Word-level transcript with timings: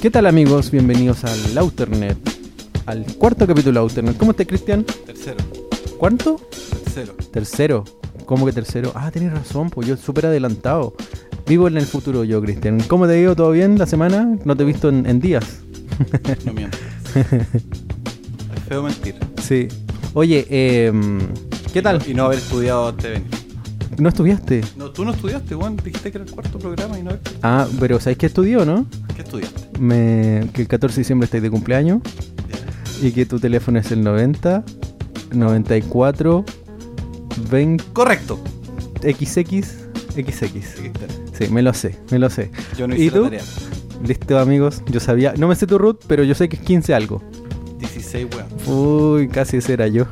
¿Qué 0.00 0.10
tal 0.12 0.26
amigos? 0.26 0.70
Bienvenidos 0.70 1.24
al 1.24 1.58
Outernet, 1.58 2.16
al 2.86 3.04
cuarto 3.16 3.48
capítulo 3.48 3.80
de 3.80 3.80
Outernet. 3.80 4.16
¿Cómo 4.16 4.30
estás, 4.30 4.46
Cristian? 4.46 4.84
Tercero. 4.84 5.38
¿Cuánto? 5.98 6.40
Tercero. 6.84 7.14
Tercero. 7.32 7.84
¿Cómo 8.24 8.46
que 8.46 8.52
tercero? 8.52 8.92
Ah, 8.94 9.10
tenés 9.10 9.32
razón, 9.32 9.70
pues 9.70 9.88
yo 9.88 9.96
súper 9.96 10.26
adelantado. 10.26 10.94
Vivo 11.48 11.66
en 11.66 11.78
el 11.78 11.84
futuro 11.84 12.22
yo, 12.22 12.40
Cristian. 12.40 12.78
¿Cómo 12.86 13.08
te 13.08 13.14
digo? 13.14 13.34
¿Todo 13.34 13.50
bien 13.50 13.76
la 13.76 13.86
semana? 13.86 14.36
No 14.44 14.56
te 14.56 14.62
he 14.62 14.66
visto 14.66 14.88
en, 14.88 15.04
en 15.04 15.18
días. 15.18 15.62
No 16.44 16.52
mientas. 16.52 16.80
es 17.16 18.62
feo 18.68 18.84
mentir. 18.84 19.16
Sí. 19.42 19.66
Oye, 20.14 20.46
eh, 20.48 20.92
¿qué 21.72 21.82
tal? 21.82 22.00
Y 22.06 22.14
no 22.14 22.26
haber 22.26 22.38
estudiado 22.38 22.88
antes 22.88 23.02
de 23.02 23.10
venir. 23.10 23.30
¿No 23.98 24.08
estudiaste? 24.10 24.60
No, 24.76 24.92
tú 24.92 25.04
no 25.04 25.10
estudiaste, 25.10 25.56
Juan. 25.56 25.76
Dijiste 25.76 26.12
que 26.12 26.18
era 26.18 26.24
el 26.24 26.30
cuarto 26.30 26.56
programa 26.60 26.96
y 27.00 27.02
no. 27.02 27.10
Ah, 27.42 27.66
pero 27.80 27.98
¿sabéis 27.98 28.18
qué 28.18 28.26
estudió, 28.26 28.64
no? 28.64 28.86
¿Qué 29.16 29.22
estudiaste? 29.22 29.67
Me, 29.78 30.48
que 30.52 30.62
el 30.62 30.68
14 30.68 30.96
de 30.96 31.00
diciembre 31.00 31.24
estáis 31.26 31.42
de 31.42 31.50
cumpleaños 31.50 32.00
y 33.02 33.12
que 33.12 33.26
tu 33.26 33.38
teléfono 33.38 33.78
es 33.78 33.90
el 33.92 34.02
90 34.02 34.64
94 35.32 36.44
20 37.50 37.84
Correcto. 37.92 38.38
XX 39.02 39.32
XX. 39.32 39.66
Sí, 41.38 41.48
me 41.52 41.62
lo 41.62 41.72
sé, 41.72 41.96
me 42.10 42.18
lo 42.18 42.28
sé. 42.30 42.50
Yo 42.76 42.88
no 42.88 42.96
¿Y 42.96 43.02
hice 43.04 43.10
tú? 43.16 43.22
la 43.22 43.30
tarea. 43.30 43.42
Listo, 44.04 44.38
amigos. 44.38 44.82
Yo 44.90 44.98
sabía, 45.00 45.34
no 45.38 45.46
me 45.48 45.54
sé 45.54 45.66
tu 45.66 45.78
root, 45.78 46.00
pero 46.08 46.24
yo 46.24 46.34
sé 46.34 46.48
que 46.48 46.56
es 46.56 46.62
15 46.62 46.94
algo. 46.94 47.22
16, 47.78 48.26
weón. 48.34 48.46
Uy, 49.16 49.28
casi 49.28 49.58
ese 49.58 49.74
era 49.74 49.86
yo. 49.86 50.04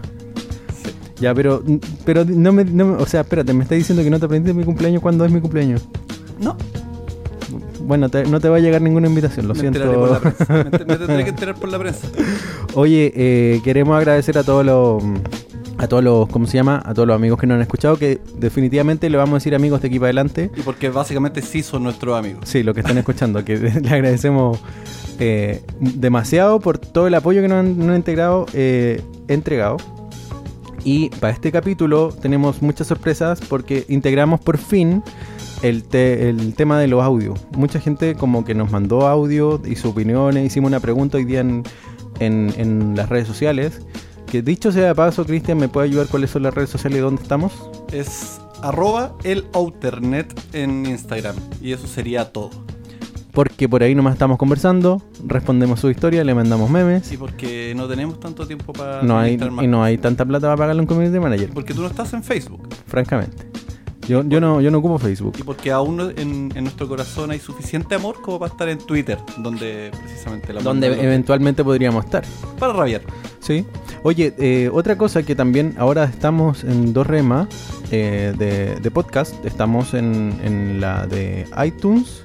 Sí. 0.84 0.90
Ya, 1.20 1.34
pero 1.34 1.64
pero 2.04 2.24
no 2.24 2.52
me, 2.52 2.64
no 2.64 2.84
me- 2.86 3.02
o 3.02 3.06
sea, 3.06 3.22
espérate, 3.22 3.52
me 3.52 3.64
estás 3.64 3.78
diciendo 3.78 4.04
que 4.04 4.10
no 4.10 4.20
te 4.20 4.26
aprendiste 4.26 4.54
mi 4.54 4.64
cumpleaños 4.64 5.02
cuando 5.02 5.24
es 5.24 5.32
mi 5.32 5.40
cumpleaños. 5.40 5.82
No. 6.40 6.56
Bueno, 7.86 8.08
te- 8.08 8.24
no 8.26 8.40
te 8.40 8.48
va 8.48 8.56
a 8.56 8.60
llegar 8.60 8.82
ninguna 8.82 9.06
invitación, 9.08 9.46
lo 9.48 9.54
me 9.54 9.60
siento. 9.60 9.78
enteraré 9.78 9.98
por 9.98 10.10
la 10.10 10.20
prensa. 10.20 10.46
Me, 10.52 10.64
ent- 10.64 10.86
me 10.86 10.96
tendré 10.96 11.24
que 11.24 11.30
enterar 11.36 11.54
por 11.54 11.68
la 11.70 11.78
prensa. 11.78 12.08
Oye, 12.74 13.12
eh, 13.14 13.60
queremos 13.64 13.96
agradecer 13.96 14.36
a 14.38 14.42
todos 14.44 14.64
los 14.66 15.02
a 15.78 15.88
todos 15.88 16.02
los, 16.02 16.26
¿cómo 16.30 16.46
se 16.46 16.56
llama? 16.56 16.82
A 16.86 16.94
todos 16.94 17.06
los 17.06 17.14
amigos 17.14 17.38
que 17.38 17.46
nos 17.46 17.56
han 17.56 17.60
escuchado, 17.60 17.98
que 17.98 18.18
definitivamente 18.38 19.10
le 19.10 19.18
vamos 19.18 19.34
a 19.34 19.36
decir 19.36 19.54
amigos 19.54 19.82
de 19.82 19.88
aquí 19.88 19.98
para 19.98 20.06
adelante. 20.06 20.50
Y 20.56 20.62
porque 20.62 20.88
básicamente 20.88 21.42
sí 21.42 21.62
son 21.62 21.82
nuestros 21.82 22.18
amigos. 22.18 22.48
Sí, 22.48 22.62
los 22.62 22.74
que 22.74 22.80
están 22.80 22.96
escuchando, 22.96 23.44
que 23.44 23.58
le 23.82 23.90
agradecemos 23.90 24.58
eh, 25.18 25.60
demasiado 25.78 26.60
por 26.60 26.78
todo 26.78 27.06
el 27.06 27.14
apoyo 27.14 27.42
que 27.42 27.48
nos 27.48 27.58
han, 27.58 27.78
nos 27.78 27.88
han 27.90 27.96
integrado, 27.96 28.46
eh, 28.54 29.02
entregado. 29.28 29.76
Y 30.82 31.10
para 31.10 31.34
este 31.34 31.52
capítulo 31.52 32.08
tenemos 32.22 32.62
muchas 32.62 32.86
sorpresas 32.86 33.40
porque 33.46 33.84
integramos 33.88 34.40
por 34.40 34.56
fin 34.56 35.02
el, 35.62 35.84
te- 35.84 36.28
el 36.28 36.54
tema 36.54 36.78
de 36.78 36.86
los 36.88 37.02
audios. 37.02 37.38
Mucha 37.56 37.80
gente 37.80 38.14
como 38.14 38.44
que 38.44 38.54
nos 38.54 38.70
mandó 38.70 39.06
audio 39.06 39.60
y 39.64 39.76
sus 39.76 39.92
opiniones, 39.92 40.44
hicimos 40.46 40.68
una 40.68 40.80
pregunta 40.80 41.16
hoy 41.18 41.24
día 41.24 41.40
en, 41.40 41.62
en- 42.20 42.52
en 42.56 42.96
las 42.96 43.08
redes 43.08 43.26
sociales. 43.26 43.80
Que 44.26 44.42
dicho 44.42 44.72
sea 44.72 44.88
de 44.88 44.94
paso, 44.94 45.24
Cristian, 45.24 45.58
¿me 45.58 45.68
puede 45.68 45.86
ayudar 45.88 46.08
cuáles 46.08 46.30
son 46.30 46.42
las 46.42 46.52
redes 46.54 46.70
sociales 46.70 46.98
y 46.98 47.00
dónde 47.02 47.22
estamos? 47.22 47.52
Es 47.92 48.40
arroba 48.62 49.14
el 49.22 49.46
outernet 49.52 50.32
en 50.52 50.84
Instagram. 50.86 51.36
Y 51.62 51.72
eso 51.72 51.86
sería 51.86 52.32
todo. 52.32 52.50
Porque 53.32 53.68
por 53.68 53.82
ahí 53.82 53.94
nomás 53.94 54.14
estamos 54.14 54.38
conversando, 54.38 55.02
respondemos 55.26 55.78
su 55.78 55.90
historia, 55.90 56.24
le 56.24 56.34
mandamos 56.34 56.70
memes. 56.70 57.12
Y 57.12 57.18
porque 57.18 57.74
no 57.76 57.86
tenemos 57.86 58.18
tanto 58.18 58.46
tiempo 58.46 58.72
para 58.72 59.02
no 59.02 59.18
hay, 59.18 59.36
más 59.36 59.62
y 59.64 59.68
no 59.68 59.84
hay 59.84 59.98
tanta 59.98 60.24
plata 60.24 60.46
para 60.46 60.56
pagarle 60.56 60.80
a 60.80 60.82
un 60.82 60.86
community 60.86 61.20
manager, 61.20 61.50
Porque 61.52 61.74
tú 61.74 61.82
no 61.82 61.86
estás 61.88 62.12
en 62.14 62.24
Facebook. 62.24 62.66
francamente. 62.86 63.46
Yo, 64.08 64.22
yo 64.24 64.40
no, 64.40 64.60
yo 64.60 64.70
no 64.70 64.78
ocupo 64.78 64.98
Facebook. 64.98 65.34
Y 65.38 65.42
porque 65.42 65.70
aún 65.72 65.96
no- 65.96 66.10
en, 66.10 66.52
en 66.54 66.64
nuestro 66.64 66.86
corazón 66.88 67.30
hay 67.30 67.40
suficiente 67.40 67.94
amor 67.94 68.20
como 68.22 68.38
para 68.38 68.52
estar 68.52 68.68
en 68.68 68.78
Twitter, 68.78 69.18
donde 69.38 69.90
precisamente 70.04 70.52
la 70.52 70.60
Donde 70.62 70.86
eventualmente 71.02 71.64
podríamos 71.64 72.04
estar. 72.04 72.24
Para 72.58 72.72
rabiar. 72.72 73.02
Sí. 73.40 73.64
Oye, 74.02 74.34
eh, 74.38 74.70
otra 74.72 74.96
cosa 74.96 75.22
que 75.24 75.34
también 75.34 75.74
ahora 75.78 76.04
estamos 76.04 76.62
en 76.64 76.92
dos 76.92 77.06
remas 77.06 77.48
eh, 77.90 78.32
de, 78.38 78.76
de 78.76 78.90
podcast. 78.90 79.44
Estamos 79.44 79.94
en, 79.94 80.38
en 80.44 80.80
la 80.80 81.06
de 81.06 81.46
iTunes 81.64 82.22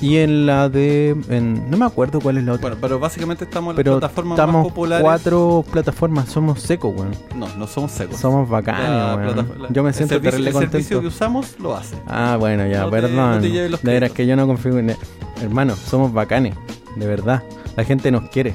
y 0.00 0.18
en 0.18 0.46
la 0.46 0.68
de. 0.68 1.16
en- 1.28 1.68
no 1.70 1.76
me 1.76 1.84
acuerdo 1.84 2.20
cuál 2.20 2.38
es 2.38 2.44
la 2.44 2.52
otra. 2.52 2.62
Bueno, 2.68 2.76
pero 2.80 2.98
básicamente 3.00 3.44
estamos 3.44 3.72
en 3.72 3.76
pero 3.76 3.92
las 3.92 3.98
plataformas 4.00 4.38
estamos 4.38 4.54
más 4.62 4.68
populares. 4.72 5.02
cuatro 5.04 5.64
plataformas. 5.70 6.28
Somos 6.28 6.60
secos, 6.60 6.94
weón. 6.96 7.10
No, 7.36 7.48
no 7.56 7.66
somos 7.66 7.90
secos. 7.92 8.16
Somos 8.18 8.48
bacanes, 8.48 9.36
weón. 9.36 9.48
Yo 9.70 9.82
me 9.82 9.88
el 9.90 9.94
siento 9.94 10.14
servicio- 10.14 10.30
terrible 10.30 10.50
El 10.50 10.54
servicio 10.54 10.70
contento. 10.96 11.00
que 11.00 11.06
usamos 11.08 11.56
lo 11.60 11.76
hace. 11.76 11.96
Ah, 12.06 12.36
bueno, 12.38 12.66
ya, 12.66 12.80
No 12.82 12.90
te- 12.90 12.90
perdón. 12.92 13.16
no 13.36 13.40
te 13.40 13.48
de 13.50 13.68
veras 13.82 14.12
que 14.12 14.26
yo 14.26 14.36
no 14.36 14.46
confío 14.46 14.78
en... 14.78 14.94
Hermano, 15.42 15.74
somos 15.76 16.12
bacanes, 16.12 16.54
de 16.96 17.06
verdad. 17.06 17.42
La 17.76 17.84
gente 17.84 18.10
nos 18.10 18.28
quiere. 18.30 18.54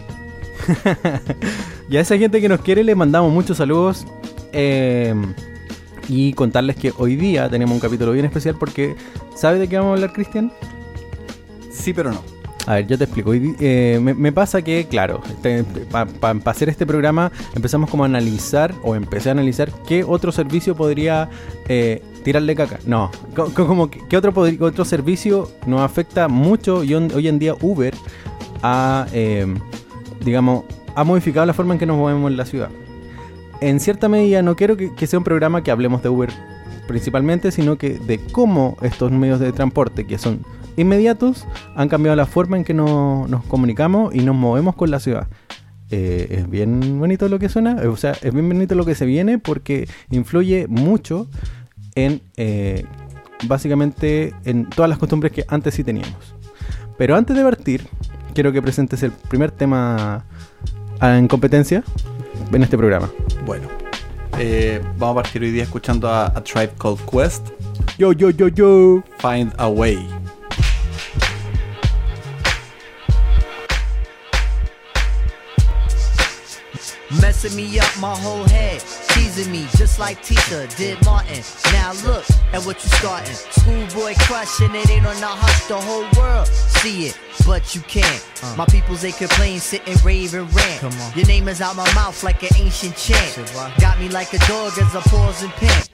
y 1.90 1.98
a 1.98 2.02
esa 2.02 2.18
gente 2.18 2.40
que 2.42 2.50
nos 2.50 2.62
quiere 2.62 2.84
le 2.84 2.96
mandamos 2.96 3.32
muchos 3.32 3.58
saludos. 3.58 4.06
eh, 4.52 5.14
y 6.10 6.34
contarles 6.34 6.76
que 6.76 6.92
hoy 6.98 7.16
día 7.16 7.50
tenemos 7.50 7.74
un 7.74 7.80
capítulo 7.80 8.12
bien 8.12 8.26
especial 8.26 8.56
porque... 8.60 8.96
¿Sabes 9.36 9.60
de 9.62 9.68
qué 9.70 9.78
vamos 9.78 9.92
a 9.92 9.94
hablar, 9.96 10.12
Cristian? 10.14 10.52
Sí, 11.74 11.94
pero 11.94 12.12
no. 12.12 12.22
A 12.66 12.76
ver, 12.76 12.88
yo 12.88 12.98
te 12.98 13.04
explico. 13.04 13.32
Eh, 13.34 14.00
me, 14.02 14.32
pasa 14.32 14.62
que, 14.62 14.86
claro, 14.88 15.22
para 16.22 16.40
hacer 16.46 16.70
este 16.70 16.86
programa 16.86 17.30
empezamos 17.56 17.90
como 17.90 18.04
a 18.04 18.06
analizar, 18.06 18.74
o 18.84 18.96
empecé 18.96 19.30
a 19.30 19.32
analizar, 19.34 19.70
qué 19.86 20.06
otro 20.06 20.32
servicio 20.32 20.74
podría 20.74 21.30
eh, 21.68 22.02
tirarle 22.24 22.56
caca. 22.56 22.80
No, 22.86 23.12
co- 23.36 23.52
co- 23.54 23.68
como 23.68 23.90
qué 23.90 24.16
otro, 24.16 24.34
otro 24.62 24.86
servicio 24.86 25.52
nos 25.66 25.82
afecta 25.82 26.30
mucho 26.30 26.86
y 26.86 26.94
hoy 26.94 27.28
en 27.28 27.38
día 27.38 27.54
Uber 27.60 27.94
ha, 28.62 29.08
eh, 29.12 29.46
digamos, 30.24 30.64
ha 30.96 31.04
modificado 31.04 31.46
la 31.46 31.54
forma 31.54 31.74
en 31.74 31.80
que 31.80 31.86
nos 31.86 31.98
movemos 31.98 32.32
en 32.32 32.38
la 32.38 32.46
ciudad. 32.46 32.70
En 33.60 33.82
cierta 33.82 34.08
medida 34.08 34.42
no 34.42 34.56
quiero 34.56 34.78
que 34.78 35.08
sea 35.08 35.20
un 35.20 35.26
programa 35.26 35.64
que 35.64 35.72
hablemos 35.72 36.02
de 36.02 36.08
Uber 36.10 36.30
principalmente, 36.88 37.52
sino 37.52 37.78
que 37.78 37.98
de 37.98 38.20
cómo 38.20 38.78
estos 38.82 39.12
medios 39.12 39.40
de 39.42 39.52
transporte 39.52 40.06
que 40.06 40.18
son 40.18 40.46
inmediatos 40.78 41.46
han 41.76 41.90
cambiado 41.90 42.16
la 42.16 42.26
forma 42.26 42.58
en 42.58 42.64
que 42.64 42.74
no- 42.74 43.28
nos 43.28 43.44
comunicamos 43.46 44.14
y 44.16 44.20
nos 44.20 44.36
movemos 44.36 44.76
con 44.76 44.92
la 44.92 45.00
ciudad. 45.00 45.28
Eh, 45.92 46.28
es 46.40 46.50
bien 46.50 47.00
bonito 47.00 47.30
lo 47.30 47.38
que 47.40 47.50
suena, 47.50 47.82
eh, 47.84 47.88
o 47.88 47.96
sea, 47.98 48.12
es 48.22 48.34
bien 48.34 48.48
bonito 48.48 48.74
lo 48.74 48.84
que 48.86 48.96
se 48.96 49.06
viene 49.06 49.38
porque 49.38 49.88
influye 50.10 50.66
mucho 50.68 51.28
en 51.96 52.22
eh, 52.38 52.86
básicamente 53.48 54.34
en 54.46 54.70
todas 54.70 54.90
las 54.90 54.98
costumbres 54.98 55.32
que 55.32 55.46
antes 55.48 55.76
sí 55.76 55.84
teníamos. 55.84 56.36
Pero 56.98 57.16
antes 57.16 57.36
de 57.36 57.44
partir, 57.44 57.88
quiero 58.34 58.52
que 58.52 58.62
presentes 58.62 59.04
el 59.04 59.12
primer 59.12 59.52
tema 59.52 60.26
ah, 61.00 61.18
en 61.18 61.28
competencia 61.28 61.84
en 62.52 62.64
este 62.64 62.78
programa. 62.78 63.12
Bueno. 63.46 63.68
eh, 64.40 64.82
vamos 64.98 65.18
a 65.20 65.24
partir 65.24 65.44
hoy 65.44 65.52
día 65.52 65.64
escuchando 65.64 66.08
a, 66.10 66.26
a 66.28 66.44
Tribe 66.44 66.72
Called 66.80 67.00
Quest. 67.12 67.50
Yo, 68.00 68.14
yo, 68.14 68.32
yo, 68.32 68.48
yo. 68.48 69.04
Find 69.20 69.54
a 69.58 69.68
Way. 69.68 70.08
Messing 77.22 77.56
me 77.56 77.80
up 77.80 77.92
my 78.00 78.16
whole 78.16 78.44
head, 78.46 78.82
teasing 79.10 79.52
me 79.52 79.68
just 79.78 80.00
like 80.00 80.22
Tisha 80.24 80.76
did 80.76 81.04
Martin. 81.06 81.44
Now 81.72 81.94
look 82.06 82.26
at 82.54 82.64
what 82.66 82.84
you 82.84 82.90
starting. 82.90 83.34
Schoolboy 83.34 84.16
crushing 84.20 84.74
it 84.76 84.90
ain't 84.90 85.06
on 85.06 85.16
the 85.20 85.28
hush, 85.28 85.68
the 85.68 85.80
whole 85.80 86.08
world 86.18 86.48
see 86.84 87.08
it, 87.08 87.18
but 87.46 87.74
you 87.74 87.82
can't. 87.82 88.26
Uh. 88.44 88.56
My 88.58 88.66
peoples 88.66 89.02
they 89.02 89.12
complain, 89.12 89.60
sit 89.60 89.88
and 89.88 90.04
rave 90.04 90.34
and 90.34 90.54
rant. 90.54 90.82
Come 90.82 90.94
on. 91.00 91.14
Your 91.18 91.26
name 91.28 91.48
is 91.48 91.62
out 91.62 91.76
my 91.76 91.92
mouth 91.94 92.22
like 92.24 92.44
an 92.44 92.50
ancient 92.58 92.96
chant. 92.98 93.52
Got 93.80 94.00
me 94.00 94.10
like 94.10 94.34
a 94.34 94.40
dog 94.40 94.74
as 94.78 94.96
I 94.96 95.02
pause 95.02 95.44
and 95.44 95.52
pant. 95.54 95.90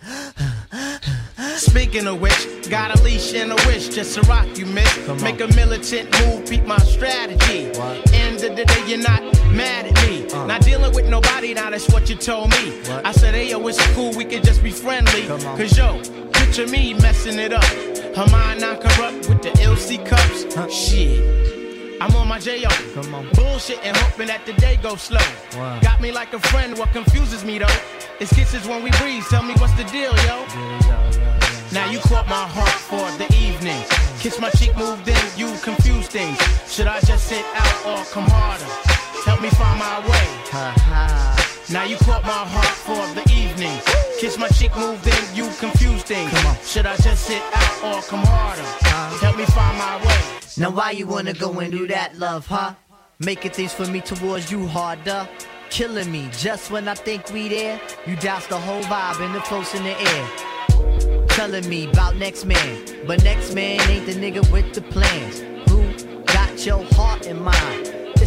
Speaking 1.60 2.08
of 2.08 2.22
which, 2.22 2.70
got 2.70 2.98
a 2.98 3.04
leash 3.04 3.34
and 3.36 3.52
a 3.52 3.56
wish 3.68 3.90
just 3.90 4.16
to 4.16 4.22
rock 4.22 4.48
you, 4.58 4.66
miss. 4.66 5.22
Make 5.22 5.42
a 5.42 5.48
militant 5.48 6.10
move, 6.22 6.50
beat 6.50 6.66
my 6.66 6.78
strategy. 6.80 7.68
What? 7.78 8.14
End 8.14 8.44
of 8.44 8.56
the 8.56 8.66
day, 8.66 8.84
you're 8.88 8.98
not 8.98 9.22
mad 9.50 9.88
at 9.88 10.08
me. 10.08 10.30
Uh. 10.32 10.46
Not 10.46 10.62
dealing 10.62 10.94
with 10.94 11.08
nobody, 11.10 11.54
now 11.54 11.70
that's 11.70 11.90
what 11.90 12.10
you 12.10 12.16
told 12.16 12.52
me. 12.52 12.72
What? 12.88 13.06
I 13.06 13.12
said, 13.12 13.34
hey, 13.34 13.50
yo, 13.50 13.66
it's 13.68 13.86
cool, 13.94 14.14
we 14.16 14.26
can 14.26 14.44
just 14.44 14.64
be 14.64 14.72
friendly. 14.72 15.28
Cause 15.28 15.78
yo, 15.78 16.02
picture 16.34 16.68
me 16.68 16.94
messing 16.94 17.40
it 17.40 17.54
up. 17.54 17.64
Her 18.16 18.28
mind 18.32 18.62
not 18.62 18.82
corrupt 18.82 19.30
with 19.30 19.42
the 19.42 19.50
LC 19.62 20.06
cups. 20.06 20.54
Huh. 20.54 20.68
Shit. 20.70 21.40
I'm 22.02 22.16
on 22.16 22.30
my 22.30 22.40
J.O. 22.40 22.70
Come 22.94 23.14
on. 23.14 23.30
Bullshit 23.34 23.84
and 23.84 23.96
hoping 23.98 24.28
that 24.28 24.46
the 24.46 24.54
day 24.54 24.78
goes 24.78 25.02
slow. 25.02 25.20
Wow. 25.56 25.80
Got 25.82 26.00
me 26.00 26.12
like 26.12 26.34
a 26.34 26.40
friend, 26.40 26.78
what 26.78 26.94
confuses 26.94 27.44
me 27.44 27.60
though 27.60 27.68
is 28.20 28.30
kisses 28.32 28.68
when 28.68 28.84
we 28.84 28.92
breathe. 28.92 29.24
Tell 29.30 29.44
me 29.44 29.54
what's 29.56 29.74
the 29.74 29.84
deal, 29.86 30.16
yo? 30.24 30.46
Now 31.74 31.92
you 31.92 32.00
caught 32.00 32.28
my 32.28 32.48
heart 32.48 32.70
for 32.70 33.06
the 33.18 33.28
evening. 33.36 33.84
Kiss 34.20 34.40
my 34.40 34.50
cheek, 34.52 34.76
moved 34.78 35.08
in, 35.08 35.18
you 35.38 35.54
confuse 35.62 36.08
things. 36.08 36.38
Should 36.68 36.88
I 36.88 37.00
just 37.02 37.28
sit 37.28 37.46
out 37.54 37.86
or 37.86 38.04
come 38.12 38.26
harder? 38.28 39.09
Help 39.30 39.42
me 39.42 39.50
find 39.52 39.78
my 39.78 40.00
way. 40.10 40.28
Now 41.72 41.84
you 41.84 41.98
caught 41.98 42.24
my 42.24 42.44
heart 42.54 42.76
for 42.88 43.04
the 43.14 43.22
evening. 43.32 43.80
Kiss 44.20 44.40
my 44.40 44.48
cheek, 44.48 44.76
move 44.76 45.04
then 45.04 45.24
you 45.36 45.48
confuse 45.60 46.02
things. 46.02 46.32
Should 46.68 46.88
I 46.88 46.96
just 46.96 47.26
sit 47.26 47.44
out 47.54 47.84
or 47.84 48.02
come 48.02 48.26
harder? 48.26 48.64
Help 49.24 49.38
me 49.38 49.46
find 49.46 49.78
my 49.78 50.04
way. 50.04 50.22
Now 50.58 50.72
why 50.72 50.92
you 50.92 51.06
wanna 51.06 51.34
go 51.34 51.60
and 51.60 51.72
do 51.72 51.86
that, 51.88 52.18
love, 52.18 52.48
huh? 52.48 52.74
Making 53.20 53.52
things 53.52 53.72
for 53.72 53.86
me 53.86 54.02
towards 54.02 54.52
you 54.52 54.66
harder. 54.66 55.30
Killing 55.70 56.12
me 56.12 56.28
just 56.32 56.72
when 56.72 56.88
I 56.88 56.96
think 56.96 57.32
we 57.32 57.50
there. 57.50 57.80
You 58.08 58.16
douse 58.16 58.48
the 58.48 58.58
whole 58.58 58.82
vibe 58.82 59.24
and 59.24 59.36
the 59.36 59.42
floats 59.42 59.76
in 59.76 59.84
the 59.84 59.96
air. 60.12 61.28
Telling 61.28 61.70
me 61.70 61.88
about 61.88 62.16
next 62.16 62.46
man, 62.46 62.84
but 63.06 63.24
next 63.24 63.54
man 63.54 63.80
ain't 63.92 64.08
the 64.08 64.14
nigga 64.14 64.52
with 64.52 64.74
the 64.74 64.82
plans. 64.82 65.42
Who 65.70 65.84
got 66.26 66.66
your 66.66 66.84
heart 66.96 67.28
in 67.28 67.40
mind? 67.44 67.89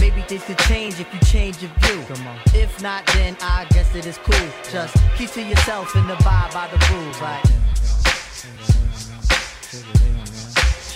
Maybe 0.00 0.22
things 0.22 0.44
could 0.44 0.58
change 0.60 0.98
if 0.98 1.12
you 1.12 1.20
change 1.20 1.60
your 1.60 1.70
view. 1.82 2.00
If 2.54 2.80
not, 2.82 3.06
then 3.14 3.36
I 3.42 3.66
guess 3.70 3.94
it 3.94 4.06
is 4.06 4.16
cool. 4.16 4.48
Just 4.72 4.96
keep 5.16 5.30
to 5.32 5.42
yourself 5.42 5.94
and 5.94 6.10
abide 6.10 6.50
by 6.54 6.68
the 6.68 6.78
rules. 6.90 7.20
Like, 7.20 7.44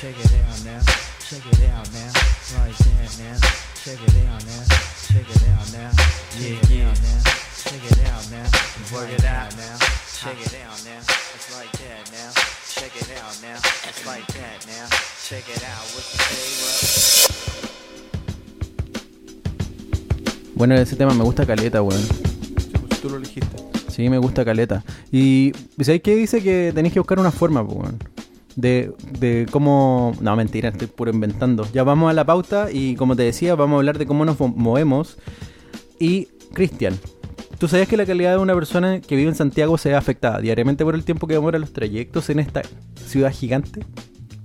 Check 0.05 0.19
it 0.19 0.33
out 0.37 0.65
now. 0.65 0.81
Check 1.21 1.47
it 1.47 1.65
out 1.69 1.93
now. 1.93 2.13
Right 2.57 2.77
there 2.77 3.09
now. 3.21 3.39
Check 3.85 4.01
it 4.01 4.17
out 4.25 4.45
now. 4.45 4.65
Check 5.09 5.29
it 5.29 5.43
out 5.53 5.73
now. 5.73 5.91
Yeah, 6.37 6.61
yeah. 6.69 6.93
Now. 6.93 7.21
Check 7.65 7.85
it 7.85 8.05
out 8.09 8.25
now. 8.31 8.49
Work 8.93 9.11
it 9.11 9.25
out 9.25 9.57
now. 9.57 9.77
Check 10.17 10.41
it 10.41 10.57
out 10.65 10.81
now. 10.85 11.01
It's 11.01 11.57
like 11.57 11.73
that 11.73 12.11
now. 12.13 12.33
Check 12.69 12.97
it 12.97 13.11
out 13.21 13.37
now. 13.41 13.57
It's 13.57 14.07
like 14.07 14.27
that 14.27 14.67
now. 14.67 14.89
Check 15.25 15.49
it 15.49 15.65
out. 15.65 15.85
What 15.93 16.05
you 16.13 16.19
say? 16.19 17.69
What? 17.69 17.84
Bueno, 20.55 20.75
ese 20.75 20.97
tema 20.97 21.15
me 21.15 21.25
gusta 21.25 21.45
caleta, 21.47 21.83
weón. 21.83 22.01
pues, 22.89 23.01
Tú 23.01 23.11
lo 23.11 23.17
elegiste. 23.17 23.57
Sí, 23.89 24.09
me 24.09 24.19
gusta 24.19 24.45
caleta. 24.45 24.85
Y 25.13 25.53
¿sabes 25.81 26.03
qué 26.03 26.15
dice? 26.17 26.43
Que 26.43 26.73
tenéis 26.75 26.95
que 26.95 27.01
buscar 27.01 27.19
una 27.19 27.31
forma, 27.31 27.65
pues, 27.67 27.79
weón, 27.79 27.99
de, 28.57 28.93
de 29.19 29.47
cómo... 29.51 30.15
No, 30.21 30.35
mentira, 30.37 30.69
estoy 30.71 30.87
puro 30.89 31.11
inventando. 31.13 31.67
Ya 31.73 31.83
vamos 31.85 32.11
a 32.11 32.13
la 32.13 32.25
pauta 32.25 32.71
y 32.73 32.95
como 32.97 33.15
te 33.17 33.23
decía, 33.23 33.55
vamos 33.55 33.75
a 33.77 33.79
hablar 33.79 33.99
de 33.99 34.07
cómo 34.07 34.25
nos 34.25 34.39
mo- 34.41 34.49
movemos. 34.57 35.17
Y, 35.99 36.27
Cristian, 36.53 36.95
¿tú 37.59 37.69
sabías 37.69 37.89
que 37.89 37.97
la 37.97 38.07
calidad 38.07 38.33
de 38.33 38.39
una 38.39 38.55
persona 38.55 39.01
que 39.01 39.17
vive 39.17 39.29
en 39.29 39.35
Santiago 39.37 39.77
se 39.79 39.91
ve 39.91 39.95
afectada 39.97 40.41
diariamente 40.41 40.85
por 40.85 40.95
el 40.95 41.05
tiempo 41.05 41.27
que 41.27 41.35
demoran 41.35 41.61
los 41.61 41.73
trayectos 41.73 42.31
en 42.31 42.39
esta 42.41 42.63
ciudad 43.07 43.33
gigante? 43.33 43.85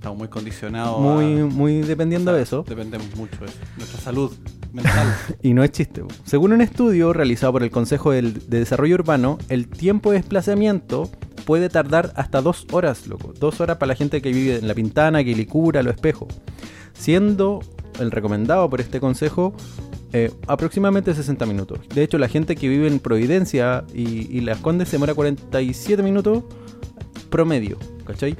Estamos 0.00 0.16
muy 0.16 0.28
condicionados. 0.28 0.98
Muy, 0.98 1.40
a- 1.40 1.44
muy 1.44 1.80
dependiendo 1.82 2.30
o 2.30 2.32
sea, 2.32 2.38
de 2.38 2.42
eso. 2.42 2.64
Dependemos 2.66 3.14
mucho 3.16 3.36
de 3.40 3.46
eso. 3.48 3.58
Nuestra 3.76 4.00
salud 4.00 4.32
mental. 4.72 5.14
Y 5.42 5.52
no 5.52 5.62
es 5.62 5.72
chiste. 5.72 6.02
Según 6.24 6.54
un 6.54 6.62
estudio 6.62 7.12
realizado 7.12 7.52
por 7.52 7.62
el 7.62 7.70
Consejo 7.70 8.10
de 8.12 8.22
Desarrollo 8.22 8.94
Urbano, 8.94 9.36
el 9.50 9.68
tiempo 9.68 10.10
de 10.12 10.16
desplazamiento 10.16 11.10
puede 11.44 11.68
tardar 11.68 12.14
hasta 12.16 12.40
dos 12.40 12.66
horas, 12.72 13.06
loco. 13.08 13.34
Dos 13.38 13.60
horas 13.60 13.76
para 13.76 13.88
la 13.88 13.94
gente 13.94 14.22
que 14.22 14.32
vive 14.32 14.56
en 14.56 14.68
La 14.68 14.74
Pintana, 14.74 15.22
Quilicura, 15.22 15.82
Lo 15.82 15.90
Espejo. 15.90 16.26
Siendo 16.94 17.60
el 17.98 18.10
recomendado 18.10 18.70
por 18.70 18.80
este 18.80 19.00
consejo 19.00 19.52
eh, 20.14 20.30
aproximadamente 20.46 21.12
60 21.14 21.44
minutos. 21.44 21.78
De 21.94 22.02
hecho, 22.02 22.16
la 22.16 22.28
gente 22.28 22.56
que 22.56 22.70
vive 22.70 22.86
en 22.86 23.00
Providencia 23.00 23.84
y, 23.94 24.34
y 24.34 24.40
Las 24.40 24.56
Condes 24.60 24.88
se 24.88 24.92
demora 24.96 25.12
47 25.12 26.02
minutos 26.02 26.42
promedio, 27.28 27.76
¿cachai? 28.06 28.34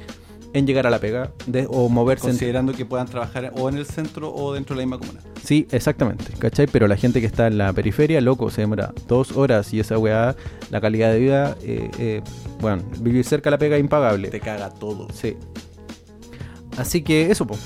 En 0.53 0.67
llegar 0.67 0.85
a 0.85 0.89
la 0.89 0.99
pega 0.99 1.31
de- 1.47 1.65
o 1.69 1.87
moverse 1.87 2.27
considerando 2.27 2.73
que 2.73 2.85
puedan 2.85 3.07
trabajar 3.07 3.53
o 3.55 3.69
en 3.69 3.77
el 3.77 3.85
centro 3.85 4.33
o 4.33 4.53
dentro 4.53 4.75
de 4.75 4.81
la 4.81 4.85
misma 4.85 4.99
comuna. 4.99 5.21
Sí, 5.43 5.65
exactamente, 5.71 6.25
¿cachai? 6.37 6.67
Pero 6.67 6.87
la 6.87 6.97
gente 6.97 7.21
que 7.21 7.25
está 7.27 7.47
en 7.47 7.57
la 7.57 7.71
periferia, 7.71 8.19
loco, 8.19 8.49
se 8.49 8.61
demora 8.61 8.93
dos 9.07 9.31
horas 9.37 9.73
y 9.73 9.79
esa 9.79 9.97
weá, 9.97 10.35
la 10.69 10.81
calidad 10.81 11.11
de 11.13 11.19
vida, 11.19 11.55
eh, 11.63 11.89
eh, 11.99 12.21
bueno, 12.59 12.83
vivir 12.99 13.23
cerca 13.23 13.49
de 13.49 13.51
la 13.51 13.57
pega 13.59 13.77
es 13.77 13.81
impagable. 13.81 14.27
Te 14.29 14.41
caga 14.41 14.69
todo. 14.71 15.07
Sí. 15.13 15.37
Así 16.77 17.01
que 17.01 17.31
eso, 17.31 17.45
po. 17.47 17.57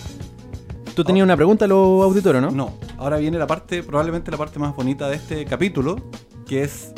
Tú 0.96 1.04
tenías 1.04 1.24
una 1.26 1.36
pregunta 1.36 1.66
a 1.66 1.68
los 1.68 2.04
auditores, 2.04 2.42
¿no? 2.42 2.52
No, 2.52 2.74
ahora 2.98 3.18
viene 3.18 3.38
la 3.38 3.48
parte, 3.48 3.84
probablemente 3.84 4.32
la 4.32 4.38
parte 4.38 4.60
más 4.60 4.76
bonita 4.76 5.10
de 5.10 5.16
este 5.18 5.44
capítulo, 5.46 5.98
que 6.48 6.64
es 6.64 6.94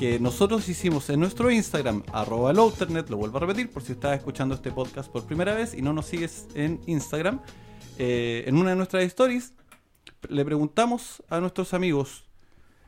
que 0.00 0.18
nosotros 0.18 0.66
hicimos 0.70 1.10
en 1.10 1.20
nuestro 1.20 1.50
Instagram, 1.50 2.02
arroba 2.14 2.54
Louternet, 2.54 3.10
lo 3.10 3.18
vuelvo 3.18 3.36
a 3.36 3.40
repetir 3.40 3.68
por 3.70 3.82
si 3.82 3.92
estás 3.92 4.16
escuchando 4.16 4.54
este 4.54 4.70
podcast 4.70 5.12
por 5.12 5.24
primera 5.26 5.54
vez 5.54 5.74
y 5.74 5.82
no 5.82 5.92
nos 5.92 6.06
sigues 6.06 6.46
en 6.54 6.80
Instagram, 6.86 7.40
eh, 7.98 8.44
en 8.46 8.56
una 8.56 8.70
de 8.70 8.76
nuestras 8.76 9.02
stories 9.04 9.52
le 10.30 10.42
preguntamos 10.46 11.22
a 11.28 11.38
nuestros 11.40 11.74
amigos, 11.74 12.24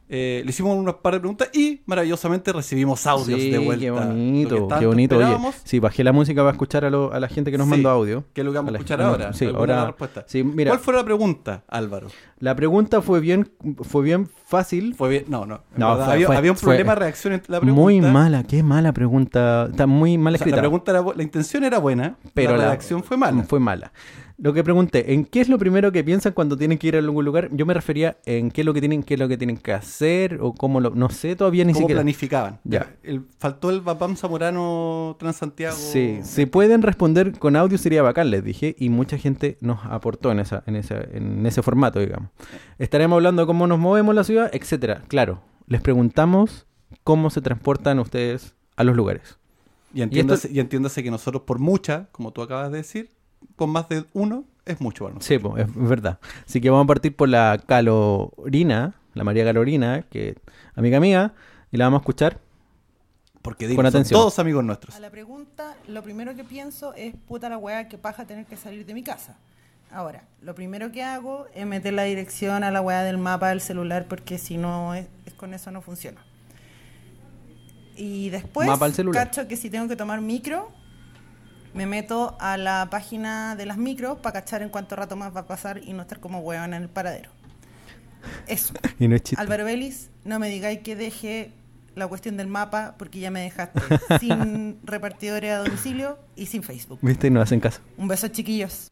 eh, 0.08 0.40
le 0.44 0.50
hicimos 0.50 0.74
unas 0.76 0.94
par 0.96 1.12
de 1.12 1.20
preguntas 1.20 1.50
y 1.52 1.82
maravillosamente 1.84 2.50
recibimos 2.50 3.06
audios 3.06 3.40
Sí, 3.40 3.50
de 3.50 3.58
vuelta. 3.58 3.80
qué 3.84 3.90
bonito, 3.90 4.68
qué 4.78 4.86
bonito. 4.86 5.16
Oye, 5.18 5.36
sí, 5.64 5.80
bajé 5.80 6.04
la 6.04 6.12
música 6.12 6.40
para 6.40 6.52
escuchar 6.52 6.86
a, 6.86 6.90
lo- 6.90 7.12
a 7.12 7.20
la 7.20 7.28
gente 7.28 7.50
que 7.50 7.58
nos 7.58 7.66
Sí, 7.66 7.70
mandó 7.72 7.90
audio. 7.90 8.24
que 8.32 8.40
es 8.40 8.44
lo 8.46 8.52
que 8.52 8.58
vamos 8.58 8.72
a 8.72 8.76
escuchar 8.78 9.02
ahora. 9.02 9.32
Sí, 9.34 9.44
ahora. 9.46 9.86
respuestas. 9.86 10.24
Sí, 10.28 10.42
mira, 10.42 10.70
¿Cuál 10.70 10.80
fue 10.80 10.94
la 10.94 11.04
pregunta, 11.04 11.62
Álvaro? 11.68 12.08
La 12.42 12.56
pregunta 12.56 13.00
fue 13.02 13.20
bien, 13.20 13.48
fue 13.82 14.02
bien 14.02 14.28
fácil. 14.46 14.96
Fue 14.96 15.08
bien, 15.08 15.24
no, 15.28 15.46
no. 15.46 15.60
No, 15.76 15.90
verdad, 15.90 16.04
fue- 16.06 16.14
había, 16.14 16.26
fue- 16.26 16.36
había 16.36 16.50
un 16.50 16.58
problema 16.58 16.94
de 16.94 16.98
reacción 16.98 17.34
en 17.34 17.42
la 17.46 17.60
pregunta. 17.60 17.80
Muy 17.80 18.00
mala, 18.00 18.42
qué 18.42 18.64
mala 18.64 18.92
pregunta. 18.92 19.68
Está 19.70 19.86
muy 19.86 20.18
mal 20.18 20.34
O 20.34 20.38
sea, 20.38 20.42
escrita. 20.42 20.56
la 20.56 20.62
pregunta 20.62 20.90
era, 20.90 21.04
la 21.16 21.22
intención 21.22 21.62
era 21.62 21.78
buena, 21.78 22.16
pero 22.34 22.52
la 22.52 22.58
la 22.58 22.64
reacción 22.70 23.04
fue 23.04 23.16
mala. 23.16 23.44
Fue 23.44 23.60
mala. 23.60 23.92
Lo 24.38 24.52
que 24.52 24.64
pregunté, 24.64 25.12
¿en 25.14 25.24
qué 25.24 25.40
es 25.40 25.48
lo 25.48 25.56
primero 25.56 25.92
que 25.92 26.02
piensan 26.02 26.32
cuando 26.32 26.56
tienen 26.56 26.76
que 26.76 26.88
ir 26.88 26.96
a 26.96 26.98
algún 26.98 27.24
lugar? 27.24 27.48
Yo 27.52 27.64
me 27.64 27.74
refería 27.74 28.16
en 28.26 28.50
qué 28.50 28.62
es 28.62 28.64
lo 28.66 28.74
que 28.74 28.80
tienen, 28.80 29.04
qué 29.04 29.14
es 29.14 29.20
lo 29.20 29.28
que 29.28 29.36
tienen 29.36 29.56
que 29.56 29.72
hacer 29.72 30.38
o 30.40 30.52
cómo 30.52 30.80
lo, 30.80 30.90
no 30.90 31.10
sé 31.10 31.36
todavía 31.36 31.64
ni 31.64 31.72
¿Cómo 31.72 31.84
siquiera. 31.84 32.00
planificaban? 32.00 32.58
Ya. 32.64 32.88
El- 33.04 33.24
faltó 33.38 33.70
el 33.70 33.82
Bapam 33.82 34.16
Zamorano 34.16 35.14
Transantiago. 35.20 35.76
Sí, 35.76 36.20
si 36.24 36.46
pueden 36.46 36.82
responder 36.82 37.38
con 37.38 37.54
audio 37.54 37.78
sería 37.78 38.02
bacán, 38.02 38.30
les 38.30 38.42
dije, 38.42 38.74
y 38.78 38.88
mucha 38.88 39.16
gente 39.16 39.58
nos 39.60 39.78
aportó 39.84 40.32
en 40.32 40.40
esa, 40.40 40.64
en 40.66 40.74
esa, 40.74 40.96
en 41.12 41.46
ese 41.46 41.62
formato, 41.62 42.00
digamos. 42.00 42.30
Estaremos 42.78 43.16
hablando 43.16 43.42
de 43.42 43.46
cómo 43.46 43.66
nos 43.66 43.78
movemos 43.78 44.12
en 44.12 44.16
la 44.16 44.24
ciudad, 44.24 44.50
etcétera. 44.52 45.02
Claro, 45.08 45.40
les 45.66 45.80
preguntamos 45.80 46.66
cómo 47.04 47.30
se 47.30 47.40
transportan 47.40 47.98
ustedes 47.98 48.54
a 48.76 48.84
los 48.84 48.96
lugares. 48.96 49.38
Y 49.94 50.02
entiéndase, 50.02 50.50
y 50.50 50.60
entiéndase 50.60 51.02
que 51.02 51.10
nosotros, 51.10 51.42
por 51.42 51.58
mucha, 51.58 52.08
como 52.12 52.32
tú 52.32 52.42
acabas 52.42 52.70
de 52.70 52.78
decir, 52.78 53.10
con 53.56 53.70
más 53.70 53.88
de 53.88 54.04
uno, 54.14 54.44
es 54.64 54.80
mucho 54.80 55.04
para 55.04 55.16
nosotros. 55.16 55.52
Sí, 55.56 55.60
es 55.62 55.88
verdad. 55.88 56.18
Así 56.46 56.60
que 56.60 56.70
vamos 56.70 56.84
a 56.84 56.86
partir 56.86 57.14
por 57.14 57.28
la 57.28 57.62
Calorina, 57.66 58.94
la 59.14 59.24
María 59.24 59.44
Calorina, 59.44 60.02
que 60.02 60.36
amiga 60.74 61.00
mía, 61.00 61.34
y 61.70 61.76
la 61.76 61.86
vamos 61.86 61.98
a 61.98 62.02
escuchar. 62.02 62.38
Porque 63.42 63.66
digo, 63.66 63.82
Con 63.82 63.90
son 63.90 63.96
atención. 63.96 64.20
todos 64.20 64.38
amigos 64.38 64.64
nuestros. 64.64 64.94
A 64.94 65.00
la 65.00 65.10
pregunta, 65.10 65.76
lo 65.88 66.02
primero 66.02 66.34
que 66.36 66.44
pienso 66.44 66.94
es, 66.94 67.14
puta 67.26 67.48
la 67.48 67.58
weá, 67.58 67.88
que 67.88 67.98
paja 67.98 68.24
tener 68.24 68.46
que 68.46 68.56
salir 68.56 68.86
de 68.86 68.94
mi 68.94 69.02
casa. 69.02 69.36
Ahora, 69.92 70.24
lo 70.40 70.54
primero 70.54 70.90
que 70.90 71.02
hago 71.02 71.46
es 71.54 71.66
meter 71.66 71.92
la 71.92 72.04
dirección 72.04 72.64
a 72.64 72.70
la 72.70 72.80
weá 72.80 73.02
del 73.02 73.18
mapa 73.18 73.50
del 73.50 73.60
celular 73.60 74.06
porque 74.08 74.38
si 74.38 74.56
no, 74.56 74.94
es, 74.94 75.06
es 75.26 75.34
con 75.34 75.52
eso 75.52 75.70
no 75.70 75.82
funciona. 75.82 76.24
Y 77.94 78.30
después, 78.30 78.66
Mapa 78.66 78.86
al 78.86 78.94
celular. 78.94 79.26
cacho 79.26 79.46
que 79.46 79.56
si 79.56 79.68
tengo 79.68 79.86
que 79.86 79.96
tomar 79.96 80.20
micro, 80.22 80.70
me 81.74 81.84
meto 81.86 82.36
a 82.40 82.56
la 82.56 82.88
página 82.90 83.54
de 83.54 83.66
las 83.66 83.76
micros 83.76 84.18
para 84.18 84.40
cachar 84.40 84.62
en 84.62 84.70
cuánto 84.70 84.96
rato 84.96 85.14
más 85.14 85.34
va 85.36 85.40
a 85.40 85.46
pasar 85.46 85.78
y 85.84 85.92
no 85.92 86.02
estar 86.02 86.20
como 86.20 86.40
weón 86.40 86.72
en 86.72 86.82
el 86.82 86.88
paradero. 86.88 87.30
Eso. 88.46 88.72
Y 88.98 89.08
no 89.08 89.16
es 89.16 89.22
chiste. 89.22 89.40
Álvaro 89.42 89.64
Vélez, 89.64 90.08
no 90.24 90.38
me 90.38 90.48
digáis 90.48 90.80
que 90.80 90.96
deje 90.96 91.52
la 91.94 92.06
cuestión 92.08 92.38
del 92.38 92.46
mapa 92.46 92.94
porque 92.98 93.20
ya 93.20 93.30
me 93.30 93.40
dejaste 93.42 93.80
sin 94.20 94.78
repartidores 94.84 95.52
a 95.52 95.58
domicilio 95.58 96.18
y 96.34 96.46
sin 96.46 96.62
Facebook. 96.62 96.98
¿Viste? 97.02 97.30
No 97.30 97.42
hacen 97.42 97.60
caso. 97.60 97.80
Un 97.98 98.08
beso, 98.08 98.28
chiquillos. 98.28 98.90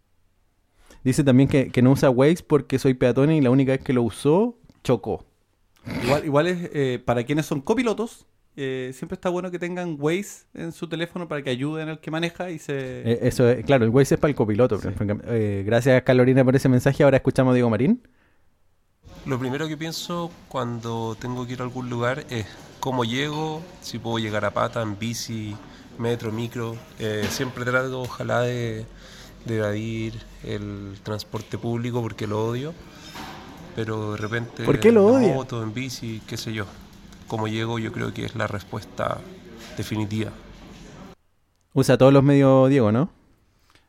Dice 1.05 1.25
también 1.25 1.49
que, 1.49 1.71
que 1.71 1.83
no 1.83 1.93
usa 1.93 2.11
Waze 2.11 2.45
porque 2.47 2.79
soy 2.79 2.95
peatón 2.95 3.33
y 3.33 3.41
la 3.41 3.51
única 3.51 3.73
vez 3.73 3.83
que 3.83 3.93
lo 3.93 4.03
usó, 4.03 4.57
chocó. 4.85 5.25
Igual, 6.05 6.25
igual 6.25 6.47
es, 6.47 6.71
eh, 6.75 7.03
para 7.05 7.25
quienes 7.25 7.47
son 7.47 7.61
copilotos, 7.61 8.27
eh, 8.57 8.91
siempre 8.93 9.15
está 9.15 9.29
bueno 9.29 9.51
que 9.51 9.59
tengan 9.59 9.97
Waze 9.99 10.45
en 10.55 10.73
su 10.73 10.89
teléfono 10.89 11.29
para 11.29 11.43
que 11.43 11.51
ayuden 11.51 11.89
al 11.89 12.01
que 12.01 12.11
maneja 12.11 12.51
y 12.51 12.59
se... 12.59 12.75
Eh, 13.11 13.19
eso 13.23 13.49
es, 13.49 13.65
claro, 13.65 13.85
el 13.85 13.91
Waze 13.91 14.17
es 14.17 14.21
para 14.21 14.31
el 14.31 14.35
copiloto. 14.35 14.79
eh, 15.29 15.63
gracias, 15.65 16.03
Calorina, 16.03 16.45
por 16.45 16.57
ese 16.57 16.69
mensaje. 16.69 17.03
Ahora 17.03 17.17
escuchamos 17.17 17.53
a 17.53 17.55
Diego 17.55 17.71
Marín. 17.71 18.03
Lo 19.27 19.39
primero 19.39 19.69
que 19.69 19.77
pienso 19.77 20.31
cuando 20.49 21.17
tengo 21.19 21.47
que 21.47 21.53
ir 21.53 21.61
a 21.61 21.65
algún 21.65 21.89
lugar 21.89 22.25
es 22.31 22.47
cómo 22.81 23.05
llego, 23.05 23.63
si 23.83 23.99
puedo 23.99 24.19
llegar 24.19 24.45
a 24.45 24.51
pata, 24.51 24.83
en 24.83 24.99
bici, 24.99 25.55
metro, 25.99 26.33
micro. 26.33 26.77
Eh, 26.99 27.27
siempre 27.31 27.65
trato, 27.65 28.03
ojalá, 28.03 28.41
de, 28.43 28.85
de 29.45 29.57
evadir 29.59 30.15
el 30.45 30.95
transporte 31.03 31.59
público 31.59 32.03
porque 32.03 32.27
lo 32.27 32.47
odio. 32.47 32.75
Pero 33.77 34.13
de 34.13 34.17
repente 34.19 34.65
¿Por 34.65 34.81
qué 34.81 34.91
lo 34.93 35.09
en 35.11 35.17
odia? 35.25 35.35
moto, 35.35 35.63
en 35.63 35.73
bici, 35.73 36.21
qué 36.27 36.37
sé 36.37 36.53
yo. 36.53 36.67
Como 37.29 37.47
llego 37.49 37.79
yo 37.79 37.93
creo 37.93 38.13
que 38.13 38.25
es 38.25 38.35
la 38.35 38.47
respuesta 38.47 39.19
definitiva. 39.77 40.33
Usa 41.73 41.97
todos 41.97 42.13
los 42.13 42.23
medios 42.25 42.69
Diego, 42.69 42.91
¿no? 42.93 43.11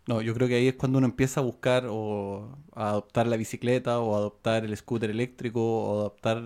No, 0.08 0.22
yo 0.22 0.34
creo 0.34 0.48
que 0.48 0.55
ahí 0.55 0.67
es 0.67 0.75
cuando 0.75 0.98
uno 0.98 1.08
empieza 1.08 1.39
a 1.39 1.43
buscar 1.43 1.86
o 1.89 2.48
a 2.74 2.89
adoptar 2.89 3.27
la 3.27 3.38
bicicleta 3.38 4.00
o 4.00 4.15
adoptar 4.15 4.65
el 4.65 4.75
scooter 4.75 5.10
eléctrico 5.10 5.62
o 5.62 6.00
adoptar 6.00 6.41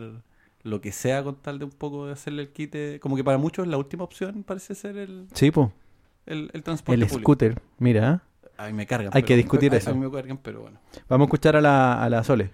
lo 0.63 0.81
que 0.81 0.91
sea 0.91 1.24
con 1.24 1.35
tal 1.35 1.59
de 1.59 1.65
un 1.65 1.71
poco 1.71 2.07
de 2.07 2.13
hacerle 2.13 2.43
el 2.43 2.50
quite. 2.50 3.00
Como 3.00 3.15
que 3.15 3.24
para 3.24 3.38
muchos 3.38 3.67
la 3.67 3.77
última 3.77 4.03
opción 4.03 4.43
parece 4.43 4.75
ser 4.75 4.97
el, 4.97 5.27
Sí, 5.33 5.51
po. 5.51 5.71
el, 6.25 6.50
el 6.53 6.63
transporte 6.63 7.01
El 7.01 7.07
público. 7.07 7.21
scooter. 7.33 7.62
Mira, 7.79 8.13
¿eh? 8.13 8.19
A 8.57 8.67
mí 8.67 8.74
me 8.74 8.85
cargan. 8.88 9.12
Hay 9.13 9.24
que 9.24 9.35
discutir 9.35 9.74
a- 9.74 9.77
eso. 9.77 9.89
A 9.91 9.93
mí 9.93 10.00
me 10.00 10.12
cargan, 10.12 10.38
pero 10.38 10.62
bueno. 10.62 10.79
vamos 11.09 11.25
a 11.25 11.27
escuchar 11.27 11.55
a 11.55 11.62
la, 11.62 12.01
a 12.03 12.09
la 12.09 12.24
Sole. 12.24 12.51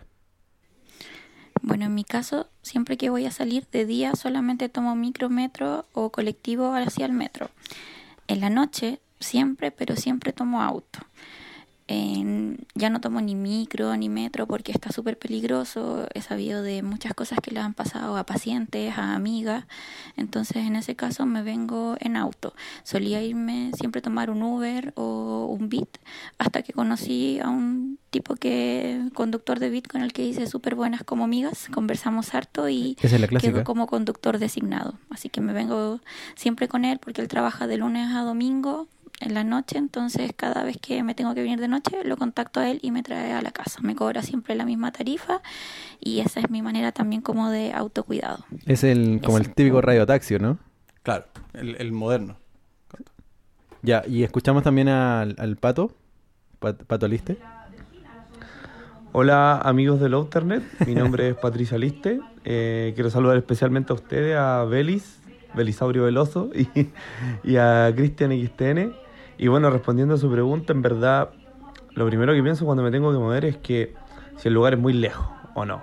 Bueno, 1.62 1.86
en 1.86 1.94
mi 1.94 2.04
caso, 2.04 2.48
siempre 2.64 2.98
que 2.98 3.10
voy 3.10 3.26
a 3.26 3.32
salir 3.32 3.68
de 3.72 3.86
día 3.86 4.16
solamente 4.16 4.68
tomo 4.70 4.96
micro, 4.96 5.30
metro 5.30 5.86
o 5.94 6.10
colectivo 6.12 6.74
hacia 6.74 7.06
el 7.06 7.12
metro. 7.14 7.50
En 8.28 8.40
la 8.40 8.50
noche, 8.50 9.00
siempre, 9.20 9.72
pero 9.72 9.96
siempre 9.96 10.34
tomo 10.34 10.62
auto. 10.64 11.00
En- 11.92 12.58
ya 12.74 12.90
no 12.90 13.02
tomo 13.02 13.20
ni 13.22 13.36
micro 13.36 13.96
ni 13.98 14.08
metro 14.10 14.48
porque 14.48 14.72
está 14.72 14.92
súper 14.92 15.18
peligroso. 15.18 16.08
He 16.14 16.22
sabido 16.22 16.62
de 16.64 16.84
muchas 16.84 17.14
cosas 17.14 17.40
que 17.42 17.52
le 17.52 17.60
han 17.60 17.74
pasado 17.74 18.16
a 18.18 18.26
pacientes, 18.26 18.98
a 18.98 19.14
amigas. 19.14 19.66
Entonces, 20.16 20.58
en 20.66 20.76
ese 20.76 20.96
caso, 20.96 21.26
me 21.26 21.44
vengo 21.44 21.96
en 22.00 22.16
auto. 22.16 22.54
Solía 22.84 23.22
irme 23.22 23.72
siempre 23.78 24.02
tomar 24.02 24.30
un 24.30 24.42
Uber 24.42 24.94
o 24.96 25.48
un 25.58 25.70
Bit 25.70 25.98
hasta 26.38 26.62
que 26.64 26.74
conocí 26.74 27.40
a 27.40 27.50
un 27.50 28.00
tipo 28.10 28.36
que, 28.36 29.10
conductor 29.14 29.60
de 29.60 29.70
Bit, 29.70 29.88
con 29.88 30.02
el 30.02 30.14
que 30.14 30.24
hice 30.26 30.48
súper 30.48 30.76
buenas 30.76 31.04
como 31.04 31.24
amigas. 31.26 31.68
Conversamos 31.74 32.34
harto 32.34 32.70
y 32.70 32.96
es 33.18 33.22
quedó 33.42 33.64
como 33.66 33.88
conductor 33.88 34.38
designado. 34.40 34.98
Así 35.10 35.30
que 35.30 35.42
me 35.42 35.54
vengo 35.54 36.00
siempre 36.36 36.68
con 36.68 36.86
él 36.86 37.00
porque 37.00 37.22
él 37.22 37.28
trabaja 37.28 37.68
de 37.68 37.78
lunes 37.78 38.14
a 38.16 38.22
domingo 38.22 38.88
en 39.22 39.34
la 39.34 39.44
noche, 39.44 39.78
entonces 39.78 40.32
cada 40.36 40.64
vez 40.64 40.78
que 40.82 41.04
me 41.04 41.16
tengo 41.16 41.34
que 41.36 41.42
venir 41.42 41.60
de 41.60 41.68
noche 41.68 41.98
lo 42.04 42.18
contacto 42.18 42.60
a 42.60 42.70
él 42.70 42.80
y 42.82 42.92
me 42.92 43.04
trae 43.04 43.34
a 43.34 43.42
la 43.42 43.52
casa. 43.52 43.80
Me 43.82 43.96
cobra 43.96 44.22
siempre 44.22 44.56
la 44.56 44.66
misma 44.66 44.92
tarifa 44.92 45.42
y 46.00 46.20
esa 46.20 46.40
es 46.40 46.50
mi 46.50 46.62
manera 46.62 46.92
también 46.92 47.22
como 47.22 47.50
de 47.50 47.72
autocuidado. 47.74 48.46
Es 48.66 48.84
el 48.84 49.22
como 49.24 49.38
el 49.38 49.54
típico 49.54 49.82
radiotaxi, 49.82 50.38
¿no? 50.40 50.58
Claro, 51.04 51.26
el, 51.54 51.76
el 51.80 51.92
moderno. 51.92 52.38
Ya, 53.84 54.04
y 54.08 54.24
escuchamos 54.24 54.64
también 54.64 54.90
al, 54.90 55.36
al 55.40 55.56
Pato. 55.58 55.92
Pat- 56.60 56.84
Pato 56.84 57.08
Liste. 57.08 57.38
Hola 59.14 59.58
amigos 59.58 60.00
del 60.00 60.14
Outernet, 60.14 60.64
mi 60.88 60.96
nombre 60.96 61.30
es 61.30 61.36
Patricia 61.36 61.78
Liste. 61.78 62.22
Eh, 62.46 62.94
quiero 62.96 63.10
saludar 63.10 63.36
especialmente 63.38 63.92
a 63.92 63.96
ustedes, 63.96 64.38
a 64.38 64.64
Belis, 64.64 65.20
Belisaurio 65.54 66.04
Veloso 66.04 66.50
y, 66.56 66.68
y 67.44 67.58
a 67.58 67.92
Cristian 67.96 68.32
XTN. 68.32 68.94
Y 69.42 69.48
bueno, 69.48 69.72
respondiendo 69.72 70.14
a 70.14 70.18
su 70.20 70.32
pregunta, 70.32 70.72
en 70.72 70.84
verdad, 70.84 71.32
lo 71.96 72.06
primero 72.06 72.32
que 72.32 72.44
pienso 72.44 72.64
cuando 72.64 72.84
me 72.84 72.92
tengo 72.92 73.12
que 73.12 73.18
mover 73.18 73.44
es 73.46 73.58
que 73.58 73.96
si 74.38 74.50
el 74.50 74.54
lugar 74.54 74.76
es 74.76 74.80
muy 74.80 74.94
lejos 74.94 75.28
o 75.56 75.66
no. 75.66 75.82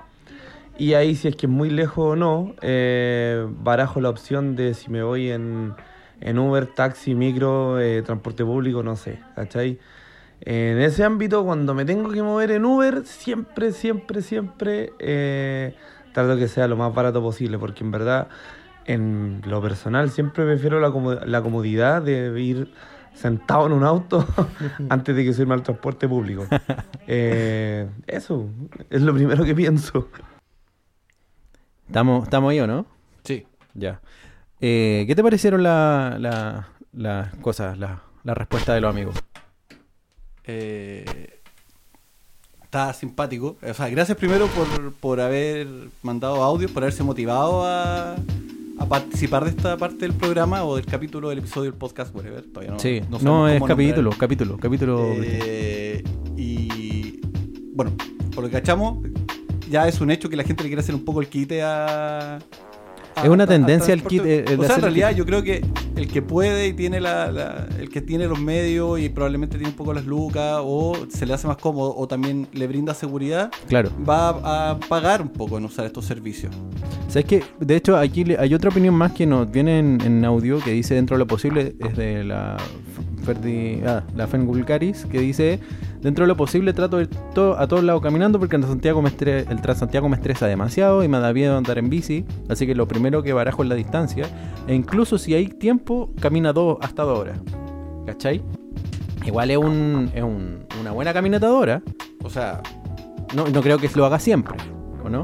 Y 0.78 0.94
ahí 0.94 1.16
si 1.16 1.26
es 1.26 1.34
que 1.34 1.46
es 1.46 1.52
muy 1.52 1.68
lejos 1.68 2.12
o 2.12 2.14
no, 2.14 2.54
eh, 2.62 3.44
barajo 3.48 4.00
la 4.00 4.10
opción 4.10 4.54
de 4.54 4.74
si 4.74 4.92
me 4.92 5.02
voy 5.02 5.32
en, 5.32 5.74
en 6.20 6.38
Uber, 6.38 6.66
taxi, 6.68 7.16
micro, 7.16 7.80
eh, 7.80 8.02
transporte 8.02 8.44
público, 8.44 8.84
no 8.84 8.94
sé, 8.94 9.18
¿cachai? 9.34 9.80
En 10.42 10.80
ese 10.80 11.02
ámbito, 11.02 11.44
cuando 11.44 11.74
me 11.74 11.84
tengo 11.84 12.10
que 12.12 12.22
mover 12.22 12.52
en 12.52 12.64
Uber, 12.64 13.04
siempre, 13.06 13.72
siempre, 13.72 14.22
siempre 14.22 14.92
eh, 15.00 15.74
trato 16.12 16.36
que 16.36 16.46
sea 16.46 16.68
lo 16.68 16.76
más 16.76 16.94
barato 16.94 17.20
posible, 17.20 17.58
porque 17.58 17.82
en 17.82 17.90
verdad, 17.90 18.28
en 18.84 19.42
lo 19.48 19.60
personal, 19.60 20.10
siempre 20.10 20.44
prefiero 20.44 20.78
la, 20.78 20.90
la 21.26 21.42
comodidad 21.42 22.02
de 22.02 22.40
ir 22.40 22.70
sentado 23.18 23.66
en 23.66 23.72
un 23.72 23.84
auto 23.84 24.26
antes 24.88 25.14
de 25.16 25.24
que 25.24 25.32
subirme 25.32 25.54
al 25.54 25.62
transporte 25.62 26.08
público. 26.08 26.46
Eh, 27.10 27.88
eso, 28.06 28.50
es 28.90 29.00
lo 29.00 29.14
primero 29.14 29.42
que 29.42 29.54
pienso. 29.54 30.08
¿Estamos, 31.86 32.24
¿Estamos 32.24 32.50
ahí 32.50 32.60
o 32.60 32.66
no? 32.66 32.84
Sí. 33.24 33.46
Ya. 33.72 34.00
Eh, 34.60 35.04
¿Qué 35.06 35.14
te 35.14 35.22
parecieron 35.22 35.62
la- 35.62 36.16
la- 36.20 36.68
las 36.92 37.34
cosas, 37.36 37.78
la, 37.78 38.02
la 38.24 38.34
respuesta 38.34 38.74
de 38.74 38.82
los 38.82 38.90
amigos? 38.90 39.16
Eh, 40.44 41.40
está 42.62 42.92
simpático. 42.92 43.56
O 43.66 43.74
sea, 43.74 43.88
gracias 43.88 44.18
primero 44.18 44.46
por, 44.48 44.92
por 44.94 45.20
haber 45.20 45.66
mandado 46.02 46.42
audios, 46.42 46.70
por 46.70 46.82
haberse 46.82 47.02
motivado 47.02 47.64
a, 47.64 48.16
a 48.78 48.86
participar 48.86 49.44
de 49.44 49.50
esta 49.50 49.76
parte 49.76 49.98
del 50.06 50.14
programa 50.14 50.64
o 50.64 50.76
del 50.76 50.86
capítulo 50.86 51.28
del 51.28 51.38
episodio 51.38 51.70
del 51.70 51.78
podcast, 51.78 52.14
whatever. 52.14 52.44
Todavía 52.44 52.72
no, 52.72 52.78
sí, 52.78 53.00
no, 53.10 53.18
sabemos 53.18 53.62
es 53.62 53.62
capítulo, 53.68 54.10
capítulo, 54.16 54.56
capítulo. 54.58 55.12
Eh, 55.16 56.02
y 56.36 57.20
bueno, 57.74 57.92
por 58.34 58.44
lo 58.44 58.50
que 58.50 58.56
cachamos, 58.56 58.98
ya 59.68 59.88
es 59.88 60.00
un 60.00 60.10
hecho 60.10 60.28
que 60.28 60.36
la 60.36 60.44
gente 60.44 60.62
le 60.62 60.68
quiere 60.68 60.80
hacer 60.80 60.94
un 60.94 61.04
poco 61.04 61.20
el 61.20 61.28
quite 61.28 61.62
a. 61.62 62.38
a- 63.20 63.24
Es 63.24 63.28
una 63.28 63.46
tendencia 63.46 63.92
el 63.94 64.02
transporte. 64.02 64.38
quite, 64.44 64.52
el 64.54 64.60
o 64.60 64.64
sea, 64.64 64.76
en 64.76 64.82
realidad 64.82 65.14
yo 65.14 65.24
creo 65.26 65.42
que 65.42 65.64
el 65.96 66.08
que 66.08 66.22
puede 66.22 66.68
y 66.68 66.72
tiene 66.72 67.00
la, 67.00 67.30
la- 67.32 67.66
el 67.78 67.88
que 67.88 68.00
tiene 68.00 68.26
los 68.26 68.40
medios 68.40 69.00
y 69.00 69.08
probablemente 69.08 69.56
tiene 69.58 69.70
un 69.70 69.76
poco 69.76 69.92
las 69.92 70.04
lucas 70.06 70.58
o 70.62 70.96
se 71.08 71.26
le 71.26 71.34
hace 71.34 71.46
más 71.46 71.56
cómodo 71.56 71.94
o 71.96 72.06
también 72.08 72.46
le 72.52 72.66
brinda 72.66 72.94
seguridad, 72.94 73.50
Claro. 73.68 73.90
va 74.08 74.70
a 74.70 74.78
pagar 74.80 75.22
un 75.22 75.28
poco 75.30 75.58
en 75.58 75.64
usar 75.64 75.86
estos 75.86 76.04
servicios. 76.04 76.54
¿Sabes 77.08 77.24
que 77.24 77.42
De 77.58 77.76
hecho, 77.76 77.96
aquí 77.96 78.24
hay 78.38 78.54
otra 78.54 78.70
opinión 78.70 78.94
más 78.94 79.12
que 79.12 79.26
nos 79.26 79.50
viene 79.50 79.78
en, 79.78 80.00
en 80.02 80.24
audio 80.24 80.60
que 80.60 80.72
dice 80.72 80.94
dentro 80.94 81.16
de 81.16 81.20
lo 81.20 81.26
posible, 81.26 81.74
es 81.80 81.96
de 81.96 82.22
la 82.24 82.56
Ferdi, 83.24 83.82
ah, 83.86 84.02
la 84.16 84.26
Fengulcaris, 84.26 85.04
que 85.06 85.18
dice 85.20 85.60
dentro 86.02 86.24
de 86.24 86.28
lo 86.28 86.36
posible 86.36 86.72
trato 86.72 86.96
de 86.98 87.04
ir 87.04 87.10
a 87.58 87.66
todos 87.66 87.82
lados 87.84 88.02
caminando 88.02 88.38
porque 88.38 88.56
el 88.56 88.62
Transantiago 88.62 89.02
me, 89.02 89.10
Transantiago 89.10 90.08
me 90.08 90.16
estresa 90.16 90.46
demasiado 90.46 91.02
y 91.04 91.08
me 91.08 91.18
da 91.18 91.32
miedo 91.32 91.56
andar 91.56 91.78
en 91.78 91.90
bici, 91.90 92.24
así 92.48 92.66
que 92.66 92.74
lo 92.74 92.86
primero 92.88 93.22
que 93.22 93.32
barajo 93.32 93.62
es 93.62 93.68
la 93.68 93.74
distancia 93.74 94.26
e 94.66 94.74
incluso 94.74 95.18
si 95.18 95.34
hay 95.34 95.48
tiempo, 95.48 96.10
camina 96.20 96.52
dos, 96.52 96.78
hasta 96.80 97.02
dos 97.02 97.18
horas. 97.18 97.38
¿Cachai? 98.06 98.42
Igual 99.26 99.50
es, 99.50 99.56
un, 99.58 100.10
es 100.14 100.22
un- 100.22 100.64
una 100.80 100.92
buena 100.92 101.12
caminatadora. 101.12 101.82
O 102.24 102.30
sea, 102.30 102.62
No, 103.34 103.46
no 103.46 103.60
creo 103.60 103.76
que 103.78 103.90
lo 103.94 104.06
haga 104.06 104.18
siempre, 104.18 104.56
¿o 105.04 105.10
no? 105.10 105.22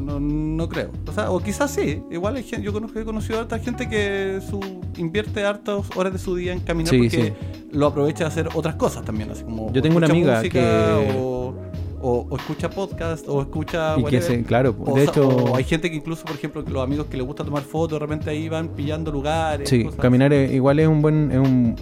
No, 0.00 0.18
no, 0.18 0.20
no 0.20 0.68
creo. 0.68 0.90
O 1.06 1.12
sea, 1.12 1.30
o 1.30 1.40
quizás 1.40 1.70
sí. 1.70 2.02
Igual 2.10 2.36
hay 2.36 2.42
gente, 2.42 2.64
yo 2.64 2.72
conozco, 2.72 2.98
he 2.98 3.04
conocido 3.04 3.38
a 3.38 3.42
harta 3.42 3.58
gente 3.58 3.88
que 3.88 4.40
su, 4.48 4.60
invierte 4.96 5.44
hartas 5.44 5.84
horas 5.96 6.12
de 6.12 6.18
su 6.18 6.36
día 6.36 6.52
en 6.52 6.60
caminar 6.60 6.90
Sí, 6.90 6.98
porque 6.98 7.34
sí. 7.38 7.76
lo 7.76 7.86
aprovecha 7.86 8.24
de 8.24 8.28
hacer 8.28 8.48
otras 8.54 8.74
cosas 8.76 9.04
también. 9.04 9.30
Así 9.30 9.44
como 9.44 9.72
Yo 9.72 9.82
tengo 9.82 9.96
una 9.96 10.06
amiga 10.06 10.36
música 10.38 10.60
que- 10.60 11.14
O, 11.18 11.54
o- 12.02 12.26
o 12.28 12.36
escucha 12.36 12.68
podcast 12.68 13.26
o 13.28 13.40
escucha. 13.40 13.98
Y 13.98 14.04
que 14.04 14.20
se, 14.20 14.42
claro, 14.42 14.74
O, 14.84 14.94
de 14.94 15.04
hecho... 15.04 15.26
o 15.26 15.56
hay 15.56 15.64
gente 15.64 15.90
que 15.90 15.96
incluso, 15.96 16.24
por 16.26 16.36
ejemplo, 16.36 16.62
los 16.68 16.82
amigos 16.82 17.06
que 17.06 17.16
les 17.16 17.26
gusta 17.26 17.44
tomar 17.44 17.62
fotos, 17.62 17.98
de 17.98 18.06
repente 18.06 18.28
ahí 18.30 18.48
van 18.48 18.68
pillando 18.68 19.10
lugares. 19.10 19.68
Sí, 19.68 19.84
cosas 19.84 20.00
caminar 20.00 20.32
es- 20.34 20.52
igual 20.52 20.78
es 20.80 20.86
un 20.88 21.00
buen 21.00 21.32
es 21.32 21.38
un 21.38 21.74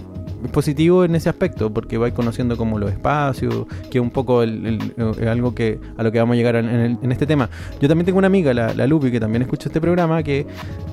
positivo 0.50 1.04
en 1.04 1.14
ese 1.14 1.28
aspecto 1.28 1.72
porque 1.72 1.99
vais 1.99 2.12
conociendo 2.14 2.56
como 2.56 2.78
los 2.78 2.90
espacios, 2.90 3.66
que 3.90 3.99
es 3.99 4.02
un 4.02 4.11
poco 4.11 4.42
el- 4.42 4.92
eh, 4.96 5.28
algo 5.28 5.54
que 5.54 5.78
a 5.96 6.02
lo 6.02 6.11
que 6.11 6.18
vamos 6.18 6.34
a 6.34 6.37
llegar 6.37 6.56
en, 6.56 6.66
el- 6.68 6.99
en 7.02 7.12
este 7.12 7.26
tema. 7.26 7.49
Yo 7.80 7.88
también 7.88 8.06
tengo 8.06 8.18
una 8.18 8.26
amiga, 8.26 8.52
la, 8.54 8.75
la 8.75 8.87
Lupi, 8.87 9.11
que 9.11 9.20
también 9.20 9.42
escucha 9.42 9.68
este 9.68 9.80
programa, 9.80 10.22
que 10.22 10.46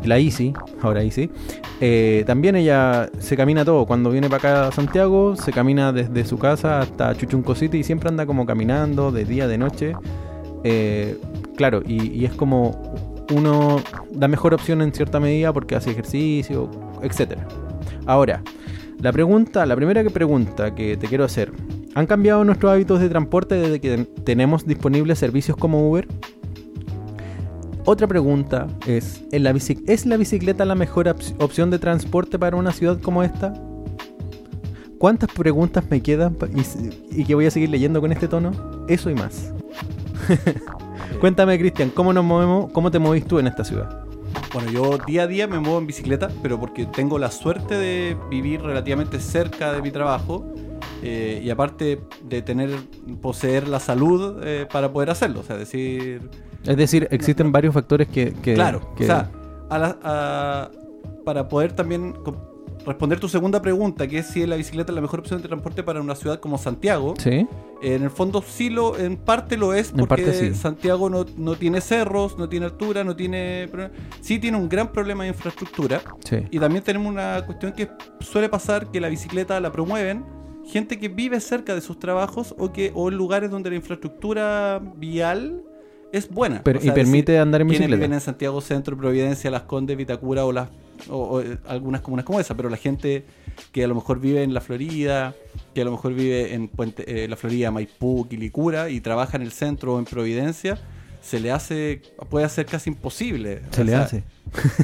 la 0.04 0.18
Easy, 0.20 0.54
ahora 0.82 1.02
Easy, 1.04 1.30
eh, 1.82 2.24
también 2.28 2.56
ella 2.56 3.10
se 3.20 3.36
camina 3.38 3.64
todo. 3.66 3.86
Cuando 3.86 4.12
viene 4.12 4.30
para 4.30 4.38
acá 4.38 4.68
a 4.68 4.72
Santiago, 4.72 5.36
se 5.36 5.52
camina 5.52 5.92
desde 5.92 6.26
su 6.26 6.38
casa 6.38 6.80
hasta 6.80 7.16
Chuchunco 7.16 7.56
City 7.56 7.78
y 7.80 7.84
siempre 7.84 8.10
anda 8.10 8.26
como 8.26 8.46
caminando 8.46 9.12
de 9.12 9.26
día, 9.26 9.48
de 9.48 9.58
noche. 9.58 9.94
Eh, 10.64 11.18
claro, 11.56 11.82
y, 11.86 12.12
y 12.12 12.26
es 12.26 12.34
como 12.34 12.94
uno 13.34 13.82
da 14.12 14.28
mejor 14.28 14.54
opción 14.54 14.82
en 14.82 14.92
cierta 14.94 15.20
medida 15.20 15.54
porque 15.54 15.76
hace 15.76 15.92
ejercicio, 15.92 16.70
etcétera. 17.02 17.48
Ahora, 18.06 18.42
la 19.02 19.12
pregunta, 19.12 19.66
la 19.66 19.76
primera 19.76 20.04
pregunta 20.10 20.76
que 20.76 20.98
te 20.98 21.08
quiero 21.08 21.24
hacer, 21.24 21.52
¿han 21.96 22.06
cambiado 22.06 22.44
nuestros 22.44 22.72
hábitos 22.72 23.00
de 23.00 23.10
transporte 23.10 23.56
desde 23.56 23.80
que 23.80 24.06
tenemos 24.24 24.66
disponibles 24.66 25.20
servicios 25.20 25.56
como 25.58 25.90
Uber? 25.90 26.08
Otra 27.86 28.08
pregunta 28.08 28.68
es, 28.86 29.24
¿en 29.32 29.44
la 29.44 29.54
bici- 29.54 29.82
¿es 29.88 30.06
la 30.06 30.18
bicicleta 30.18 30.66
la 30.66 30.76
mejor 30.76 31.08
op- 31.08 31.22
opción 31.42 31.72
de 31.72 31.80
transporte 31.80 32.38
para 32.38 32.56
una 32.58 32.72
ciudad 32.72 33.00
como 33.02 33.24
esta? 33.24 33.54
¿Cuántas 34.98 35.32
preguntas 35.32 35.86
me 35.90 36.02
quedan 36.02 36.36
y 37.10 37.24
que 37.24 37.34
voy 37.36 37.46
a 37.46 37.52
seguir 37.52 37.70
leyendo 37.70 38.02
con 38.02 38.12
este 38.12 38.28
tono? 38.28 38.52
Eso 38.90 39.10
y 39.10 39.16
más. 39.16 39.54
Cuéntame, 41.22 41.58
Cristian, 41.58 41.90
¿cómo 41.90 42.12
nos 42.12 42.26
movemos? 42.26 42.70
¿Cómo 42.74 42.92
te 42.92 43.00
movís 43.00 43.26
tú 43.26 43.40
en 43.40 43.48
esta 43.48 43.64
ciudad? 43.64 44.04
Bueno, 44.54 44.72
yo 44.72 44.98
día 45.06 45.24
a 45.24 45.28
día 45.28 45.48
me 45.48 45.60
muevo 45.60 45.78
en 45.80 45.88
bicicleta, 45.88 46.30
pero 46.42 46.60
porque 46.60 46.86
tengo 46.86 47.18
la 47.20 47.30
suerte 47.32 47.78
de 47.78 48.18
vivir 48.30 48.62
relativamente 48.62 49.20
cerca 49.20 49.74
de 49.74 49.82
mi 49.82 49.92
trabajo 49.92 50.46
Eh, 51.02 51.40
y 51.42 51.50
aparte 51.50 52.02
de 52.26 52.42
tener, 52.42 52.72
poseer 53.22 53.70
la 53.70 53.80
salud 53.80 54.42
eh, 54.44 54.68
para 54.70 54.92
poder 54.92 55.10
hacerlo. 55.10 55.40
O 55.40 55.44
sea, 55.44 55.56
decir, 55.56 56.30
Es 56.66 56.76
decir, 56.76 57.08
existen 57.10 57.54
varios 57.54 57.74
factores 57.74 58.10
que... 58.10 58.34
que- 58.34 58.54
claro, 58.56 58.94
que- 58.98 59.06
o 59.06 59.08
sea, 59.08 59.32
a 59.70 59.78
la- 59.80 59.98
a- 60.04 60.72
para 61.24 61.48
poder 61.48 61.72
también 61.72 62.16
responder 62.86 63.20
tu 63.20 63.30
segunda 63.30 63.62
pregunta, 63.62 64.08
que 64.08 64.20
es 64.20 64.28
si 64.28 64.46
la 64.46 64.56
bicicleta 64.56 64.92
es 64.92 64.96
la 64.96 65.02
mejor 65.02 65.20
opción 65.20 65.42
de 65.42 65.48
transporte 65.48 65.84
para 65.84 66.02
una 66.02 66.16
ciudad 66.16 66.40
como 66.40 66.58
Santiago. 66.58 67.14
Sí, 67.18 67.48
En 67.82 68.04
el 68.04 68.10
fondo 68.10 68.42
sí 68.42 68.70
lo, 68.70 68.98
en 68.98 69.18
parte 69.18 69.58
lo 69.58 69.74
es, 69.74 69.92
porque 69.92 70.08
parte 70.08 70.34
sí. 70.34 70.56
Santiago 70.56 71.10
no, 71.10 71.26
no 71.38 71.56
tiene 71.56 71.82
cerros, 71.82 72.38
no 72.38 72.50
tiene 72.50 72.66
altura, 72.66 73.04
no 73.04 73.16
tiene... 73.16 73.70
Sí 74.22 74.40
tiene 74.40 74.58
un 74.58 74.70
gran 74.70 74.92
problema 74.92 75.24
de 75.24 75.30
infraestructura. 75.30 76.02
sí. 76.24 76.38
Y 76.52 76.60
también 76.60 76.84
tenemos 76.84 77.12
una 77.12 77.46
cuestión 77.46 77.74
que 77.74 77.90
suele 78.20 78.50
pasar 78.50 78.92
que 78.92 79.00
la 79.00 79.10
bicicleta 79.10 79.60
la 79.60 79.72
promueven 79.72 80.26
gente 80.66 81.00
que 81.00 81.08
vive 81.08 81.40
cerca 81.40 81.74
de 81.74 81.82
sus 81.82 82.00
trabajos 82.00 82.54
o 82.58 82.72
que 82.72 82.92
o 82.94 83.10
en 83.10 83.18
lugares 83.18 83.50
donde 83.50 83.70
la 83.70 83.76
infraestructura 83.76 84.80
vial 84.98 85.64
es 86.12 86.30
buena. 86.30 86.62
Pero- 86.64 86.80
O 86.80 86.82
sea, 86.82 86.92
y 86.92 86.96
permite 86.96 87.32
decir, 87.34 87.42
andar 87.42 87.62
en 87.62 87.68
quienes 87.68 87.80
bicicleta. 87.88 88.00
viven 88.00 88.14
en 88.14 88.22
Santiago 88.22 88.62
Centro, 88.62 88.98
Providencia, 88.98 89.50
Las 89.52 89.64
Condes, 89.64 89.96
Vitacura 89.98 90.46
o 90.46 90.52
las 90.52 90.70
o, 91.10 91.16
o, 91.18 91.42
eh, 91.42 91.58
algunas 91.68 92.02
comunas 92.02 92.26
como 92.26 92.42
esa, 92.42 92.58
pero 92.58 92.70
la 92.70 92.76
gente 92.76 93.24
que 93.72 93.86
a 93.86 93.88
lo 93.88 93.96
mejor 93.96 94.20
vive 94.20 94.44
en 94.44 94.54
la 94.54 94.60
Florida, 94.60 95.34
que 95.74 95.82
a 95.82 95.86
lo 95.86 95.92
mejor 95.92 96.14
vive 96.14 96.54
en 96.54 96.68
Puente, 96.68 97.24
eh, 97.24 97.28
la 97.30 97.38
Florida, 97.38 97.72
Maipú, 97.72 98.28
Quilicura 98.28 98.90
y 98.90 99.00
trabaja 99.00 99.38
en 99.38 99.44
el 99.44 99.52
centro 99.54 99.94
o 99.94 100.00
en 100.00 100.04
Providencia, 100.04 100.78
se 101.22 101.40
le 101.40 101.52
hace, 101.52 102.02
puede 102.30 102.46
hacer 102.46 102.66
casi 102.66 102.90
imposible. 102.90 103.62
Se 103.72 103.82
O 103.82 103.84
le 103.86 103.92
sea, 103.92 104.02
hace. 104.02 104.24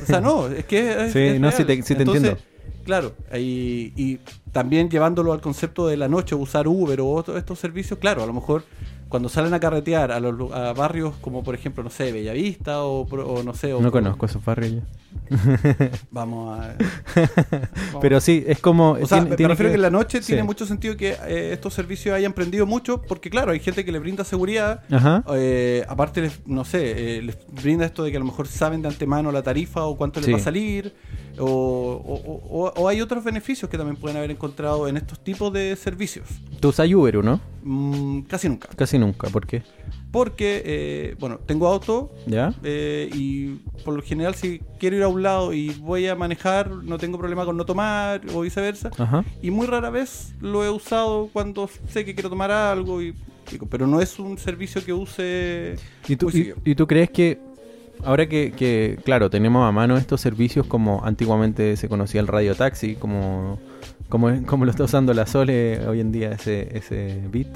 o 0.01 0.05
sea, 0.05 0.21
no, 0.21 0.47
es 0.47 0.63
que 0.65 1.07
es, 1.07 1.11
Sí, 1.13 1.19
es 1.19 1.39
no, 1.41 1.49
real. 1.51 1.65
te- 1.65 1.81
sí 1.83 1.95
te 1.95 2.01
Entonces, 2.03 2.23
entiendo. 2.29 2.41
Claro, 2.85 3.13
ahí- 3.29 3.91
y 3.97 4.19
también 4.53 4.89
llevándolo 4.89 5.33
al 5.33 5.41
concepto 5.41 5.85
de 5.87 5.97
la 5.97 6.07
noche, 6.07 6.33
usar 6.35 6.65
Uber 6.67 7.01
o 7.01 7.09
otros 7.09 7.37
estos 7.37 7.59
servicios, 7.59 7.99
claro, 7.99 8.23
a 8.23 8.25
lo 8.25 8.33
mejor 8.33 8.63
cuando 9.09 9.29
salen 9.29 9.53
a 9.53 9.59
carretear 9.59 10.11
a, 10.11 10.19
los, 10.19 10.51
a 10.51 10.73
barrios 10.73 11.13
como 11.21 11.43
por 11.43 11.55
ejemplo, 11.55 11.83
no 11.83 11.89
sé, 11.89 12.11
Bellavista 12.11 12.83
o, 12.83 13.01
o 13.01 13.43
no 13.43 13.53
sé, 13.53 13.73
o 13.73 13.79
No 13.81 13.91
conozco 13.91 14.25
esos 14.25 14.43
barrios 14.43 14.73
yo. 14.73 14.81
Vamos 16.11 16.59
a... 16.59 16.75
Pero 18.01 18.19
sí, 18.19 18.43
es 18.47 18.59
como... 18.59 18.91
O 18.91 19.05
sea, 19.05 19.19
tiene- 19.19 19.29
me 19.29 19.35
tiene 19.37 19.49
refiero 19.53 19.69
que 19.71 19.75
en 19.75 19.81
la 19.81 19.89
noche 19.89 20.21
sí. 20.21 20.27
tiene 20.27 20.43
mucho 20.43 20.65
sentido 20.65 20.97
que 20.97 21.11
eh, 21.27 21.51
estos 21.53 21.73
servicios 21.73 22.15
hayan 22.15 22.33
prendido 22.33 22.65
mucho, 22.65 23.01
porque 23.01 23.29
claro, 23.29 23.51
hay 23.51 23.59
gente 23.59 23.85
que 23.85 23.91
le 23.91 23.99
brinda 23.99 24.23
seguridad, 24.23 24.83
Ajá. 24.91 25.23
eh, 25.33 25.85
aparte, 25.87 26.21
les- 26.21 26.45
no 26.45 26.65
sé, 26.65 27.17
eh, 27.17 27.21
les 27.21 27.37
brinda 27.51 27.85
esto 27.85 28.03
de 28.03 28.11
que 28.11 28.17
a 28.17 28.19
lo 28.19 28.25
mejor 28.25 28.47
saben 28.47 28.81
de 28.81 28.87
antemano 28.89 29.31
la 29.31 29.41
tarifa 29.43 29.83
o 29.85 29.95
cuánto 29.97 30.19
les 30.19 30.33
va 30.33 30.37
a 30.37 30.41
salir, 30.41 30.93
o, 31.39 31.45
o- 31.45 32.63
o- 32.65 32.73
o 32.75 32.87
hay 32.87 33.01
otros 33.01 33.23
beneficios 33.23 33.69
que 33.69 33.77
también 33.77 33.97
pueden 33.97 34.17
haber 34.17 34.31
encontrado 34.31 34.87
en 34.87 34.97
estos 34.97 35.19
tipos 35.23 35.51
de 35.53 35.75
servicios. 35.75 36.27
Tú 36.59 36.69
usas 36.69 36.91
Uber, 36.91 37.17
¿o 37.17 37.23
¿no? 37.23 37.41
Mm, 37.63 38.21
casi 38.21 38.47
nunca. 38.49 38.69
Casi 38.75 38.97
nunca, 38.97 39.29
¿por 39.29 39.45
qué? 39.45 39.63
Porque, 40.11 40.61
eh, 40.65 41.15
bueno, 41.19 41.39
tengo 41.45 41.67
auto 41.67 42.11
¿Ya? 42.25 42.53
eh, 42.63 43.09
y 43.13 43.55
por 43.83 43.93
lo 43.95 44.01
general 44.01 44.33
si 44.35 44.61
quiero 44.79 44.95
ir 44.95 45.03
a 45.03 45.07
un 45.09 45.21
lado 45.23 45.51
y 45.53 45.69
voy 45.81 46.07
a 46.07 46.15
manejar, 46.15 46.69
no 46.71 46.97
tengo 46.97 47.17
problema 47.17 47.43
con 47.43 47.57
no 47.57 47.65
tomar 47.65 48.21
o 48.33 48.41
viceversa. 48.41 48.91
Ajá. 48.97 49.25
Y 49.41 49.51
muy 49.51 49.67
rara 49.67 49.89
vez 49.89 50.33
lo 50.39 50.63
he 50.63 50.69
usado 50.69 51.29
cuando 51.33 51.69
sé 51.89 52.05
que 52.05 52.13
quiero 52.13 52.29
tomar 52.29 52.49
algo, 52.51 53.01
y, 53.01 53.13
pero 53.69 53.87
no 53.87 53.99
es 53.99 54.17
un 54.17 54.37
servicio 54.37 54.83
que 54.85 54.93
use 54.93 55.75
¿Y 56.07 56.15
tú, 56.15 56.27
muy 56.27 56.33
y, 56.33 56.37
seguido. 56.37 56.57
y 56.63 56.75
tú 56.75 56.87
crees 56.87 57.09
que 57.09 57.39
ahora 58.03 58.27
que, 58.27 58.51
que, 58.51 58.97
claro, 59.03 59.29
tenemos 59.29 59.67
a 59.67 59.71
mano 59.71 59.97
estos 59.97 60.21
servicios 60.21 60.65
como 60.67 61.03
antiguamente 61.05 61.75
se 61.77 61.87
conocía 61.89 62.21
el 62.21 62.27
radio 62.27 62.55
taxi, 62.55 62.95
como, 62.95 63.59
como, 64.09 64.43
como 64.45 64.65
lo 64.65 64.71
está 64.71 64.83
usando 64.83 65.13
la 65.13 65.25
Sole 65.25 65.85
hoy 65.87 65.99
en 66.01 66.11
día 66.11 66.31
ese, 66.31 66.77
ese 66.77 67.21
bit, 67.31 67.47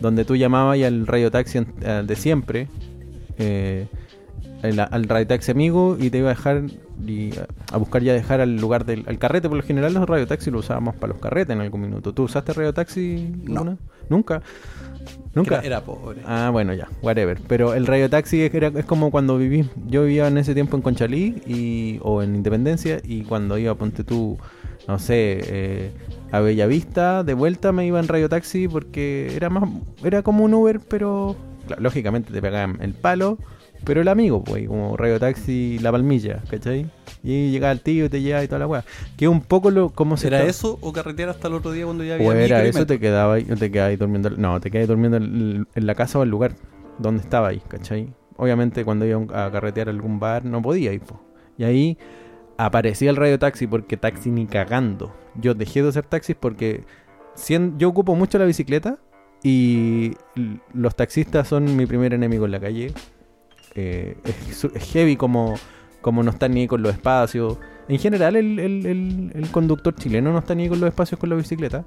donde 0.00 0.24
tú 0.24 0.36
llamabas 0.36 0.78
y 0.78 0.84
al 0.84 1.06
radio 1.06 1.30
taxi 1.30 1.58
al 1.84 2.06
de 2.06 2.16
siempre, 2.16 2.68
eh, 3.38 3.86
el- 4.62 4.80
al 4.80 5.04
radio 5.04 5.26
taxi 5.26 5.50
amigo 5.52 5.96
y 5.98 6.10
te 6.10 6.18
iba 6.18 6.28
a 6.30 6.34
dejar 6.34 6.64
y 7.06 7.30
a, 7.72 7.76
buscar 7.76 8.02
ya 8.02 8.12
dejar 8.12 8.40
al 8.40 8.56
lugar 8.56 8.84
del 8.84 9.04
al 9.06 9.18
carrete. 9.18 9.48
Por 9.48 9.56
lo 9.58 9.62
general 9.62 9.94
los 9.94 10.08
radio 10.08 10.26
taxi 10.26 10.50
lo 10.50 10.58
usábamos 10.58 10.96
para 10.96 11.12
los 11.12 11.22
carretes 11.22 11.54
en 11.54 11.60
algún 11.62 11.82
minuto. 11.82 12.12
¿Tú 12.12 12.24
usaste 12.24 12.52
radio 12.52 12.74
taxi? 12.74 13.32
No. 13.44 13.78
Nunca. 14.08 14.42
Nunca. 15.34 15.56
Era, 15.58 15.66
era 15.66 15.80
pobre. 15.84 16.20
Ah, 16.24 16.50
bueno, 16.52 16.72
ya, 16.74 16.88
whatever. 17.02 17.38
Pero 17.46 17.74
el 17.74 17.86
radio 17.86 18.08
taxi 18.10 18.42
es, 18.42 18.54
era- 18.54 18.72
es 18.74 18.84
como 18.84 19.10
cuando 19.10 19.38
viví. 19.38 19.68
Yo 19.86 20.04
vivía 20.04 20.26
en 20.28 20.38
ese 20.38 20.54
tiempo 20.54 20.76
en 20.76 20.82
Conchalí 20.82 21.42
y, 21.46 21.98
o 22.02 22.22
en 22.22 22.34
Independencia 22.34 23.00
y 23.04 23.22
cuando 23.22 23.56
iba, 23.58 23.74
ponte 23.74 24.04
tú, 24.04 24.38
no 24.88 24.98
sé, 24.98 25.38
eh, 25.44 25.90
a 26.32 26.40
Bellavista, 26.40 27.22
de 27.24 27.34
vuelta 27.34 27.72
me 27.72 27.86
iba 27.86 28.00
en 28.00 28.08
radio 28.08 28.28
taxi 28.28 28.68
porque 28.68 29.32
era 29.36 29.48
más, 29.50 29.68
era 30.02 30.22
como 30.22 30.44
un 30.44 30.54
Uber, 30.54 30.80
pero 30.88 31.36
claro, 31.66 31.82
lógicamente 31.82 32.32
te 32.32 32.40
pegaban 32.42 32.78
el 32.80 32.94
palo, 32.94 33.38
pero 33.84 34.00
el 34.00 34.08
amigo, 34.08 34.42
pues, 34.44 34.66
como 34.68 34.96
radio 34.96 35.18
taxi 35.18 35.78
La 35.80 35.90
Palmilla, 35.92 36.42
¿cachai? 36.50 36.86
Y 37.22 37.50
llegaba 37.50 37.72
el 37.72 37.80
tío 37.80 38.04
y 38.04 38.08
te 38.08 38.20
llevaba 38.20 38.44
y 38.44 38.48
toda 38.48 38.60
la 38.60 38.66
weá. 38.66 38.84
Que 39.16 39.26
un 39.28 39.40
poco 39.40 39.70
lo, 39.70 39.90
como 39.90 40.16
se 40.16 40.28
¿Era 40.28 40.44
eso 40.44 40.78
o 40.80 40.92
carretear 40.92 41.28
hasta 41.30 41.48
el 41.48 41.54
otro 41.54 41.72
día 41.72 41.84
cuando 41.84 42.04
ya 42.04 42.14
había 42.14 42.28
o 42.28 42.32
era 42.32 42.62
eso, 42.64 42.86
te 42.86 43.00
quedaba 43.00 43.34
ahí, 43.34 43.44
te 43.44 43.70
quedabas 43.70 43.90
ahí 43.90 43.96
durmiendo. 43.96 44.30
No, 44.30 44.60
te 44.60 44.70
quedabas 44.70 44.88
durmiendo 44.88 45.16
en, 45.16 45.66
en 45.74 45.86
la 45.86 45.94
casa 45.94 46.18
o 46.18 46.22
el 46.22 46.28
lugar 46.30 46.52
donde 46.98 47.22
estaba 47.22 47.48
ahí, 47.48 47.60
¿cachai? 47.68 48.08
Obviamente 48.36 48.84
cuando 48.84 49.04
iba 49.04 49.20
a 49.46 49.50
carretear 49.50 49.88
a 49.88 49.90
algún 49.90 50.20
bar 50.20 50.44
no 50.44 50.62
podía 50.62 50.92
ir, 50.92 51.00
po. 51.00 51.20
Y 51.56 51.64
ahí 51.64 51.98
aparecía 52.56 53.10
el 53.10 53.16
radio 53.16 53.38
taxi 53.38 53.66
porque 53.66 53.96
taxi 53.96 54.30
ni 54.30 54.46
cagando. 54.46 55.12
Yo 55.34 55.54
dejé 55.54 55.82
de 55.82 55.88
hacer 55.88 56.04
taxis 56.04 56.36
porque 56.38 56.84
sien- 57.34 57.74
yo 57.78 57.88
ocupo 57.88 58.14
mucho 58.14 58.38
la 58.38 58.44
bicicleta 58.44 58.98
y 59.42 60.12
los 60.72 60.94
taxistas 60.94 61.48
son 61.48 61.76
mi 61.76 61.86
primer 61.86 62.14
enemigo 62.14 62.44
en 62.46 62.52
la 62.52 62.60
calle. 62.60 62.92
Eh, 63.80 64.16
es, 64.24 64.66
heavy 64.92 65.16
como, 65.16 65.54
como 66.00 66.22
no 66.24 66.30
están 66.30 66.52
ni 66.52 66.66
con 66.66 66.82
los 66.82 66.92
espacios. 66.92 67.58
En 67.88 67.98
general, 67.98 68.34
el, 68.36 68.58
el- 68.58 68.86
el- 68.86 69.32
el 69.34 69.50
conductor 69.50 69.94
chileno 69.94 70.32
no 70.32 70.38
está 70.40 70.54
ni 70.54 70.68
con 70.68 70.80
los 70.80 70.88
espacios 70.88 71.18
con 71.20 71.30
la 71.30 71.36
bicicleta. 71.36 71.84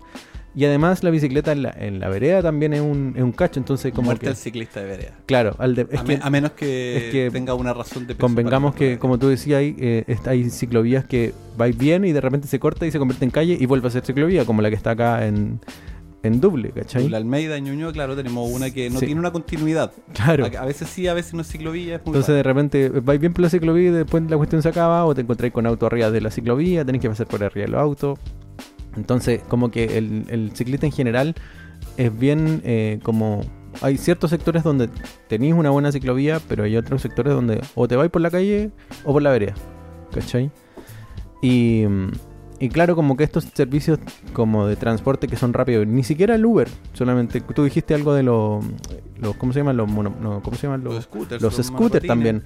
Y 0.55 0.65
además, 0.65 1.01
la 1.03 1.11
bicicleta 1.11 1.51
en 1.53 1.63
la, 1.63 1.69
en 1.69 1.99
la 1.99 2.09
vereda 2.09 2.41
también 2.41 2.73
es 2.73 2.81
un, 2.81 3.13
es 3.15 3.21
un 3.23 3.31
cacho. 3.33 3.59
Entonces, 3.59 3.93
como 3.93 4.05
Muerte 4.07 4.23
que. 4.25 4.29
al 4.29 4.35
ciclista 4.35 4.79
de 4.81 4.85
vereda. 4.85 5.11
Claro, 5.25 5.55
al 5.59 5.75
de- 5.75 5.87
es 5.91 5.99
a, 5.99 6.03
que 6.03 6.17
me- 6.17 6.23
a 6.23 6.29
menos 6.29 6.51
que, 6.51 6.97
es 6.97 7.03
que 7.11 7.29
tenga 7.31 7.53
una 7.53 7.73
razón 7.73 8.07
de 8.07 8.15
peso 8.15 8.19
convengamos 8.25 8.73
que, 8.75 8.97
como 8.99 9.17
tú 9.19 9.27
decías, 9.27 9.59
ahí, 9.59 9.75
eh, 9.79 10.17
hay 10.25 10.49
ciclovías 10.49 11.05
que 11.05 11.33
vais 11.57 11.77
bien 11.77 12.03
y 12.05 12.11
de 12.13 12.21
repente 12.21 12.47
se 12.47 12.59
corta 12.59 12.85
y 12.87 12.91
se 12.91 12.99
convierte 12.99 13.23
en 13.25 13.31
calle 13.31 13.57
y 13.59 13.65
vuelve 13.65 13.87
a 13.87 13.91
ser 13.91 14.03
ciclovía, 14.05 14.43
como 14.45 14.61
la 14.61 14.69
que 14.69 14.75
está 14.75 14.91
acá 14.91 15.25
en, 15.27 15.59
en 16.23 16.39
Duble, 16.39 16.71
¿cachai? 16.71 17.09
La 17.09 17.17
Almeida, 17.17 17.57
en 17.57 17.63
Ñuñoa, 17.65 17.91
claro, 17.93 18.15
tenemos 18.15 18.49
una 18.51 18.69
que 18.69 18.89
no 18.89 18.99
Sí. 18.99 19.05
tiene 19.07 19.19
una 19.19 19.31
continuidad. 19.31 19.91
Claro. 20.13 20.45
A, 20.45 20.61
a 20.61 20.65
veces 20.65 20.87
sí, 20.89 21.07
a 21.07 21.13
veces 21.15 21.33
no 21.33 21.41
es 21.41 21.47
ciclovía. 21.47 21.95
Es 21.95 22.01
muy 22.05 22.09
Entonces 22.09 22.27
raro. 22.29 22.37
de 22.37 22.43
repente 22.43 22.89
vais 22.89 23.19
bien 23.19 23.33
por 23.33 23.41
la 23.41 23.49
ciclovía 23.49 23.89
y 23.89 23.91
después 23.91 24.23
la 24.29 24.37
cuestión 24.37 24.61
se 24.61 24.69
acaba 24.69 25.03
o 25.05 25.15
te 25.15 25.21
encontráis 25.21 25.51
con 25.53 25.65
auto 25.65 25.85
arriba 25.87 26.11
de 26.11 26.21
la 26.21 26.29
ciclovía, 26.29 26.85
tenés 26.85 27.01
que 27.01 27.09
pasar 27.09 27.27
por 27.27 27.43
arriba 27.43 27.65
del 27.65 27.75
auto. 27.75 28.17
Entonces 28.95 29.41
como 29.47 29.71
que 29.71 29.97
el, 29.97 30.25
el 30.29 30.51
ciclista 30.53 30.85
en 30.85 30.91
general 30.91 31.35
es 31.97 32.17
bien 32.17 32.61
eh, 32.63 32.99
como... 33.03 33.41
Hay 33.81 33.97
ciertos 33.97 34.29
sectores 34.31 34.63
donde 34.63 34.89
tenéis 35.29 35.53
una 35.53 35.69
buena 35.69 35.93
ciclovía, 35.93 36.41
pero 36.49 36.65
hay 36.65 36.75
otros 36.75 37.01
sectores 37.01 37.33
donde 37.33 37.61
o 37.73 37.87
te 37.87 37.95
vais 37.95 38.11
por 38.11 38.21
la 38.21 38.29
calle 38.29 38.69
o 39.05 39.13
por 39.13 39.21
la 39.21 39.31
vereda. 39.31 39.53
¿Cachai? 40.13 40.51
Y, 41.41 41.85
mm, 41.87 42.11
y 42.61 42.69
claro, 42.69 42.95
como 42.95 43.17
que 43.17 43.23
estos 43.25 43.43
servicios 43.53 43.99
como 44.33 44.67
de 44.67 44.75
transporte 44.77 45.27
que 45.27 45.35
son 45.35 45.51
rápidos, 45.51 45.85
ni 45.87 46.03
siquiera 46.03 46.35
el 46.35 46.45
Uber, 46.45 46.69
solamente 46.93 47.41
tú 47.41 47.63
dijiste 47.63 47.93
algo 47.93 48.13
de 48.13 48.23
los... 48.23 48.63
los 49.19 49.35
¿Cómo 49.35 49.51
se 49.51 49.59
llaman? 49.59 49.75
Los 49.77 49.89
mono- 49.89 50.15
no, 50.21 50.41
¿Cómo 50.41 50.55
se 50.55 50.67
llaman? 50.67 50.83
Los 50.83 51.03
scooters, 51.03 51.41
los 51.41 51.55
scooters 51.55 52.05
también. 52.07 52.43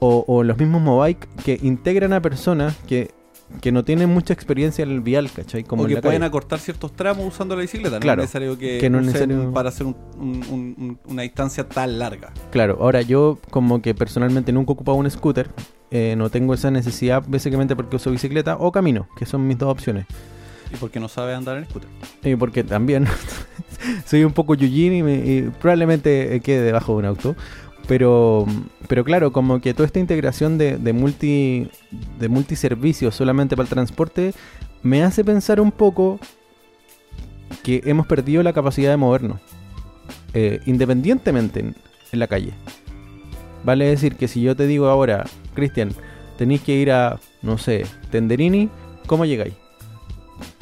O, 0.00 0.24
o 0.26 0.42
los 0.42 0.56
mismos 0.58 0.80
Mobike 0.80 1.28
que 1.44 1.60
integran 1.62 2.12
a 2.14 2.22
personas 2.22 2.74
que, 2.88 3.10
que 3.60 3.72
no 3.72 3.84
tienen 3.84 4.08
mucha 4.08 4.32
experiencia 4.32 4.82
en 4.82 4.90
el 4.90 5.00
vial, 5.00 5.30
¿cachai? 5.30 5.64
Como 5.64 5.82
o 5.82 5.86
que 5.86 5.96
pueden 5.96 6.20
calle. 6.20 6.28
acortar 6.28 6.58
ciertos 6.60 6.92
tramos 6.94 7.26
usando 7.26 7.56
la 7.56 7.62
bicicleta. 7.62 7.96
No 7.96 8.00
Claro, 8.00 8.22
es 8.22 8.28
necesario 8.28 8.58
que, 8.58 8.78
que 8.78 8.88
no 8.90 8.98
usen 8.98 9.06
necesario- 9.12 9.52
para 9.52 9.68
hacer 9.70 9.86
un- 9.86 9.96
un- 10.18 10.44
un- 10.50 10.74
un- 10.78 10.98
una 11.06 11.22
distancia 11.22 11.68
tan 11.68 11.98
larga. 11.98 12.32
Claro, 12.50 12.78
ahora 12.80 13.02
yo 13.02 13.38
como 13.50 13.82
que 13.82 13.94
personalmente 13.94 14.52
nunca 14.52 14.70
he 14.70 14.74
ocupado 14.74 14.96
un 14.98 15.10
scooter, 15.10 15.48
eh, 15.90 16.14
no 16.16 16.30
tengo 16.30 16.54
esa 16.54 16.70
necesidad 16.70 17.22
básicamente 17.26 17.74
porque 17.76 17.96
uso 17.96 18.10
bicicleta 18.10 18.56
o 18.58 18.70
camino, 18.72 19.08
que 19.16 19.26
son 19.26 19.46
mis 19.46 19.58
dos 19.58 19.70
opciones. 19.70 20.06
Y 20.72 20.76
porque 20.76 21.00
no 21.00 21.08
sabe 21.08 21.34
andar 21.34 21.56
en 21.58 21.64
scooter. 21.64 21.88
Y 22.22 22.36
porque 22.36 22.62
también 22.62 23.06
soy 24.06 24.24
un 24.24 24.32
poco 24.32 24.54
yujin 24.54 24.92
y, 24.92 25.02
me- 25.02 25.16
y 25.26 25.42
probablemente 25.60 26.40
quede 26.40 26.62
debajo 26.62 26.92
de 26.92 26.98
un 26.98 27.04
auto. 27.06 27.34
Pero, 27.90 28.46
pero 28.86 29.02
claro, 29.02 29.32
como 29.32 29.60
que 29.60 29.74
toda 29.74 29.84
esta 29.84 29.98
integración 29.98 30.58
de, 30.58 30.92
multi 30.92 31.68
de 32.20 32.28
multiservicios 32.28 33.16
solamente 33.16 33.56
para 33.56 33.64
el 33.64 33.68
transporte 33.68 34.32
me 34.84 35.02
hace 35.02 35.24
pensar 35.24 35.60
un 35.60 35.72
poco 35.72 36.20
que 37.64 37.82
hemos 37.86 38.06
perdido 38.06 38.44
la 38.44 38.52
capacidad 38.52 38.92
de 38.92 38.96
movernos 38.96 39.40
eh, 40.34 40.60
independientemente 40.66 41.58
en, 41.58 41.74
en 42.12 42.18
la 42.20 42.28
calle. 42.28 42.52
Vale 43.64 43.86
decir 43.86 44.14
que 44.14 44.28
si 44.28 44.40
yo 44.40 44.54
te 44.54 44.68
digo 44.68 44.86
ahora, 44.86 45.24
Cristian, 45.54 45.90
tenéis 46.38 46.60
que 46.60 46.76
ir 46.76 46.92
a, 46.92 47.18
no 47.42 47.58
sé, 47.58 47.86
Tenderini, 48.12 48.70
¿cómo 49.08 49.24
llegáis? 49.24 49.54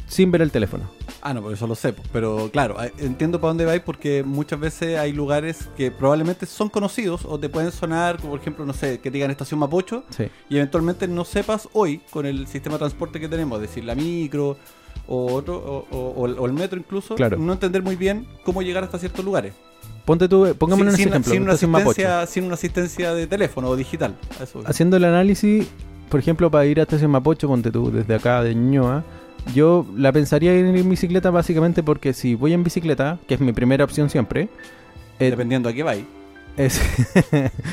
Sin 0.08 0.30
ver 0.30 0.40
el 0.42 0.50
teléfono. 0.50 0.84
Ah, 1.20 1.34
no, 1.34 1.42
por 1.42 1.52
eso 1.52 1.66
lo 1.66 1.74
sé. 1.74 1.94
Pero 2.12 2.48
claro, 2.50 2.82
eh, 2.82 2.92
entiendo 2.98 3.40
para 3.40 3.50
dónde 3.50 3.64
vais 3.66 3.82
porque 3.82 4.22
muchas 4.24 4.58
veces 4.58 4.98
hay 4.98 5.12
lugares 5.12 5.68
que 5.76 5.90
probablemente 5.90 6.46
son 6.46 6.70
conocidos 6.70 7.24
o 7.26 7.38
te 7.38 7.48
pueden 7.48 7.70
sonar, 7.72 8.16
como 8.16 8.30
por 8.30 8.40
ejemplo, 8.40 8.64
no 8.64 8.72
sé, 8.72 9.00
que 9.00 9.10
digan 9.10 9.30
estación 9.30 9.60
Mapocho 9.60 10.04
Sí. 10.10 10.24
y 10.48 10.56
eventualmente 10.56 11.06
no 11.06 11.24
sepas 11.24 11.68
hoy 11.74 12.00
con 12.10 12.24
el 12.24 12.46
sistema 12.46 12.74
de 12.76 12.78
transporte 12.80 13.20
que 13.20 13.28
tenemos, 13.28 13.60
es 13.60 13.68
decir, 13.68 13.84
la 13.84 13.94
micro 13.94 14.56
o, 15.06 15.32
otro, 15.34 15.56
o, 15.56 15.86
o- 15.96 16.24
o 16.38 16.46
el- 16.46 16.52
metro 16.54 16.78
incluso, 16.78 17.14
Claro. 17.14 17.36
no 17.38 17.52
entender 17.52 17.82
muy 17.82 17.96
bien 17.96 18.26
cómo 18.44 18.62
llegar 18.62 18.84
hasta 18.84 18.98
ciertos 18.98 19.24
lugares. 19.24 19.52
Ponte 20.04 20.26
tú, 20.28 20.54
pongámonos 20.58 20.94
sin, 20.94 21.08
un 21.08 21.12
ejemplo. 21.14 21.32
sin 21.32 21.42
una 21.42 21.52
asistencia, 21.52 22.26
sin 22.26 22.44
una 22.44 22.54
asistencia 22.54 23.12
de 23.14 23.26
teléfono 23.26 23.68
o 23.68 23.76
digital. 23.76 24.16
eso. 24.42 24.62
Haciendo 24.64 24.96
el 24.96 25.04
análisis, 25.04 25.66
por 26.08 26.18
ejemplo, 26.20 26.50
para 26.50 26.64
ir 26.64 26.78
a 26.80 26.84
Estación 26.84 27.10
Mapocho, 27.10 27.46
ponte 27.46 27.70
tú 27.70 27.90
desde 27.90 28.14
acá 28.14 28.42
de 28.42 28.54
Ñuñoa, 28.54 29.04
yo 29.54 29.86
la 29.96 30.12
pensaría 30.12 30.54
ir 30.54 30.64
en 30.66 30.88
bicicleta 30.90 31.30
básicamente 31.30 31.82
porque 31.82 32.12
si 32.12 32.34
voy 32.34 32.52
en 32.52 32.64
bicicleta, 32.64 33.18
que 33.26 33.34
es 33.34 33.40
mi 33.40 33.52
primera 33.52 33.84
opción 33.84 34.10
siempre, 34.10 34.48
eh, 35.18 35.30
Dependiendo 35.30 35.68
a 35.68 35.72
qué 35.72 35.82
vais. 35.82 36.04
es... 36.56 36.74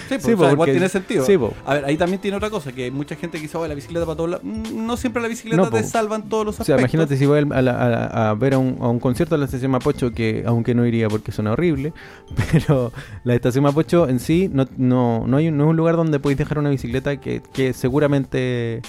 Sí, 0.08 0.18
pues, 0.20 0.24
Sí, 0.24 0.34
o 0.34 0.36
sea, 0.36 0.36
po, 0.36 0.44
igual 0.44 0.58
porque- 0.58 0.72
tiene 0.74 0.90
sentido. 0.90 1.26
sí, 1.26 1.34
a 1.66 1.74
ver, 1.74 1.86
ahí 1.86 1.98
también 1.98 2.22
tiene 2.22 2.38
otra 2.38 2.50
cosa, 2.52 2.72
que 2.72 2.84
hay 2.86 2.92
mucha 2.92 3.16
gente 3.16 3.38
que 3.38 3.44
dice, 3.44 3.58
"Oye, 3.58 3.68
la 3.68 3.74
bicicleta 3.76 4.06
para 4.06 4.16
todos 4.16 4.30
lados. 4.30 4.46
Mm, 4.46 4.86
No 4.86 4.96
siempre 4.98 5.22
la 5.22 5.28
bicicleta 5.28 5.58
No, 5.64 5.70
te 5.72 5.82
po. 5.82 5.88
salvan 5.88 6.30
todos 6.30 6.46
los 6.46 6.60
O 6.60 6.64
sea, 6.64 6.76
aspectos. 6.76 6.94
imagínate 6.94 7.18
si 7.18 7.26
voy 7.26 7.40
a, 7.52 7.62
la- 7.62 7.72
a 8.06 8.30
a 8.30 8.34
ver 8.36 8.54
a 8.54 8.58
un, 8.60 8.78
a 8.80 8.88
un 8.88 9.00
concierto 9.00 9.34
de 9.36 9.40
la 9.40 9.46
estación 9.46 9.72
Mapocho, 9.72 10.12
que 10.12 10.44
aunque 10.46 10.76
no 10.76 10.86
iría 10.86 11.08
porque 11.10 11.32
suena 11.32 11.52
horrible, 11.54 11.94
pero 12.52 12.92
la 13.24 13.34
estación 13.36 13.64
Mapocho 13.64 14.08
en 14.08 14.20
sí 14.20 14.50
no, 14.54 14.68
no, 14.78 15.26
no, 15.28 15.38
hay, 15.38 15.50
no 15.52 15.64
es 15.66 15.70
un 15.72 15.76
lugar 15.78 15.96
donde 15.98 16.20
podéis 16.20 16.38
dejar 16.38 16.60
una 16.60 16.70
bicicleta 16.70 17.18
que, 17.18 17.42
que 17.54 17.74
seguramente 17.74 18.82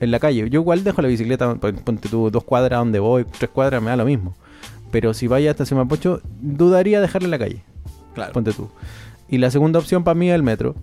en 0.00 0.10
la 0.10 0.18
calle. 0.18 0.48
Yo 0.50 0.60
igual 0.60 0.84
dejo 0.84 1.02
la 1.02 1.08
bicicleta, 1.08 1.54
pon- 1.56 1.76
ponte 1.76 2.08
tú 2.08 2.30
dos 2.30 2.44
cuadras 2.44 2.78
donde 2.78 2.98
voy, 2.98 3.24
tres 3.24 3.50
cuadras, 3.50 3.82
me 3.82 3.90
da 3.90 3.96
lo 3.96 4.04
mismo. 4.04 4.34
Pero 4.90 5.12
si 5.14 5.26
vaya 5.26 5.50
a 5.50 5.52
estación 5.52 5.78
Mapocho, 5.78 6.20
dudaría 6.40 7.00
dejarla 7.00 7.26
en 7.26 7.30
la 7.32 7.38
calle, 7.38 7.62
Claro. 8.14 8.32
ponte 8.32 8.52
tú. 8.52 8.70
Y 9.28 9.38
la 9.38 9.50
segunda 9.50 9.78
opción 9.78 10.04
para 10.04 10.14
mí 10.14 10.28
es 10.30 10.34
el 10.34 10.42
metro. 10.42 10.74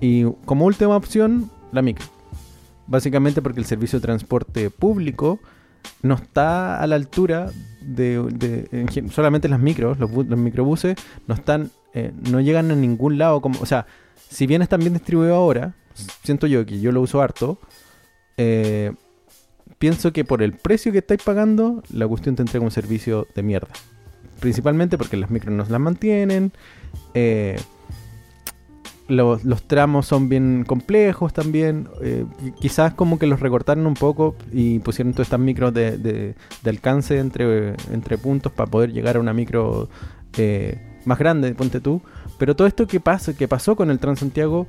Y 0.00 0.24
como 0.44 0.66
última 0.66 0.96
opción, 0.96 1.50
la 1.72 1.80
micro. 1.80 2.04
Básicamente 2.86 3.40
porque 3.40 3.60
el 3.60 3.66
servicio 3.66 3.98
de 3.98 4.02
transporte 4.02 4.68
público 4.68 5.40
no 6.02 6.14
está 6.14 6.80
a 6.82 6.86
la 6.86 6.96
altura 6.96 7.50
de, 7.80 9.06
solamente 9.10 9.48
las 9.48 9.60
micros, 9.60 9.98
los 9.98 10.10
microbuses 10.38 10.96
no 11.26 11.34
están, 11.34 11.70
eh, 11.94 12.12
no 12.30 12.40
llegan 12.40 12.70
a 12.70 12.74
ningún 12.74 13.16
lado. 13.16 13.40
Como, 13.40 13.58
o 13.60 13.66
sea, 13.66 13.86
si 14.28 14.46
bien 14.46 14.60
están 14.60 14.80
bien 14.80 14.92
distribuidos 14.92 15.36
ahora, 15.36 15.74
siento 16.22 16.46
yo 16.46 16.66
que 16.66 16.80
yo 16.80 16.92
lo 16.92 17.00
uso 17.00 17.22
harto, 17.22 17.58
eh, 18.36 18.92
pienso 19.78 20.12
que 20.12 20.24
por 20.24 20.42
el 20.42 20.52
precio 20.52 20.92
que 20.92 20.98
estáis 20.98 21.22
pagando, 21.22 21.82
la 21.92 22.06
cuestión 22.06 22.36
te 22.36 22.42
entrega 22.42 22.64
un 22.64 22.70
servicio 22.70 23.26
de 23.34 23.42
mierda. 23.42 23.68
Principalmente 24.40 24.98
porque 24.98 25.16
las 25.16 25.30
micros 25.30 25.54
no 25.54 25.64
las 25.68 25.80
mantienen. 25.80 26.52
eh, 27.14 27.56
los, 29.06 29.42
tramos 29.66 30.06
son 30.06 30.28
bien 30.30 30.64
complejos 30.66 31.32
también. 31.32 31.88
eh, 32.02 32.24
qui- 32.42 32.54
quizás 32.54 32.94
como 32.94 33.18
que 33.18 33.26
los 33.26 33.40
recortaron 33.40 33.86
un 33.86 33.94
poco 33.94 34.34
y 34.50 34.78
pusieron 34.78 35.12
todas 35.12 35.26
estas 35.26 35.40
micros 35.40 35.74
de, 35.74 36.34
alcance 36.64 37.18
entre, 37.18 37.74
puntos 38.22 38.50
para 38.52 38.70
poder 38.70 38.92
llegar 38.92 39.16
a 39.16 39.20
una 39.20 39.32
micro 39.34 39.88
más 41.04 41.18
grande, 41.18 41.54
ponte 41.54 41.80
tú. 41.80 42.00
Pero 42.38 42.56
todo 42.56 42.66
esto 42.66 42.86
que, 42.86 42.98
pasa, 42.98 43.36
que 43.36 43.46
pasó 43.46 43.76
con 43.76 43.90
el 43.90 43.98
Transantiago, 43.98 44.66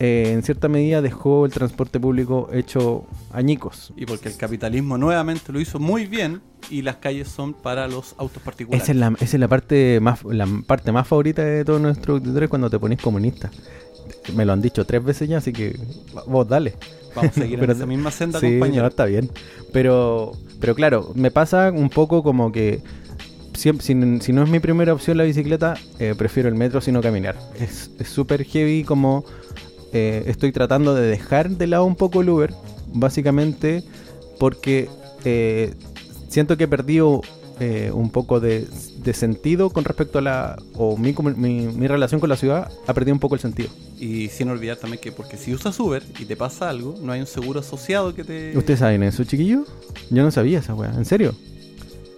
eh, 0.00 0.32
en 0.32 0.42
cierta 0.42 0.68
medida 0.68 1.00
dejó 1.02 1.46
el 1.46 1.52
transporte 1.52 2.00
público 2.00 2.48
hecho 2.52 3.06
añicos. 3.32 3.92
Y 3.96 4.06
porque 4.06 4.28
el 4.28 4.36
capitalismo 4.36 4.98
nuevamente 4.98 5.52
lo 5.52 5.60
hizo 5.60 5.78
muy 5.78 6.06
bien 6.06 6.40
y 6.70 6.82
las 6.82 6.96
calles 6.96 7.28
son 7.28 7.54
para 7.54 7.86
los 7.88 8.14
autos 8.18 8.42
particulares. 8.42 8.82
Esa 8.84 8.92
es, 8.92 8.98
la, 8.98 9.08
esa 9.20 9.24
es 9.36 9.40
la 9.40 9.48
parte 9.48 10.00
más 10.00 10.24
la 10.24 10.46
parte 10.66 10.90
más 10.92 11.06
favorita 11.06 11.42
de 11.44 11.64
todos 11.64 11.80
nuestros 11.80 12.20
auditores 12.20 12.48
cuando 12.48 12.68
te 12.70 12.78
ponís 12.78 13.00
comunista. 13.00 13.50
Me 14.34 14.44
lo 14.44 14.52
han 14.52 14.60
dicho 14.62 14.84
tres 14.84 15.02
veces 15.04 15.28
ya, 15.28 15.38
así 15.38 15.52
que 15.52 15.78
vos 16.26 16.46
dale. 16.48 16.74
Vamos 17.14 17.30
a 17.36 17.40
seguir 17.40 17.58
Pero- 17.60 17.72
en 17.72 17.78
esa 17.78 17.86
misma 17.86 18.10
senda, 18.10 18.40
sí, 18.40 18.46
compañero. 18.52 18.82
no, 18.82 18.88
está 18.88 19.04
bien. 19.04 19.30
Pero, 19.72 20.32
pero 20.60 20.74
claro, 20.74 21.12
me 21.14 21.30
pasa 21.30 21.70
un 21.70 21.88
poco 21.88 22.22
como 22.22 22.50
que 22.52 22.82
siem- 23.54 23.80
si, 23.80 24.24
si 24.24 24.32
no 24.32 24.42
es 24.42 24.50
mi 24.50 24.58
primera 24.60 24.92
opción 24.92 25.16
la 25.18 25.24
bicicleta, 25.24 25.74
eh, 25.98 26.14
prefiero 26.16 26.48
el 26.48 26.54
metro 26.56 26.80
sino 26.80 27.00
caminar. 27.00 27.36
Es 27.58 27.90
es 27.98 28.08
súper 28.08 28.44
heavy 28.44 28.82
como 28.84 29.24
eh, 29.94 30.24
estoy 30.26 30.52
tratando 30.52 30.94
de 30.94 31.06
dejar 31.06 31.48
de 31.48 31.66
lado 31.66 31.86
un 31.86 31.96
poco 31.96 32.20
el 32.20 32.28
Uber, 32.28 32.52
básicamente 32.92 33.82
porque 34.38 34.90
eh, 35.24 35.72
siento 36.28 36.56
que 36.58 36.64
he 36.64 36.68
perdido 36.68 37.22
eh, 37.60 37.90
un 37.94 38.10
poco 38.10 38.40
de, 38.40 38.66
de 38.98 39.14
sentido 39.14 39.70
con 39.70 39.84
respecto 39.84 40.18
a 40.18 40.22
la... 40.22 40.62
o 40.74 40.96
mi, 40.96 41.14
mi, 41.36 41.68
mi 41.68 41.86
relación 41.86 42.20
con 42.20 42.28
la 42.28 42.36
ciudad 42.36 42.68
ha 42.86 42.92
perdido 42.92 43.14
un 43.14 43.20
poco 43.20 43.36
el 43.36 43.40
sentido. 43.40 43.68
Y 43.98 44.28
sin 44.28 44.50
olvidar 44.50 44.76
también 44.76 45.00
que 45.00 45.12
porque 45.12 45.36
si 45.36 45.54
usas 45.54 45.78
Uber 45.78 46.02
y 46.18 46.24
te 46.24 46.36
pasa 46.36 46.68
algo, 46.68 46.96
no 47.00 47.12
hay 47.12 47.20
un 47.20 47.26
seguro 47.26 47.60
asociado 47.60 48.14
que 48.14 48.24
te... 48.24 48.58
¿Ustedes 48.58 48.80
saben 48.80 49.04
eso, 49.04 49.22
chiquillos? 49.22 49.68
Yo 50.10 50.22
no 50.24 50.30
sabía 50.32 50.58
esa 50.58 50.74
weá, 50.74 50.92
¿en 50.92 51.04
serio? 51.04 51.34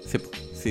Sí, 0.06 0.18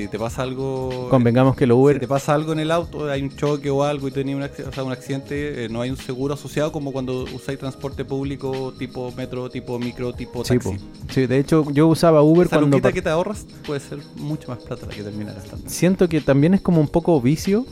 si 0.02 0.08
te 0.08 0.18
pasa 0.18 0.42
algo... 0.42 1.08
Convengamos 1.10 1.56
que 1.56 1.66
los 1.66 1.78
Uber 1.78 1.96
Si 1.96 2.00
te 2.00 2.08
pasa 2.08 2.34
algo 2.34 2.52
en 2.52 2.60
el 2.60 2.70
auto, 2.70 3.08
hay 3.10 3.22
un 3.22 3.34
choque 3.34 3.70
o 3.70 3.82
algo 3.82 4.08
y 4.08 4.10
tenés 4.10 4.34
un, 4.36 4.42
o 4.42 4.72
sea, 4.72 4.84
un 4.84 4.92
accidente, 4.92 5.64
eh, 5.64 5.68
no 5.68 5.80
hay 5.80 5.90
un 5.90 5.96
seguro 5.96 6.34
asociado 6.34 6.72
como 6.72 6.92
cuando 6.92 7.24
usáis 7.34 7.58
transporte 7.58 8.04
público 8.04 8.72
tipo 8.78 9.12
metro, 9.16 9.48
tipo 9.50 9.78
micro, 9.78 10.12
tipo 10.12 10.44
Sí, 10.44 10.54
taxi. 10.54 10.70
po. 10.70 10.76
Sí, 11.12 11.26
de 11.26 11.38
hecho 11.38 11.70
yo 11.72 11.86
usaba 11.88 12.22
Uber 12.22 12.46
Esa 12.46 12.58
cuando... 12.58 12.80
que 12.80 13.02
te 13.02 13.08
ahorras 13.08 13.46
puede 13.66 13.80
ser 13.80 13.98
mucho 14.16 14.48
más 14.48 14.58
plata 14.58 14.86
la 14.86 14.92
que 14.94 15.02
termina 15.02 15.32
gastando. 15.32 15.68
Siento 15.68 16.08
que 16.08 16.20
también 16.20 16.54
es 16.54 16.60
como 16.60 16.80
un 16.80 16.88
poco 16.88 17.20
vicio. 17.20 17.64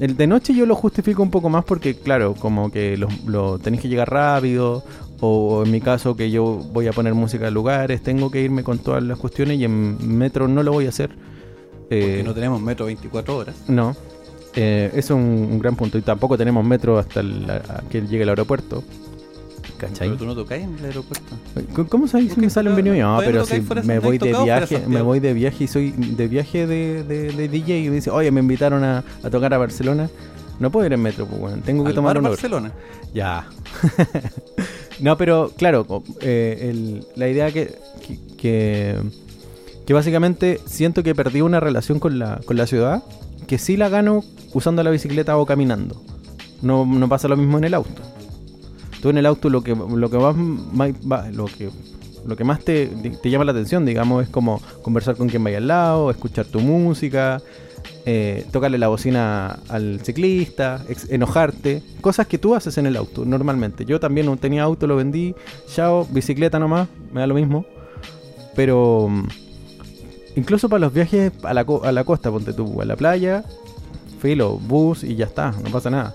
El 0.00 0.16
de 0.16 0.26
noche 0.28 0.54
yo 0.54 0.64
lo 0.66 0.76
justifico 0.76 1.22
un 1.22 1.30
poco 1.30 1.48
más 1.48 1.64
porque, 1.64 1.96
claro, 1.96 2.34
como 2.34 2.70
que 2.70 2.96
lo, 2.96 3.08
lo 3.26 3.58
tenéis 3.58 3.82
que 3.82 3.88
llegar 3.88 4.10
rápido. 4.10 4.84
O 5.20 5.64
en 5.64 5.72
mi 5.72 5.80
caso 5.80 6.14
que 6.14 6.30
yo 6.30 6.44
voy 6.72 6.86
a 6.86 6.92
poner 6.92 7.12
música 7.12 7.48
a 7.48 7.50
lugares, 7.50 8.02
tengo 8.04 8.30
que 8.30 8.40
irme 8.40 8.62
con 8.62 8.78
todas 8.78 9.02
las 9.02 9.18
cuestiones 9.18 9.58
y 9.58 9.64
en 9.64 10.16
metro 10.16 10.46
no 10.46 10.62
lo 10.62 10.70
voy 10.72 10.86
a 10.86 10.90
hacer. 10.90 11.10
Porque 11.88 12.20
Eh, 12.20 12.22
no 12.22 12.34
tenemos 12.34 12.60
metro 12.60 12.86
24 12.86 13.36
horas. 13.36 13.56
no. 13.68 13.96
Eh, 14.54 14.90
es 14.94 15.10
un, 15.10 15.20
un 15.20 15.58
gran 15.60 15.76
punto. 15.76 15.98
Y 15.98 16.02
tampoco 16.02 16.36
tenemos 16.36 16.64
metro 16.64 16.98
hasta 16.98 17.20
el- 17.20 17.46
que 17.90 18.00
llegue 18.00 18.24
al 18.24 18.30
aeropuerto. 18.30 18.82
¿Cachai? 19.76 20.08
Pero 20.08 20.16
tú 20.18 20.26
no 20.26 20.34
tocáis 20.34 20.64
en 20.64 20.76
el 20.78 20.86
aeropuerto. 20.86 21.36
¿Cómo- 21.74 21.88
¿Cómo 21.88 22.08
sabes 22.08 22.32
si 22.32 22.40
me 22.40 22.50
sale 22.50 22.68
un 22.70 22.74
venido? 22.74 22.96
No, 22.96 23.18
pero 23.24 23.40
no 23.40 23.44
si 23.44 23.60
me 23.84 24.00
voy 24.00 24.18
de 24.18 24.32
viaje, 24.42 24.82
me 24.88 25.00
voy 25.02 25.20
de 25.20 25.32
viaje 25.34 25.64
y 25.64 25.66
soy 25.68 25.92
de 25.92 26.26
viaje 26.26 26.66
de, 26.66 27.04
de- 27.04 27.30
de 27.32 27.48
DJ 27.48 27.78
y 27.84 27.88
me 27.88 27.96
dice, 27.96 28.10
oye, 28.10 28.32
me 28.32 28.40
invitaron 28.40 28.82
a, 28.82 29.04
a 29.22 29.30
tocar 29.30 29.54
a 29.54 29.58
Barcelona. 29.58 30.10
No 30.58 30.72
puedo 30.72 30.86
ir 30.86 30.92
en 30.94 31.02
metro, 31.02 31.26
pues, 31.26 31.40
bueno, 31.40 31.58
tengo 31.64 31.84
que 31.84 31.90
Al 31.90 31.94
tomar 31.94 32.18
un. 32.18 32.24
Barcelona. 32.24 32.72
Ya. 33.14 33.46
no, 35.00 35.16
pero 35.16 35.52
claro, 35.56 36.02
eh, 36.20 36.68
el- 36.70 37.06
la 37.14 37.28
idea 37.28 37.52
que, 37.52 37.76
que, 38.04 38.18
que, 38.36 38.96
que 39.88 39.94
básicamente 39.94 40.60
siento 40.66 41.02
que 41.02 41.14
perdí 41.14 41.40
una 41.40 41.60
relación 41.60 41.98
con 41.98 42.18
la, 42.18 42.42
con 42.44 42.58
la 42.58 42.66
ciudad, 42.66 43.02
que 43.46 43.56
sí 43.56 43.78
la 43.78 43.88
gano 43.88 44.22
usando 44.52 44.82
la 44.82 44.90
bicicleta 44.90 45.38
o 45.38 45.46
caminando. 45.46 46.02
No, 46.60 46.84
no 46.84 47.08
pasa 47.08 47.26
lo 47.26 47.38
mismo 47.38 47.56
en 47.56 47.64
el 47.64 47.72
auto. 47.72 48.02
Tú 49.00 49.08
en 49.08 49.16
el 49.16 49.24
auto 49.24 49.48
lo 49.48 49.62
que, 49.62 49.74
lo 49.74 50.10
que 50.10 50.18
más, 50.18 50.92
lo 51.32 51.46
que 51.46 51.70
lo 52.26 52.36
que 52.36 52.44
más 52.44 52.62
te, 52.62 52.88
te 52.88 53.30
llama 53.30 53.46
la 53.46 53.52
atención, 53.52 53.86
digamos, 53.86 54.24
es 54.24 54.28
como 54.28 54.60
conversar 54.82 55.16
con 55.16 55.30
quien 55.30 55.42
vaya 55.42 55.56
al 55.56 55.68
lado, 55.68 56.10
escuchar 56.10 56.44
tu 56.44 56.60
música, 56.60 57.40
eh, 58.04 58.44
tocarle 58.52 58.76
la 58.76 58.88
bocina 58.88 59.58
al 59.70 60.00
ciclista, 60.04 60.84
enojarte, 61.08 61.82
cosas 62.02 62.26
que 62.26 62.36
tú 62.36 62.54
haces 62.54 62.76
en 62.76 62.84
el 62.84 62.94
auto 62.94 63.24
normalmente. 63.24 63.86
Yo 63.86 63.98
también 63.98 64.26
no 64.26 64.36
tenía 64.36 64.64
auto, 64.64 64.86
lo 64.86 64.96
vendí, 64.96 65.34
chao, 65.74 66.06
bicicleta 66.10 66.58
nomás, 66.58 66.88
me 67.10 67.20
da 67.20 67.26
lo 67.26 67.34
mismo. 67.34 67.64
Pero 68.54 69.08
mm, 69.08 69.47
incluso 70.38 70.68
para 70.68 70.80
los 70.80 70.92
viajes 70.92 71.32
a 71.42 71.52
la, 71.52 71.66
a 71.82 71.92
la 71.92 72.04
costa, 72.04 72.30
ponte 72.30 72.52
tú, 72.52 72.80
a 72.80 72.84
la 72.84 72.96
playa, 72.96 73.44
filo, 74.20 74.58
bus 74.58 75.04
y 75.04 75.16
ya 75.16 75.26
está, 75.26 75.52
no 75.62 75.70
pasa 75.70 75.90
nada. 75.90 76.14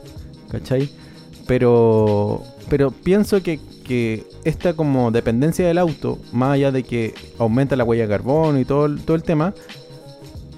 ¿Cachai? 0.50 0.90
Pero, 1.48 2.44
pero 2.70 2.92
pienso 2.92 3.42
que, 3.44 3.60
que 3.86 4.24
esta 4.44 4.74
como 4.76 5.12
dependencia 5.12 5.68
del 5.68 5.78
auto, 5.78 6.20
más 6.32 6.54
allá 6.54 6.72
de 6.72 6.84
que 6.84 7.14
aumenta 7.38 7.76
la 7.76 7.84
huella 7.84 8.04
de 8.04 8.10
carbono 8.10 8.60
y 8.60 8.66
todo, 8.66 8.96
todo 8.98 9.16
el 9.16 9.24
tema, 9.24 9.54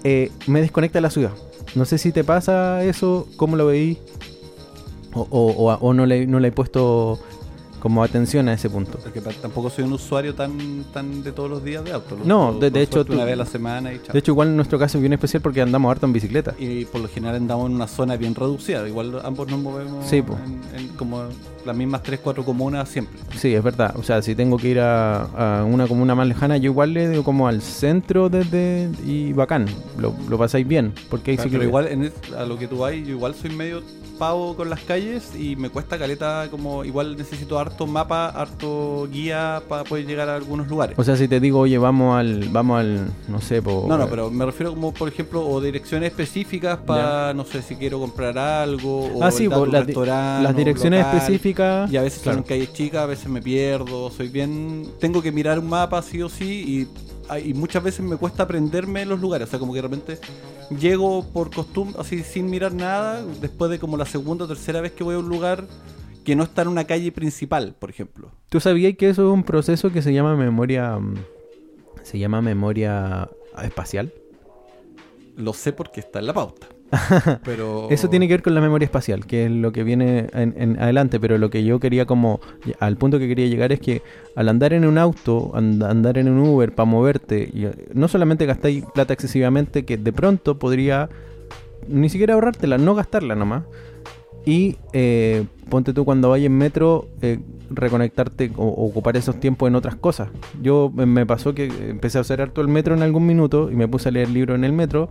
eh, 0.04 0.32
me 0.48 0.62
desconecta 0.62 0.98
de 0.98 1.02
la 1.02 1.10
ciudad. 1.10 1.32
No 1.76 1.86
sé 1.86 1.98
si 1.98 2.12
te 2.12 2.24
pasa 2.24 2.84
eso, 2.84 3.28
cómo 3.38 3.56
lo 3.56 3.66
veí, 3.68 3.98
o, 5.14 5.22
o- 5.30 5.72
o- 5.72 5.74
o 5.80 5.94
no, 5.94 6.06
le, 6.06 6.28
no 6.28 6.40
le 6.40 6.50
he 6.50 6.52
puesto 6.52 7.20
como 7.86 8.04
atención 8.04 8.50
a 8.50 8.54
ese 8.54 8.68
punto. 8.68 8.98
Porque 8.98 9.22
pa- 9.22 9.30
tampoco 9.32 9.70
soy 9.70 9.84
un 9.84 9.94
usuario 9.94 10.34
tan, 10.34 10.86
tan 10.92 11.22
de 11.22 11.32
todos 11.32 11.48
los 11.52 11.64
días 11.64 11.84
de 11.86 11.92
auto. 11.92 12.18
No, 12.26 12.54
de- 12.54 12.82
hecho, 12.82 13.06
tú- 13.06 13.14
una 13.14 13.26
vez 13.26 13.34
a 13.36 13.38
la 13.38 13.46
semana 13.46 13.94
y 13.94 13.98
chao. 14.02 14.12
De 14.12 14.18
hecho, 14.18 14.32
igual 14.32 14.48
en 14.48 14.56
nuestro 14.56 14.80
caso 14.80 14.98
es 14.98 15.02
bien 15.04 15.14
especial 15.14 15.44
porque 15.44 15.62
andamos 15.62 15.92
harto 15.92 16.08
en 16.08 16.14
bicicleta. 16.14 16.56
y 16.58 16.86
por 16.86 17.02
lo 17.02 17.08
general 17.08 17.36
andamos 17.36 17.70
en 17.70 17.76
una 17.76 17.86
zona 17.86 18.18
bien 18.18 18.34
reducida. 18.34 18.88
Igual 18.88 19.22
ambos 19.24 19.48
nos 19.52 19.60
movemos 19.60 20.04
Sí, 20.08 20.16
en, 20.18 20.80
en 20.80 20.88
como 20.98 21.26
las 21.64 21.76
mismas 21.78 22.02
3, 22.02 22.22
4 22.24 22.44
comunas 22.44 22.90
siempre. 22.90 23.20
Sí, 23.38 23.54
es 23.54 23.64
verdad. 23.64 23.94
O 23.98 24.02
sea, 24.02 24.20
si 24.24 24.34
tengo 24.34 24.58
que 24.58 24.70
ir 24.70 24.80
a, 24.80 25.60
a 25.60 25.64
una 25.64 25.88
comuna 25.88 26.16
más 26.16 26.28
lejana, 26.28 26.58
yo 26.58 26.72
igual 26.72 26.92
le 26.92 27.08
digo 27.08 27.24
como 27.24 27.48
al 27.48 27.62
centro 27.62 28.30
desde 28.30 28.90
y 29.06 29.32
bacán. 29.34 29.68
Lo, 30.00 30.12
lo 30.28 30.40
pasáis 30.40 30.68
bien. 30.68 30.92
Porque 31.12 31.30
ahí 31.32 31.38
sí 31.38 31.50
pero 31.50 31.60
que 31.60 31.66
igual 31.68 31.88
en 31.90 32.12
a 32.36 32.46
lo 32.46 32.58
que 32.58 32.68
tú 32.68 32.80
vas, 32.80 32.94
yo 32.94 33.10
igual 33.10 33.36
soy 33.36 33.52
medio 33.52 33.84
pavo 34.18 34.56
con 34.56 34.70
las 34.70 34.80
calles 34.82 35.32
y 35.38 35.56
me 35.56 35.70
cuesta 35.70 35.98
caleta 35.98 36.48
como 36.50 36.84
igual 36.84 37.16
necesito 37.18 37.60
harto 37.60 37.86
mapa, 37.88 38.28
harto 38.30 39.08
guía 39.12 39.62
para 39.68 39.84
poder 39.84 40.06
llegar 40.06 40.30
a 40.30 40.36
algunos 40.36 40.68
lugares. 40.68 40.98
O 40.98 41.04
sea, 41.04 41.16
si 41.16 41.28
te 41.28 41.40
digo, 41.40 41.60
oye, 41.60 41.78
vamos 41.78 42.18
al, 42.18 42.50
vamos 42.50 42.80
al, 42.80 43.08
no 43.28 43.42
sé, 43.42 43.62
po, 43.62 43.86
No, 43.88 43.98
no, 43.98 44.08
pero 44.10 44.32
me 44.32 44.46
refiero 44.46 44.74
como, 44.74 44.94
por 44.94 45.08
ejemplo, 45.10 45.46
o 45.48 45.60
direcciones 45.62 46.10
específicas 46.12 46.78
para, 46.80 47.34
no 47.34 47.46
sé, 47.46 47.62
si 47.62 47.76
quiero 47.76 48.00
comprar 48.00 48.38
algo, 48.38 49.06
o 49.16 49.24
Ah, 49.24 49.32
sí, 49.32 49.48
po, 49.50 49.66
di- 49.66 49.72
restaurante, 49.72 50.44
las 50.44 50.56
direcciones 50.56 51.00
local. 51.04 51.18
específicas, 51.18 51.92
Y 51.92 51.98
a 51.98 52.02
veces 52.02 52.22
claro. 52.22 52.38
son 52.40 52.48
calles 52.48 52.74
chicas, 52.74 53.02
a 53.04 53.06
veces 53.08 53.28
me 53.28 53.42
pierdo, 53.42 54.10
soy 54.12 54.30
bien... 54.30 54.88
Tengo 55.00 55.22
que 55.22 55.32
mirar 55.32 55.60
un 55.60 55.68
mapa 55.70 56.02
sí 56.02 56.22
o 56.22 56.30
sí 56.30 56.64
y, 56.68 56.88
y 57.44 57.54
muchas 57.54 57.84
veces 57.84 58.06
me 58.06 58.18
cuesta 58.18 58.44
aprenderme 58.44 59.06
los 59.06 59.20
lugares. 59.20 59.48
O 59.48 59.52
sea, 59.52 59.60
como 59.60 59.74
que 59.74 59.82
de 59.82 59.88
repente 59.88 60.20
llego 60.80 61.26
por 61.32 61.54
costumbre, 61.54 62.00
así 62.00 62.24
sin 62.24 62.50
mirar 62.50 62.74
nada, 62.74 63.24
después 63.42 63.72
de 63.72 63.80
como 63.80 63.98
la 63.98 64.06
segunda 64.06 64.46
o 64.46 64.48
tercera 64.48 64.82
vez 64.82 64.92
que 64.92 65.04
voy 65.04 65.16
a 65.16 65.20
un 65.20 65.30
lugar 65.30 65.66
que 66.24 66.36
no 66.36 66.44
está 66.44 66.64
en 66.64 66.70
una 66.70 66.86
calle 66.86 67.12
principal, 67.12 67.76
por 67.78 67.90
ejemplo. 67.90 68.32
¿Tú 68.50 68.60
sabías 68.60 68.96
que 68.98 69.10
eso 69.10 69.28
es 69.28 69.34
un 69.34 69.44
proceso 69.44 69.92
que 69.92 70.02
se 70.02 70.14
llama 70.14 70.36
memoria, 70.36 70.98
mm, 70.98 71.16
se 72.04 72.20
llama 72.20 72.42
memoria 72.42 73.30
espacial? 73.64 74.12
Lo 75.38 75.54
sé 75.54 75.72
porque 75.72 76.00
está 76.00 76.20
en 76.20 76.28
la 76.28 76.34
pauta. 76.34 76.68
Pero... 77.44 77.88
Eso 77.90 78.10
tiene 78.10 78.28
que 78.28 78.34
ver 78.36 78.42
con 78.44 78.54
la 78.56 78.62
memoria 78.62 78.86
espacial, 78.86 79.26
que 79.26 79.46
es 79.46 79.52
lo 79.52 79.72
que 79.72 79.84
viene 79.84 80.28
en, 80.34 80.54
en 80.58 80.80
adelante, 80.80 81.20
pero 81.20 81.38
lo 81.38 81.50
que 81.50 81.64
yo 81.64 81.80
quería 81.80 82.06
como, 82.06 82.40
al 82.80 82.96
punto 82.98 83.20
que 83.20 83.28
quería 83.28 83.48
llegar 83.48 83.72
es 83.72 83.80
que 83.80 84.02
al 84.36 84.50
andar 84.50 84.74
en 84.74 84.86
un 84.86 84.98
auto, 84.98 85.52
and- 85.56 85.84
andar 85.84 86.18
en 86.18 86.30
un 86.30 86.40
Uber 86.48 86.74
para 86.74 86.86
moverte, 86.86 87.50
y, 87.54 87.66
eh, 87.66 87.74
no 87.94 88.08
solamente 88.08 88.46
gastáis 88.46 88.84
plata 88.94 89.14
excesivamente, 89.14 89.84
que 89.84 89.98
de 89.98 90.14
pronto 90.14 90.58
podría 90.60 91.10
ni 91.88 92.10
siquiera 92.10 92.34
ahorrártela, 92.36 92.78
no 92.78 92.96
gastarla 92.96 93.36
nomás. 93.36 93.64
Y 94.46 94.78
eh, 94.94 95.44
ponte 95.70 95.92
tú 95.92 96.06
cuando 96.06 96.30
vayas 96.30 96.46
en 96.48 96.58
metro, 96.58 97.08
eh, 97.22 97.40
reconectarte 97.72 98.52
o, 98.58 98.66
o 98.68 98.86
ocupar 98.86 99.18
esos 99.18 99.40
tiempos 99.40 99.68
en 99.68 99.76
otras 99.76 99.96
cosas. 99.96 100.30
Yo 100.62 100.92
me- 100.94 101.26
pasó 101.26 101.56
que 101.56 101.66
empecé 101.90 102.20
a 102.20 102.22
usar 102.22 102.42
harto 102.42 102.62
el 102.62 102.68
metro 102.68 102.94
en 102.94 103.02
algún 103.02 103.26
minuto 103.26 103.72
y 103.72 103.76
me 103.76 103.88
puse 103.88 104.10
a 104.10 104.12
leer 104.12 104.30
libros 104.30 104.56
en 104.56 104.64
el 104.64 104.72
metro 104.72 105.10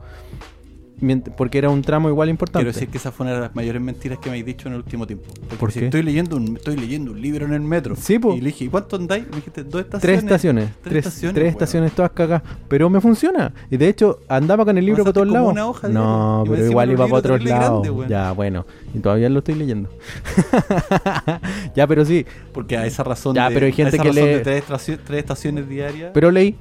porque 1.37 1.59
era 1.59 1.69
un 1.71 1.83
tramo 1.83 2.09
igual 2.09 2.29
importante. 2.29 2.65
Quiero 2.65 2.73
decir 2.75 2.89
que 2.89 2.99
esa 2.99 3.13
fue 3.13 3.27
una 3.27 3.35
de 3.35 3.41
las 3.43 3.55
mayores 3.55 3.81
mentiras 3.83 4.19
que 4.19 4.29
me 4.31 4.35
habéis 4.35 4.47
dicho 4.47 4.69
en 4.69 4.75
el 4.75 4.81
último 4.81 5.07
tiempo. 5.07 5.27
Porque 5.41 5.57
¿Por 5.57 5.73
si 5.73 5.81
qué? 5.81 5.85
Estoy 5.87 6.03
leyendo, 6.03 6.37
un, 6.37 6.57
estoy 6.57 6.77
leyendo 6.77 7.13
un 7.13 7.21
libro 7.21 7.47
en 7.47 7.53
el 7.53 7.61
metro. 7.61 7.97
Sí, 7.97 8.19
po. 8.19 8.35
Y 8.35 8.41
le 8.41 8.47
dije, 8.47 8.65
¿y 8.65 8.69
cuánto 8.69 8.97
andáis? 8.97 9.25
Me 9.29 9.37
dijiste, 9.37 9.65
dos 9.65 9.81
estaciones. 9.83 10.01
Tres 10.03 10.19
estaciones, 10.23 10.69
tres, 10.83 10.97
estaciones. 11.07 11.35
tres 11.35 11.45
weón. 11.45 11.53
estaciones 11.53 11.93
todas 11.93 12.11
cagadas, 12.13 12.43
pero 12.69 12.89
me 12.91 13.01
funciona. 13.01 13.53
Y 13.71 13.77
de 13.77 13.89
hecho 13.89 14.21
andaba 14.29 14.65
con 14.65 14.77
el 14.79 14.85
libro 14.85 15.03
Avanzaste 15.03 15.21
todos 15.21 15.33
lados. 15.33 15.53
una 15.53 15.67
hoja 15.67 15.89
no, 15.89 16.45
pero 16.49 16.65
igual 16.67 16.91
iba 16.91 17.05
para 17.07 17.19
otros 17.19 17.45
lados. 17.45 17.83
grande, 17.83 18.07
ya, 18.09 18.33
bueno, 18.33 18.67
y 18.95 18.99
todavía 18.99 19.29
lo 19.29 19.39
estoy 19.41 19.55
leyendo. 19.55 19.91
ya, 21.75 21.87
pero 21.87 22.05
sí, 22.05 22.25
Porque 22.53 22.77
a 22.77 22.87
esa 22.87 23.03
razón. 23.05 23.35
Ya, 23.35 23.49
de, 23.49 23.55
pero 23.55 23.67
hay 23.67 23.73
a 23.73 23.75
gente 23.75 23.97
esa 23.97 24.03
que 24.03 24.13
lee- 24.13 24.41
tres 24.43 25.19
estaciones 25.19 25.69
diarias. 25.69 26.11
pero 26.15 26.31
leí. 26.31 26.57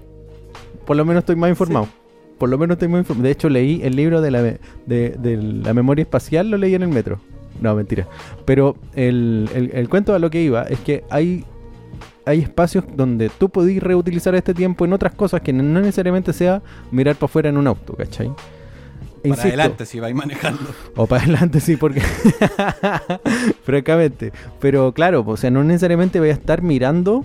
Por 0.86 0.97
lo 0.97 1.06
menos 1.06 1.21
estoy 1.21 1.36
más 1.36 1.49
informado. 1.49 1.88
Por 2.43 2.49
lo 2.49 2.58
menos 2.58 2.75
estoy 2.75 2.89
más 2.89 2.99
informado. 2.99 3.23
De 3.23 3.32
hecho, 3.32 3.47
leí 3.47 3.79
el 3.86 3.95
libro 3.95 4.19
de 4.19 4.29
la, 4.29 4.41
me- 4.41 4.58
de, 4.86 5.12
de 5.12 5.38
la 5.38 5.73
memoria 5.73 6.01
espacial, 6.03 6.51
lo 6.51 6.58
leí 6.58 6.75
en 6.75 6.82
el 6.84 6.89
metro. 6.89 7.21
No, 7.62 7.73
mentira. 7.73 8.06
Pero 8.43 8.75
el, 8.95 9.49
el- 9.56 9.71
el 9.73 9.88
cuento 9.88 10.13
a 10.13 10.19
lo 10.19 10.29
que 10.29 10.41
iba 10.43 10.63
es 10.63 10.82
que 10.82 11.06
hay, 11.10 11.45
hay 12.25 12.39
espacios 12.41 12.84
donde 12.97 13.29
tú 13.29 13.47
podís 13.47 13.82
reutilizar 13.82 14.36
este 14.36 14.53
tiempo 14.53 14.84
en 14.84 14.91
otras 14.91 15.13
cosas 15.15 15.39
que 15.39 15.53
no 15.53 15.63
necesariamente 15.79 16.34
sea 16.34 16.62
mirar 16.91 17.15
para 17.15 17.27
afuera 17.27 17.47
en 17.47 17.56
un 17.56 17.65
auto, 17.65 17.93
¿cachai? 17.93 18.27
para 18.27 19.29
Insisto, 19.29 19.47
adelante, 19.47 19.86
si 19.86 20.01
vais 20.01 20.13
manejando. 20.13 20.60
o 20.97 21.08
para 21.08 21.23
adelante, 21.23 21.62
sí, 21.62 21.77
porque. 21.77 22.01
Francamente. 23.63 24.34
Pero 24.60 24.91
claro, 24.93 25.23
o 25.25 25.38
sea, 25.38 25.49
no 25.49 25.63
necesariamente 25.63 26.19
voy 26.19 26.27
a 26.29 26.34
estar 26.34 26.62
mirando. 26.62 27.23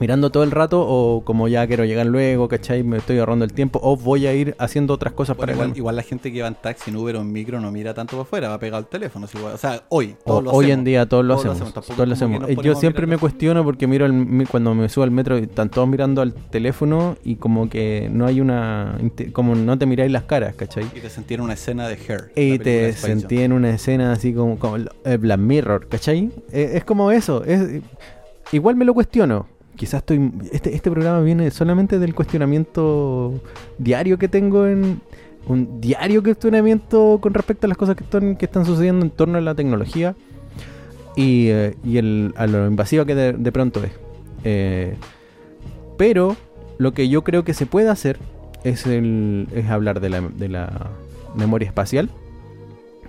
Mirando 0.00 0.30
todo 0.30 0.42
el 0.44 0.50
rato, 0.50 0.80
o 0.86 1.22
como 1.24 1.46
ya 1.46 1.66
quiero 1.66 1.84
llegar 1.84 2.06
luego, 2.06 2.48
¿cachai? 2.48 2.82
Me 2.82 2.96
estoy 2.96 3.18
ahorrando 3.18 3.44
el 3.44 3.52
tiempo, 3.52 3.78
o 3.82 3.96
voy 3.96 4.26
a 4.26 4.34
ir 4.34 4.54
haciendo 4.58 4.94
otras 4.94 5.12
cosas 5.12 5.36
Bueno, 5.36 5.52
para 5.52 5.62
igual, 5.64 5.76
igual 5.76 5.96
la 5.96 6.02
gente 6.02 6.32
que 6.32 6.40
va 6.42 6.48
en 6.48 6.54
taxi, 6.54 6.90
en 6.90 6.96
Uber 6.96 7.16
o 7.16 7.20
en 7.20 7.30
micro 7.30 7.60
no 7.60 7.70
mira 7.70 7.92
tanto 7.92 8.12
para 8.12 8.22
afuera, 8.22 8.48
va 8.48 8.58
pegado 8.58 8.78
al 8.78 8.88
teléfono. 8.88 9.26
O 9.52 9.58
sea, 9.58 9.82
hoy. 9.90 10.16
O- 10.24 10.24
Todos 10.24 10.44
lo 10.44 10.50
hoy 10.52 10.64
hacemos. 10.66 10.78
en 10.78 10.84
día 10.84 11.06
todos 11.06 11.24
lo 11.24 11.34
Todos 11.34 11.44
lo 11.46 11.52
hacemos. 11.52 11.74
todos 11.74 12.40
lo 12.40 12.48
Eh, 12.48 12.56
Yo 12.62 12.74
siempre 12.74 13.06
me 13.06 13.18
cuestiono 13.18 13.62
porque 13.62 13.86
miro 13.86 14.06
el, 14.06 14.46
cuando 14.50 14.74
me 14.74 14.88
subo 14.88 15.04
al 15.04 15.10
metro 15.10 15.36
están 15.36 15.68
todos 15.70 15.86
mirando 15.86 16.22
al 16.22 16.32
teléfono 16.32 17.16
y 17.22 17.36
como 17.36 17.68
que 17.68 18.08
no 18.10 18.26
hay 18.26 18.40
una... 18.40 18.98
Como 19.32 19.54
no 19.54 19.78
te 19.78 19.84
miráis 19.86 20.10
las 20.10 20.22
caras, 20.24 20.54
¿cachai? 20.54 20.84
Y 20.94 21.00
te 21.00 21.10
sentí 21.10 21.34
en 21.34 21.42
una 21.42 21.52
escena 21.52 21.86
de 21.88 21.94
Hair. 21.96 22.32
Y 22.36 22.58
te 22.58 22.92
sentí 22.94 23.42
en 23.42 23.52
una 23.52 23.70
escena 23.70 24.12
así 24.12 24.32
como, 24.32 24.58
como 24.58 24.76
el 24.76 24.88
el 25.04 25.18
Black 25.18 25.38
Mirror, 25.40 25.88
¿cachai? 25.88 26.30
Eh, 26.52 26.72
es 26.74 26.84
como 26.84 27.10
eso. 27.10 27.44
Es, 27.44 27.82
igual 28.52 28.76
me 28.76 28.84
lo 28.84 28.94
cuestiono. 28.94 29.46
Quizás 29.76 29.98
estoy. 30.00 30.32
Este, 30.52 30.74
este 30.74 30.90
programa 30.90 31.20
viene 31.20 31.50
solamente 31.50 31.98
del 31.98 32.14
cuestionamiento 32.14 33.40
diario 33.78 34.18
que 34.18 34.28
tengo 34.28 34.66
en. 34.66 35.00
Un 35.46 35.80
diario 35.80 36.22
cuestionamiento 36.22 37.18
con 37.20 37.32
respecto 37.32 37.66
a 37.66 37.68
las 37.68 37.78
cosas 37.78 37.96
que 37.96 38.04
están, 38.04 38.36
que 38.36 38.44
están 38.44 38.66
sucediendo 38.66 39.06
en 39.06 39.10
torno 39.10 39.38
a 39.38 39.40
la 39.40 39.54
tecnología 39.54 40.14
y, 41.16 41.48
eh, 41.48 41.74
y 41.82 41.98
a 41.98 42.46
lo 42.46 42.66
invasiva 42.66 43.06
que 43.06 43.14
de, 43.14 43.32
de 43.32 43.50
pronto 43.52 43.82
es. 43.82 43.90
Eh, 44.44 44.96
pero 45.96 46.36
lo 46.78 46.92
que 46.92 47.08
yo 47.08 47.24
creo 47.24 47.44
que 47.44 47.54
se 47.54 47.66
puede 47.66 47.88
hacer 47.88 48.18
es, 48.64 48.86
el, 48.86 49.48
es 49.54 49.68
hablar 49.68 50.00
de 50.00 50.10
la, 50.10 50.20
de 50.20 50.48
la 50.48 50.90
memoria 51.34 51.68
espacial, 51.68 52.10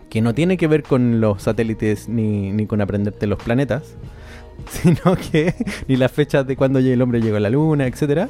que 0.10 0.21
no 0.21 0.34
tiene 0.34 0.58
que 0.58 0.67
ver 0.67 0.84
con 0.84 1.21
los 1.21 1.43
satélites 1.43 2.10
ni, 2.10 2.52
ni 2.52 2.65
con 2.65 2.82
aprenderte 2.82 3.28
los 3.28 3.41
planetas, 3.41 3.95
sino 4.69 5.15
que 5.15 5.54
ni 5.88 5.95
las 5.95 6.12
fechas 6.12 6.45
de 6.47 6.56
cuando 6.56 6.80
el 6.80 7.02
hombre 7.02 7.21
llegó 7.21 7.38
a 7.38 7.39
la 7.39 7.50
luna, 7.50 7.88
etcétera, 7.88 8.30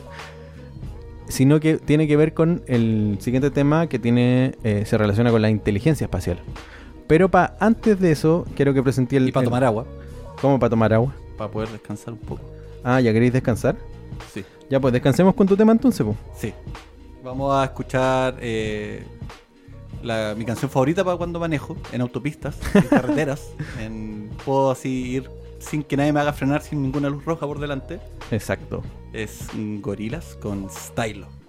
sino 1.28 1.60
que 1.60 1.78
tiene 1.78 2.08
que 2.08 2.18
ver 2.18 2.34
con 2.34 2.62
el 2.68 3.18
siguiente 3.22 3.52
tema 3.52 3.88
que 3.88 4.00
tiene 4.00 4.56
eh, 4.64 4.84
se 4.86 4.98
relaciona 4.98 5.32
con 5.32 5.42
la 5.42 5.50
inteligencia 5.50 6.06
espacial. 6.06 6.40
Pero 7.08 7.30
pa, 7.30 7.56
antes 7.60 8.00
de 8.00 8.12
eso, 8.12 8.46
quiero 8.56 8.74
que 8.74 8.82
presenté 8.84 9.18
el... 9.18 9.30
Y 9.30 9.32
para 9.32 9.44
tomar 9.46 9.64
agua, 9.64 9.86
¿Cómo 10.42 10.60
para 10.60 10.70
tomar 10.70 10.94
agua? 10.94 11.14
para 11.38 11.50
poder 11.52 11.70
descansar 11.70 12.14
un 12.14 12.20
poco. 12.20 12.42
Ah, 12.84 13.00
¿ya 13.02 13.12
queréis 13.14 13.34
descansar? 13.34 13.76
Sí. 14.34 14.44
Ya, 14.70 14.80
pues 14.80 14.94
descansemos 14.94 15.34
con 15.36 15.48
tu 15.48 15.56
tema 15.58 15.72
entonces, 15.72 16.06
pues. 16.06 16.18
Sí. 16.38 16.54
Vamos 17.24 17.54
a 17.54 17.64
escuchar 17.66 18.38
eh, 18.42 19.04
la- 20.04 20.34
mi 20.38 20.46
canción 20.46 20.70
favorita 20.72 21.04
para 21.04 21.18
cuando 21.18 21.40
manejo, 21.40 21.76
en 21.92 22.02
autopistas, 22.02 22.58
en 22.74 22.84
carreteras. 22.84 23.52
en- 23.80 24.30
puedo 24.46 24.72
así 24.72 24.90
ir 25.12 25.30
sin 25.62 25.84
que 25.84 25.98
nadie 25.98 26.14
me 26.14 26.20
haga 26.20 26.34
frenar 26.34 26.62
sin 26.62 26.82
ninguna 26.82 27.10
luz 27.10 27.24
roja 27.26 27.46
por 27.46 27.60
delante. 27.60 28.00
Exacto. 28.32 28.84
Es 29.14 29.48
Gorilas 29.54 30.38
con 30.42 30.70
Stylo. 30.70 31.41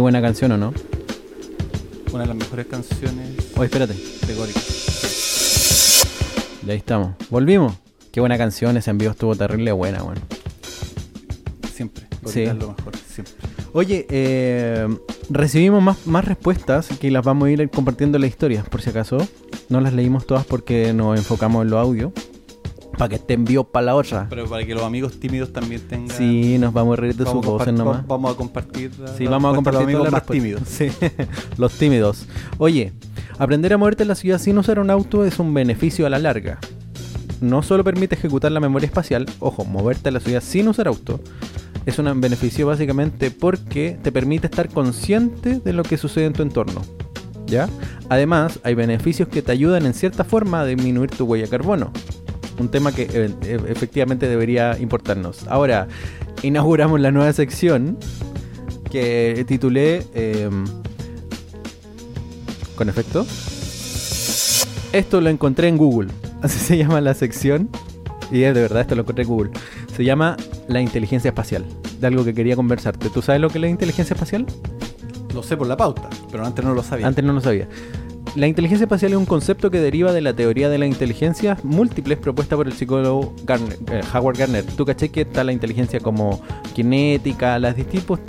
Qué 0.00 0.02
buena 0.02 0.22
canción, 0.22 0.52
¿o 0.52 0.56
no? 0.56 0.72
Una 2.10 2.22
de 2.22 2.28
las 2.28 2.34
mejores 2.34 2.66
canciones 2.68 3.36
Oye, 3.54 3.66
espérate. 3.66 3.92
de. 3.92 4.52
Ya 6.64 6.72
ahí 6.72 6.78
estamos. 6.78 7.16
Volvimos. 7.28 7.74
Qué 8.10 8.20
buena 8.20 8.38
canción, 8.38 8.78
ese 8.78 8.88
envío 8.88 9.10
estuvo 9.10 9.36
terrible 9.36 9.72
buena, 9.72 10.02
bueno. 10.02 10.22
Siempre. 11.70 12.06
Sí. 12.24 12.44
Es 12.44 12.56
lo 12.56 12.68
mejor, 12.68 12.96
siempre. 12.96 13.34
Oye, 13.74 14.06
eh, 14.08 14.88
recibimos 15.28 15.82
más, 15.82 16.06
más 16.06 16.24
respuestas 16.24 16.88
que 16.98 17.10
las 17.10 17.22
vamos 17.22 17.48
a 17.48 17.50
ir 17.50 17.68
compartiendo 17.68 18.16
en 18.16 18.22
la 18.22 18.26
historia, 18.26 18.62
por 18.62 18.80
si 18.80 18.88
acaso. 18.88 19.18
No 19.68 19.82
las 19.82 19.92
leímos 19.92 20.26
todas 20.26 20.46
porque 20.46 20.94
nos 20.94 21.18
enfocamos 21.18 21.62
en 21.62 21.68
lo 21.68 21.78
audio. 21.78 22.10
Para 23.00 23.08
que 23.08 23.14
estén 23.16 23.46
vivos 23.46 23.66
para 23.72 23.86
la 23.86 23.94
otra. 23.96 24.26
Pero 24.28 24.44
para 24.46 24.66
que 24.66 24.74
los 24.74 24.82
amigos 24.84 25.18
tímidos 25.18 25.54
también 25.54 25.80
tengan. 25.88 26.14
Sí, 26.14 26.58
nos 26.58 26.70
vamos 26.74 26.98
a 26.98 27.00
reír 27.00 27.14
de 27.16 27.24
sus 27.24 27.44
voces 27.44 27.72
nomás. 27.72 28.06
vamos 28.06 28.34
a 28.34 28.36
compartir. 28.36 28.90
la- 29.00 29.08
Sí, 29.16 29.24
la 29.24 29.30
vamos 29.30 29.52
a 29.52 29.54
compartir 29.54 29.80
los 29.80 29.88
amigos 29.88 30.12
más 30.12 30.26
tímidos. 30.26 30.62
Sí, 30.66 30.88
los 31.56 31.72
tímidos. 31.78 32.26
Oye, 32.58 32.92
aprender 33.38 33.72
a 33.72 33.78
moverte 33.78 34.02
en 34.02 34.08
la 34.08 34.14
ciudad 34.14 34.38
sin 34.38 34.58
usar 34.58 34.78
un 34.78 34.90
auto 34.90 35.24
es 35.24 35.38
un 35.38 35.54
beneficio 35.54 36.04
a 36.06 36.10
la 36.10 36.18
larga. 36.18 36.58
No 37.40 37.62
solo 37.62 37.82
permite 37.84 38.16
ejecutar 38.16 38.52
la 38.52 38.60
memoria 38.60 38.84
espacial, 38.84 39.24
ojo, 39.38 39.64
moverte 39.64 40.10
en 40.10 40.14
la 40.14 40.20
ciudad 40.20 40.42
sin 40.42 40.68
usar 40.68 40.86
auto, 40.86 41.20
es 41.86 41.98
un 41.98 42.20
beneficio 42.20 42.66
básicamente 42.66 43.30
porque 43.30 43.96
te 44.02 44.12
permite 44.12 44.46
estar 44.48 44.68
consciente 44.68 45.58
de 45.58 45.72
lo 45.72 45.82
que 45.84 45.96
sucede 45.96 46.26
en 46.26 46.34
tu 46.34 46.42
entorno. 46.42 46.82
¿Ya? 47.46 47.66
Además, 48.10 48.60
hay 48.62 48.74
beneficios 48.74 49.26
que 49.28 49.40
te 49.42 49.50
ayudan 49.52 49.86
en 49.86 49.94
cierta 49.94 50.22
forma 50.22 50.60
a 50.60 50.66
disminuir 50.66 51.10
tu 51.10 51.24
huella 51.24 51.46
de 51.46 51.50
carbono. 51.50 51.90
Un 52.60 52.68
tema 52.70 52.92
que 52.92 53.08
eh, 53.10 53.34
e- 53.42 53.72
efectivamente 53.72 54.28
debería 54.28 54.76
importarnos. 54.78 55.48
Ahora, 55.48 55.88
inauguramos 56.42 57.00
la 57.00 57.10
nueva 57.10 57.32
sección 57.32 57.98
que 58.90 59.44
titulé 59.46 60.06
em, 60.14 60.64
con 62.74 62.88
efecto 62.88 63.24
esto 64.92 65.20
lo 65.20 65.30
encontré 65.30 65.68
en 65.68 65.76
Google 65.76 66.10
así 66.42 66.58
se 66.58 66.76
llama 66.76 67.00
la 67.00 67.14
sección 67.14 67.68
y 68.32 68.42
es 68.42 68.52
de 68.52 68.62
verdad 68.62 68.80
esto 68.80 68.96
lo 68.96 69.02
encontré 69.02 69.22
en 69.22 69.28
Google 69.28 69.50
se 69.94 70.02
llama 70.02 70.36
la 70.66 70.80
inteligencia 70.80 71.28
espacial 71.28 71.64
de 72.00 72.06
algo 72.08 72.24
que 72.24 72.34
quería 72.34 72.56
conversarte 72.56 73.10
¿tú 73.10 73.22
sabes 73.22 73.40
lo 73.40 73.48
que 73.48 73.58
es 73.58 73.62
la 73.62 73.68
inteligencia 73.68 74.14
espacial? 74.14 74.44
Lo 75.34 75.44
sé 75.44 75.56
por 75.56 75.66
la 75.68 75.76
pauta, 75.76 76.08
pero 76.30 76.44
antes 76.44 76.64
no 76.64 76.74
lo 76.74 76.82
sabía. 76.82 77.06
Antes 77.06 77.24
no 77.24 77.32
lo 77.32 77.40
sabía. 77.40 77.68
La 78.36 78.46
inteligencia 78.46 78.84
espacial 78.84 79.10
es 79.12 79.18
un 79.18 79.26
concepto 79.26 79.72
que 79.72 79.80
deriva 79.80 80.12
de 80.12 80.20
la 80.20 80.32
teoría 80.32 80.68
de 80.68 80.78
la 80.78 80.86
inteligencia 80.86 81.58
múltiples 81.64 82.16
propuesta 82.16 82.56
por 82.56 82.68
el 82.68 82.72
psicólogo 82.72 83.34
Garner- 83.44 83.76
eh, 83.90 84.02
Howard 84.14 84.38
Gardner. 84.38 84.64
Tú 84.64 84.84
caché 84.86 85.08
que 85.08 85.22
está 85.22 85.42
la 85.42 85.52
inteligencia 85.52 85.98
como 85.98 86.40
kinética, 86.72 87.58
los 87.58 87.74
distintos, 87.74 88.20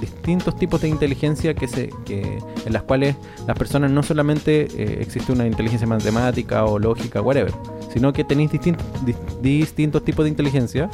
distintos, 0.00 0.54
tipos 0.56 0.80
de 0.80 0.88
inteligencia 0.88 1.54
que 1.54 1.66
se, 1.66 1.90
que, 2.04 2.38
en 2.64 2.72
las 2.72 2.84
cuales 2.84 3.16
las 3.46 3.58
personas 3.58 3.90
no 3.90 4.04
solamente 4.04 4.68
eh, 4.76 4.98
existe 5.00 5.32
una 5.32 5.44
inteligencia 5.44 5.88
matemática 5.88 6.64
o 6.64 6.78
lógica, 6.78 7.20
whatever, 7.20 7.52
sino 7.92 8.12
que 8.12 8.22
tenéis 8.22 8.52
distintos, 8.52 8.86
dis- 9.04 9.40
distintos 9.42 10.04
tipos 10.04 10.24
de 10.24 10.30
inteligencia 10.30 10.88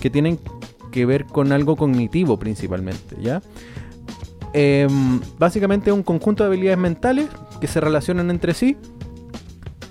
que 0.00 0.10
tienen 0.10 0.40
que 0.90 1.06
ver 1.06 1.26
con 1.26 1.52
algo 1.52 1.76
cognitivo 1.76 2.38
principalmente, 2.38 3.14
¿ya? 3.20 3.40
Em, 4.54 5.20
básicamente 5.38 5.92
un 5.92 6.02
conjunto 6.02 6.42
de 6.42 6.48
habilidades 6.48 6.78
mentales 6.78 7.28
que 7.60 7.66
se 7.66 7.80
relacionan 7.80 8.30
entre 8.30 8.54
sí 8.54 8.76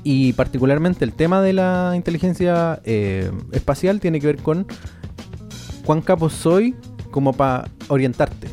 y 0.04 0.34
particularmente 0.34 1.04
el 1.04 1.14
tema 1.14 1.42
de 1.42 1.54
la 1.54 1.94
inteligencia 1.96 2.82
eh, 2.86 3.32
espacial 3.52 4.00
tiene 4.00 4.20
que 4.20 4.28
ver 4.28 4.38
con 4.38 4.66
cuán 5.84 6.02
capo 6.02 6.30
soy 6.30 6.76
como 7.12 7.34
para 7.34 7.70
orientarte, 7.90 8.48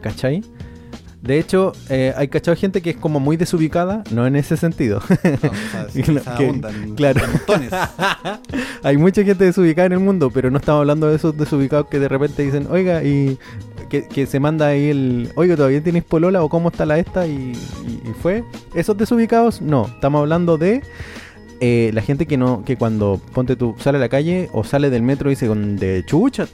¿cachai? 0.00 0.42
De 1.24 1.38
hecho, 1.38 1.72
eh, 1.88 2.12
hay 2.18 2.28
cachado 2.28 2.54
gente 2.54 2.82
que 2.82 2.90
es 2.90 2.96
como 2.96 3.18
muy 3.18 3.38
desubicada, 3.38 4.04
no 4.10 4.26
en 4.26 4.36
ese 4.36 4.58
sentido. 4.58 5.00
No, 5.08 6.26
que- 6.36 6.46
en- 6.48 6.94
claro. 6.94 7.22
Hay 8.82 8.98
mucha 8.98 9.24
gente 9.24 9.44
desubicada 9.44 9.86
en 9.86 9.92
el 9.92 10.00
mundo, 10.00 10.30
pero 10.30 10.50
no 10.50 10.58
estamos 10.58 10.80
hablando 10.80 11.08
de 11.08 11.16
esos 11.16 11.34
desubicados 11.36 11.86
que 11.88 11.98
de 11.98 12.08
repente 12.08 12.42
dicen, 12.42 12.66
oiga, 12.70 13.02
y 13.02 13.38
que, 13.88 14.06
que 14.06 14.26
se 14.26 14.38
manda 14.38 14.66
ahí 14.66 14.90
el, 14.90 15.30
oiga, 15.36 15.56
¿todavía 15.56 15.82
tienes 15.82 16.04
polola 16.04 16.42
o 16.42 16.50
cómo 16.50 16.68
está 16.68 16.84
la 16.84 16.98
esta? 16.98 17.26
Y, 17.26 17.52
y- 17.86 18.02
y 18.10 18.12
fue. 18.20 18.44
Esos 18.74 18.96
desubicados, 18.98 19.62
no. 19.62 19.86
Estamos 19.86 20.20
hablando 20.20 20.58
de 20.58 20.82
eh, 21.60 21.90
la 21.94 22.02
gente 22.02 22.26
que 22.26 22.36
no, 22.36 22.62
que 22.66 22.76
cuando, 22.76 23.18
ponte 23.32 23.56
tú, 23.56 23.74
sale 23.78 23.96
a 23.96 24.00
la 24.02 24.10
calle 24.10 24.50
o 24.52 24.62
sale 24.64 24.90
del 24.90 25.02
metro 25.02 25.30
y 25.30 25.34
dice, 25.34 25.46
con 25.46 25.76
de 25.76 26.04
chucha. 26.06 26.46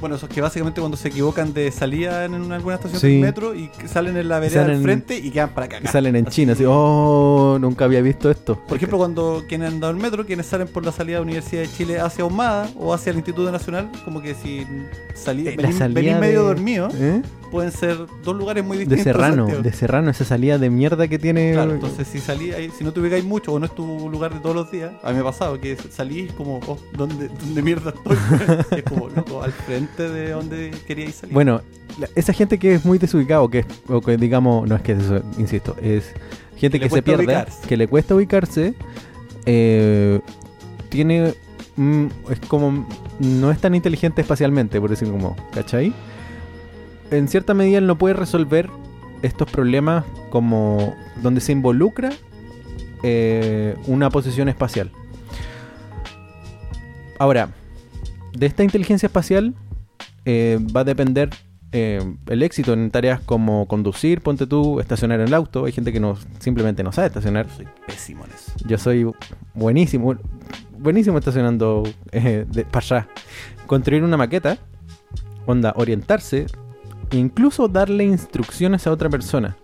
Bueno, 0.00 0.14
esos 0.14 0.28
que 0.28 0.40
básicamente 0.40 0.80
cuando 0.80 0.96
se 0.96 1.08
equivocan 1.08 1.52
de 1.52 1.72
salida 1.72 2.24
en 2.24 2.34
una- 2.34 2.54
alguna 2.54 2.76
estación 2.76 3.00
Sí. 3.00 3.08
del 3.14 3.20
metro 3.20 3.54
y 3.54 3.68
salen 3.86 4.16
en 4.16 4.28
la 4.28 4.38
vereda 4.38 4.64
del 4.64 4.80
frente 4.80 5.18
y 5.18 5.30
quedan 5.30 5.50
para 5.50 5.66
acá. 5.66 5.78
Y 5.82 5.86
salen 5.88 6.14
en 6.14 6.26
China, 6.26 6.52
así, 6.52 6.64
oh, 6.66 7.58
nunca 7.60 7.84
había 7.84 8.00
visto 8.00 8.30
esto. 8.30 8.62
Por 8.68 8.76
ejemplo, 8.76 8.98
cuando 8.98 9.42
quienes 9.48 9.68
han 9.72 9.80
dado 9.80 9.92
el 9.92 9.98
metro, 9.98 10.24
quienes 10.24 10.46
salen 10.46 10.68
por 10.68 10.84
la 10.84 10.92
salida 10.92 11.16
de 11.16 11.20
la 11.20 11.24
Universidad 11.24 11.62
de 11.62 11.68
Chile 11.72 11.98
hacia 12.00 12.22
Ahumada 12.22 12.68
o 12.76 12.94
hacia 12.94 13.10
el 13.10 13.16
Instituto 13.16 13.50
Nacional, 13.50 13.90
como 14.04 14.22
que 14.22 14.34
si 14.34 14.64
salí, 15.14 15.48
Eh, 15.48 15.54
venís, 15.56 15.78
venís 15.92 16.16
medio 16.16 16.42
de- 16.42 16.46
dormido, 16.48 16.88
¿Eh? 16.94 17.20
pueden 17.50 17.72
ser 17.72 17.96
dos 18.22 18.36
lugares 18.36 18.62
muy 18.64 18.76
De 18.76 18.84
distintos. 18.84 19.04
Serrano, 19.04 19.36
Santiago. 19.46 19.62
de 19.62 19.72
Serrano, 19.72 20.10
esa 20.10 20.24
salida 20.24 20.58
de 20.58 20.70
mierda 20.70 21.08
que 21.08 21.18
tiene. 21.18 21.52
Claro, 21.54 21.72
entonces 21.72 22.06
si 22.06 22.20
salí 22.20 22.52
ahí, 22.52 22.70
si 22.76 22.84
no 22.84 22.92
te 22.92 23.00
ubicáis 23.00 23.24
mucho 23.24 23.52
o 23.54 23.58
no 23.58 23.66
es 23.66 23.74
tu 23.74 24.08
lugar 24.10 24.32
de 24.32 24.38
todos 24.40 24.54
los 24.54 24.70
días, 24.70 24.92
a 25.02 25.08
mí 25.08 25.14
me 25.14 25.20
ha 25.20 25.24
pasado 25.24 25.58
que 25.60 25.76
salís 25.90 26.30
como, 26.34 26.60
oh, 26.68 26.78
¿dónde, 26.96 27.28
dónde 27.40 27.62
mierda 27.62 27.90
estoy? 27.90 28.16
es 28.78 28.82
como, 28.84 29.08
loco, 29.08 29.42
al 29.42 29.50
frente 29.52 29.87
de 29.96 30.30
donde 30.30 30.70
queríais 30.86 31.14
salir. 31.16 31.32
Bueno, 31.34 31.60
la- 31.98 32.08
esa 32.14 32.32
gente 32.32 32.58
que 32.58 32.74
es 32.74 32.84
muy 32.84 32.98
desubicada, 32.98 33.42
o 33.42 33.48
que, 33.50 33.64
o 33.88 34.00
que 34.00 34.16
digamos, 34.16 34.68
no 34.68 34.76
es 34.76 34.82
que 34.82 34.92
eso, 34.92 35.22
insisto, 35.38 35.76
es 35.82 36.12
gente 36.56 36.78
Que 36.80 36.88
se 36.90 37.02
pierde, 37.02 37.24
ubicarse. 37.24 37.66
que 37.68 37.76
le 37.76 37.88
cuesta 37.88 38.14
ubicarse, 38.14 38.74
eh, 39.46 40.20
tiene, 40.88 41.34
mm, 41.76 42.06
es 42.30 42.40
como, 42.48 42.86
no 43.20 43.50
es 43.50 43.58
tan 43.60 43.74
inteligente 43.74 44.20
espacialmente, 44.22 44.80
por 44.80 44.90
decirlo 44.90 45.14
como, 45.14 45.36
¿cachai? 45.52 45.92
En 47.10 47.28
cierta 47.28 47.54
medida 47.54 47.78
él 47.78 47.86
no 47.86 47.96
puede 47.96 48.14
resolver 48.14 48.68
estos 49.22 49.50
problemas 49.50 50.04
como 50.30 50.94
donde 51.22 51.40
se 51.40 51.52
involucra 51.52 52.10
eh, 53.02 53.76
una 53.86 54.10
posición 54.10 54.48
espacial. 54.48 54.90
Ahora, 57.18 57.48
de 58.36 58.46
esta 58.46 58.62
inteligencia 58.62 59.06
espacial 59.06 59.54
eh, 60.30 60.58
va 60.76 60.80
a 60.82 60.84
depender 60.84 61.30
eh, 61.72 62.02
el 62.26 62.42
éxito 62.42 62.74
en 62.74 62.90
tareas 62.90 63.18
como 63.22 63.66
conducir, 63.66 64.20
ponte 64.20 64.46
tú, 64.46 64.78
estacionar 64.78 65.20
el 65.20 65.32
auto. 65.32 65.64
Hay 65.64 65.72
gente 65.72 65.90
que 65.90 66.00
no 66.00 66.18
simplemente 66.38 66.84
no 66.84 66.92
sabe 66.92 67.06
estacionar. 67.06 67.46
soy 67.48 67.66
pésimo 67.86 68.26
en 68.26 68.32
eso. 68.32 68.52
Yo 68.66 68.76
soy 68.76 69.10
buenísimo, 69.54 70.16
buenísimo 70.78 71.16
estacionando 71.16 71.82
eh, 72.12 72.44
de, 72.46 72.66
para 72.66 72.84
allá. 72.84 73.08
Construir 73.66 74.04
una 74.04 74.18
maqueta, 74.18 74.58
onda, 75.46 75.72
orientarse, 75.76 76.44
e 77.10 77.16
incluso 77.16 77.66
darle 77.66 78.04
instrucciones 78.04 78.86
a 78.86 78.92
otra 78.92 79.08
persona. 79.08 79.56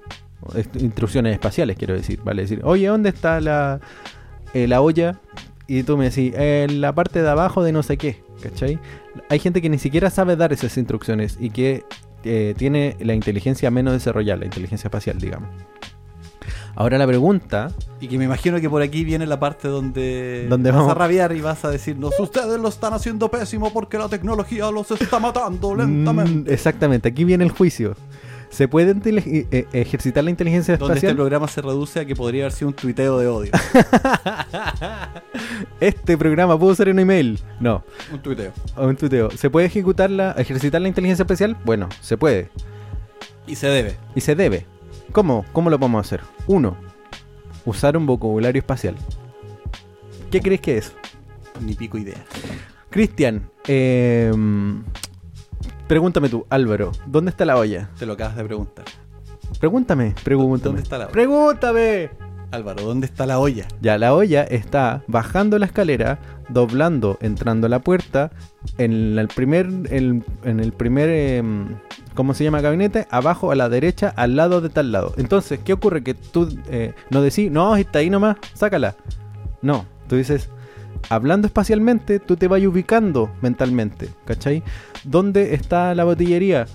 Instrucciones 0.80 1.34
espaciales, 1.34 1.76
quiero 1.76 1.92
decir. 1.92 2.20
Vale, 2.24 2.40
decir, 2.40 2.62
oye, 2.64 2.86
¿dónde 2.86 3.10
está 3.10 3.38
la, 3.42 3.80
eh, 4.54 4.66
la 4.66 4.80
olla? 4.80 5.20
Y 5.66 5.82
tú 5.82 5.98
me 5.98 6.08
decís, 6.08 6.32
en 6.34 6.80
la 6.80 6.94
parte 6.94 7.20
de 7.20 7.28
abajo 7.28 7.62
de 7.62 7.72
no 7.72 7.82
sé 7.82 7.98
qué, 7.98 8.23
¿cachai? 8.42 8.78
Hay 9.28 9.38
gente 9.38 9.60
que 9.62 9.68
ni 9.68 9.78
siquiera 9.78 10.10
sabe 10.10 10.36
dar 10.36 10.52
esas 10.52 10.76
instrucciones 10.76 11.36
y 11.40 11.50
que 11.50 11.84
eh, 12.24 12.54
tiene 12.56 12.96
la 13.00 13.14
inteligencia 13.14 13.70
menos 13.70 13.92
desarrollada, 13.92 14.40
la 14.40 14.46
inteligencia 14.46 14.88
espacial, 14.88 15.18
digamos. 15.18 15.48
Ahora 16.76 16.98
la 16.98 17.06
pregunta, 17.06 17.70
Y 18.00 18.08
que 18.08 18.18
me 18.18 18.24
imagino 18.24 18.60
que 18.60 18.68
por 18.68 18.82
aquí 18.82 19.04
viene 19.04 19.26
la 19.26 19.38
parte 19.38 19.68
donde 19.68 20.46
Donde 20.48 20.70
vas 20.72 20.78
vamos- 20.80 20.90
a 20.90 20.94
rabiar 20.94 21.32
y 21.34 21.40
vas 21.40 21.64
a 21.64 21.70
decirnos, 21.70 22.18
ustedes 22.18 22.58
lo 22.60 22.68
están 22.68 22.92
haciendo 22.92 23.30
pésimo 23.30 23.72
porque 23.72 23.96
la 23.96 24.08
tecnología 24.08 24.70
los 24.72 24.90
está 24.90 25.18
matando 25.20 25.74
lentamente. 25.74 26.50
Mm, 26.50 26.52
exactamente, 26.52 27.08
aquí 27.08 27.24
viene 27.24 27.44
el 27.44 27.50
juicio. 27.52 27.94
¿Se 28.50 28.68
puede 28.68 28.92
eh, 28.92 29.46
eh, 29.50 29.66
ejercitar 29.72 30.24
la 30.24 30.30
inteligencia 30.30 30.76
Donde 30.76 30.94
este 30.94 31.06
espacial? 31.06 31.16
programa 31.16 31.48
se 31.48 31.60
reduce 31.60 32.00
a 32.00 32.04
que 32.04 32.14
podría 32.14 32.44
haber 32.44 32.52
sido 32.52 32.68
un 32.68 32.74
tuiteo 32.74 33.18
de 33.18 33.26
odio. 33.26 33.52
Este 35.80 36.16
programa 36.16 36.58
pudo 36.58 36.74
ser 36.74 36.88
un 36.88 36.98
email. 36.98 37.38
No, 37.60 37.84
un 38.12 38.20
tuiteo. 38.20 38.52
o 38.76 38.86
un 38.86 38.96
tuteo. 38.96 39.30
¿Se 39.30 39.50
puede 39.50 39.66
ejecutar 39.66 40.10
la, 40.10 40.32
ejercitar 40.32 40.80
la 40.80 40.88
inteligencia 40.88 41.22
espacial? 41.24 41.56
Bueno, 41.64 41.88
se 42.00 42.16
puede. 42.16 42.48
Y 43.46 43.56
se 43.56 43.66
debe. 43.66 43.96
Y 44.14 44.20
se 44.20 44.34
debe. 44.34 44.66
¿Cómo? 45.12 45.44
¿Cómo 45.52 45.70
lo 45.70 45.78
podemos 45.78 46.06
hacer? 46.06 46.20
Uno, 46.46 46.76
usar 47.64 47.96
un 47.96 48.06
vocabulario 48.06 48.60
espacial. 48.60 48.94
¿Qué 50.30 50.40
crees 50.40 50.60
que 50.60 50.78
es? 50.78 50.92
Ni 51.60 51.74
pico 51.74 51.98
idea. 51.98 52.24
Cristian, 52.90 53.50
eh, 53.66 54.32
pregúntame 55.86 56.28
tú, 56.28 56.46
Álvaro, 56.50 56.92
¿dónde 57.06 57.30
está 57.30 57.44
la 57.44 57.56
olla? 57.56 57.90
Te 57.98 58.06
lo 58.06 58.14
acabas 58.14 58.36
de 58.36 58.44
preguntar. 58.44 58.84
Pregúntame, 59.60 60.14
pregúntame. 60.24 60.76
¿Dónde 60.76 60.82
está 60.82 60.98
la 60.98 61.04
olla? 61.04 61.12
¡Pregúntame! 61.12 62.10
Álvaro, 62.50 62.84
¿dónde 62.84 63.06
está 63.06 63.26
la 63.26 63.38
olla? 63.38 63.66
Ya, 63.80 63.98
la 63.98 64.14
olla 64.14 64.44
está 64.44 65.02
bajando 65.08 65.58
la 65.58 65.66
escalera, 65.66 66.18
doblando, 66.48 67.18
entrando 67.20 67.66
a 67.66 67.70
la 67.70 67.80
puerta, 67.80 68.30
en 68.78 69.18
el 69.18 69.28
primer, 69.28 69.66
en 69.90 70.22
el 70.44 70.72
primer, 70.72 71.08
em, 71.08 71.76
¿cómo 72.14 72.32
se 72.32 72.44
llama? 72.44 72.60
Gabinete, 72.60 73.08
abajo 73.10 73.50
a 73.50 73.56
la 73.56 73.68
derecha, 73.68 74.12
al 74.16 74.36
lado 74.36 74.60
de 74.60 74.68
tal 74.68 74.92
lado. 74.92 75.14
Entonces, 75.16 75.58
¿qué 75.64 75.72
ocurre? 75.72 76.04
Que 76.04 76.14
tú 76.14 76.48
eh, 76.68 76.94
no 77.10 77.22
decís, 77.22 77.50
no, 77.50 77.74
está 77.76 77.98
ahí 77.98 78.08
nomás, 78.08 78.36
sácala. 78.54 78.94
No, 79.60 79.86
tú 80.08 80.16
dices, 80.16 80.48
hablando 81.08 81.46
espacialmente, 81.46 82.18
tú 82.20 82.36
te 82.36 82.48
vas 82.48 82.62
ubicando 82.62 83.30
mentalmente, 83.42 84.08
¿cachai? 84.24 84.62
¿Dónde 85.04 85.54
está 85.54 85.94
la 85.94 86.04
botillería? 86.04 86.66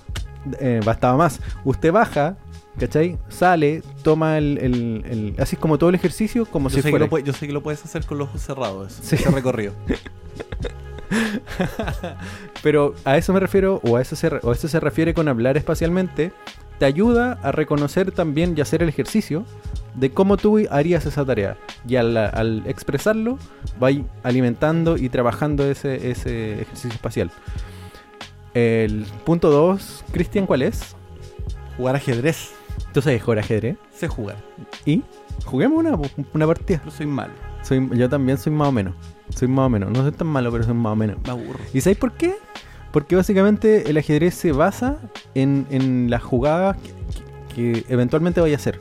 Eh, 0.58 0.80
bastaba 0.84 1.16
más. 1.16 1.40
Usted 1.64 1.92
baja, 1.92 2.36
¿cachai? 2.78 3.18
Sale, 3.28 3.82
toma 4.02 4.38
el, 4.38 4.58
el- 4.58 5.04
el- 5.08 5.34
Así 5.38 5.56
como 5.56 5.76
todo 5.78 5.90
el 5.90 5.96
ejercicio, 5.96 6.46
como 6.46 6.68
Yo 6.68 6.76
si 6.76 6.82
sé, 6.82 6.88
que 6.88 6.90
fuera. 6.98 7.06
lo, 7.10 7.18
yo 7.18 7.32
sé 7.32 7.46
que 7.46 7.52
lo 7.52 7.62
puedes 7.62 7.84
hacer 7.84 8.04
con 8.06 8.18
los 8.18 8.28
ojos 8.28 8.40
cerrados, 8.42 8.92
eso, 8.92 9.02
Sí. 9.02 9.16
ese 9.16 9.30
recorrido. 9.30 9.72
Pero 12.62 12.94
a 13.04 13.16
eso 13.16 13.32
me 13.32 13.40
refiero, 13.40 13.80
o 13.84 13.96
a 13.96 14.02
eso, 14.02 14.16
se, 14.16 14.28
o 14.28 14.50
a 14.50 14.52
eso 14.54 14.68
se 14.68 14.80
refiere 14.80 15.14
con 15.14 15.28
hablar 15.28 15.56
espacialmente, 15.56 16.32
te 16.78 16.84
ayuda 16.84 17.38
a 17.42 17.52
reconocer 17.52 18.12
también 18.12 18.54
y 18.56 18.60
hacer 18.60 18.82
el 18.82 18.88
ejercicio 18.88 19.44
de 20.00 20.10
cómo 20.10 20.36
tú 20.36 20.58
harías 20.70 21.04
esa 21.06 21.24
tarea. 21.24 21.56
Y 21.86 21.96
al, 21.96 22.16
al 22.16 22.62
expresarlo, 22.66 23.38
vas 23.78 23.94
alimentando 24.22 24.96
y 24.96 25.08
trabajando 25.10 25.64
ese, 25.64 26.10
ese 26.10 26.62
ejercicio 26.62 26.90
espacial. 26.90 27.30
El 28.54 29.04
punto 29.24 29.50
2, 29.50 30.04
Cristian, 30.12 30.46
¿cuál 30.46 30.62
es? 30.62 30.96
Jugar 31.76 31.96
ajedrez. 31.96 32.50
¿Tú 32.92 33.00
sabes 33.02 33.22
jugar 33.22 33.38
ajedrez? 33.38 33.76
Sé 33.92 34.08
jugar. 34.08 34.36
¿Y? 34.84 35.02
Juguemos 35.44 35.78
una, 35.78 35.96
una 36.34 36.46
partida. 36.46 36.78
Pero 36.82 36.90
soy 36.96 37.06
malo. 37.06 37.32
Soy, 37.62 37.88
yo 37.92 38.08
también 38.08 38.38
soy 38.38 38.52
más 38.52 38.68
o 38.68 38.72
menos. 38.72 38.94
Soy 39.36 39.46
más 39.48 39.66
o 39.66 39.68
menos. 39.68 39.90
No 39.90 40.02
soy 40.02 40.12
tan 40.12 40.26
malo, 40.26 40.50
pero 40.50 40.64
soy 40.64 40.74
más 40.74 40.92
o 40.92 40.96
menos. 40.96 41.16
Me 41.24 41.30
aburro. 41.30 41.60
¿Y 41.72 41.80
sabéis 41.80 41.98
por 41.98 42.12
qué? 42.12 42.34
Porque 42.90 43.14
básicamente 43.14 43.88
el 43.88 43.96
ajedrez 43.98 44.34
se 44.34 44.50
basa 44.50 44.96
en, 45.34 45.66
en 45.70 46.10
las 46.10 46.22
jugadas 46.22 46.76
que, 46.78 46.88
que- 46.88 47.30
que 47.84 47.92
eventualmente 47.92 48.40
vaya 48.40 48.54
a 48.54 48.58
hacer. 48.58 48.80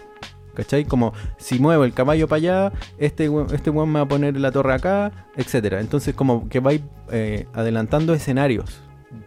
¿Cachai? 0.60 0.84
Como 0.84 1.14
si 1.38 1.57
muevo 1.57 1.86
el 1.86 1.93
caballo 1.93 2.28
para 2.28 2.38
allá, 2.38 2.74
este, 2.97 3.30
este 3.53 3.70
weón 3.70 3.88
me 3.93 3.99
va 3.99 4.01
a 4.01 4.07
poner 4.10 4.38
la 4.38 4.51
torre 4.51 4.74
acá, 4.74 5.26
etcétera. 5.38 5.80
Entonces 5.80 6.14
como 6.14 6.49
que 6.49 6.60
vais 6.60 6.82
eh, 7.14 7.47
adelantando 7.53 8.14
escenarios. 8.14 8.82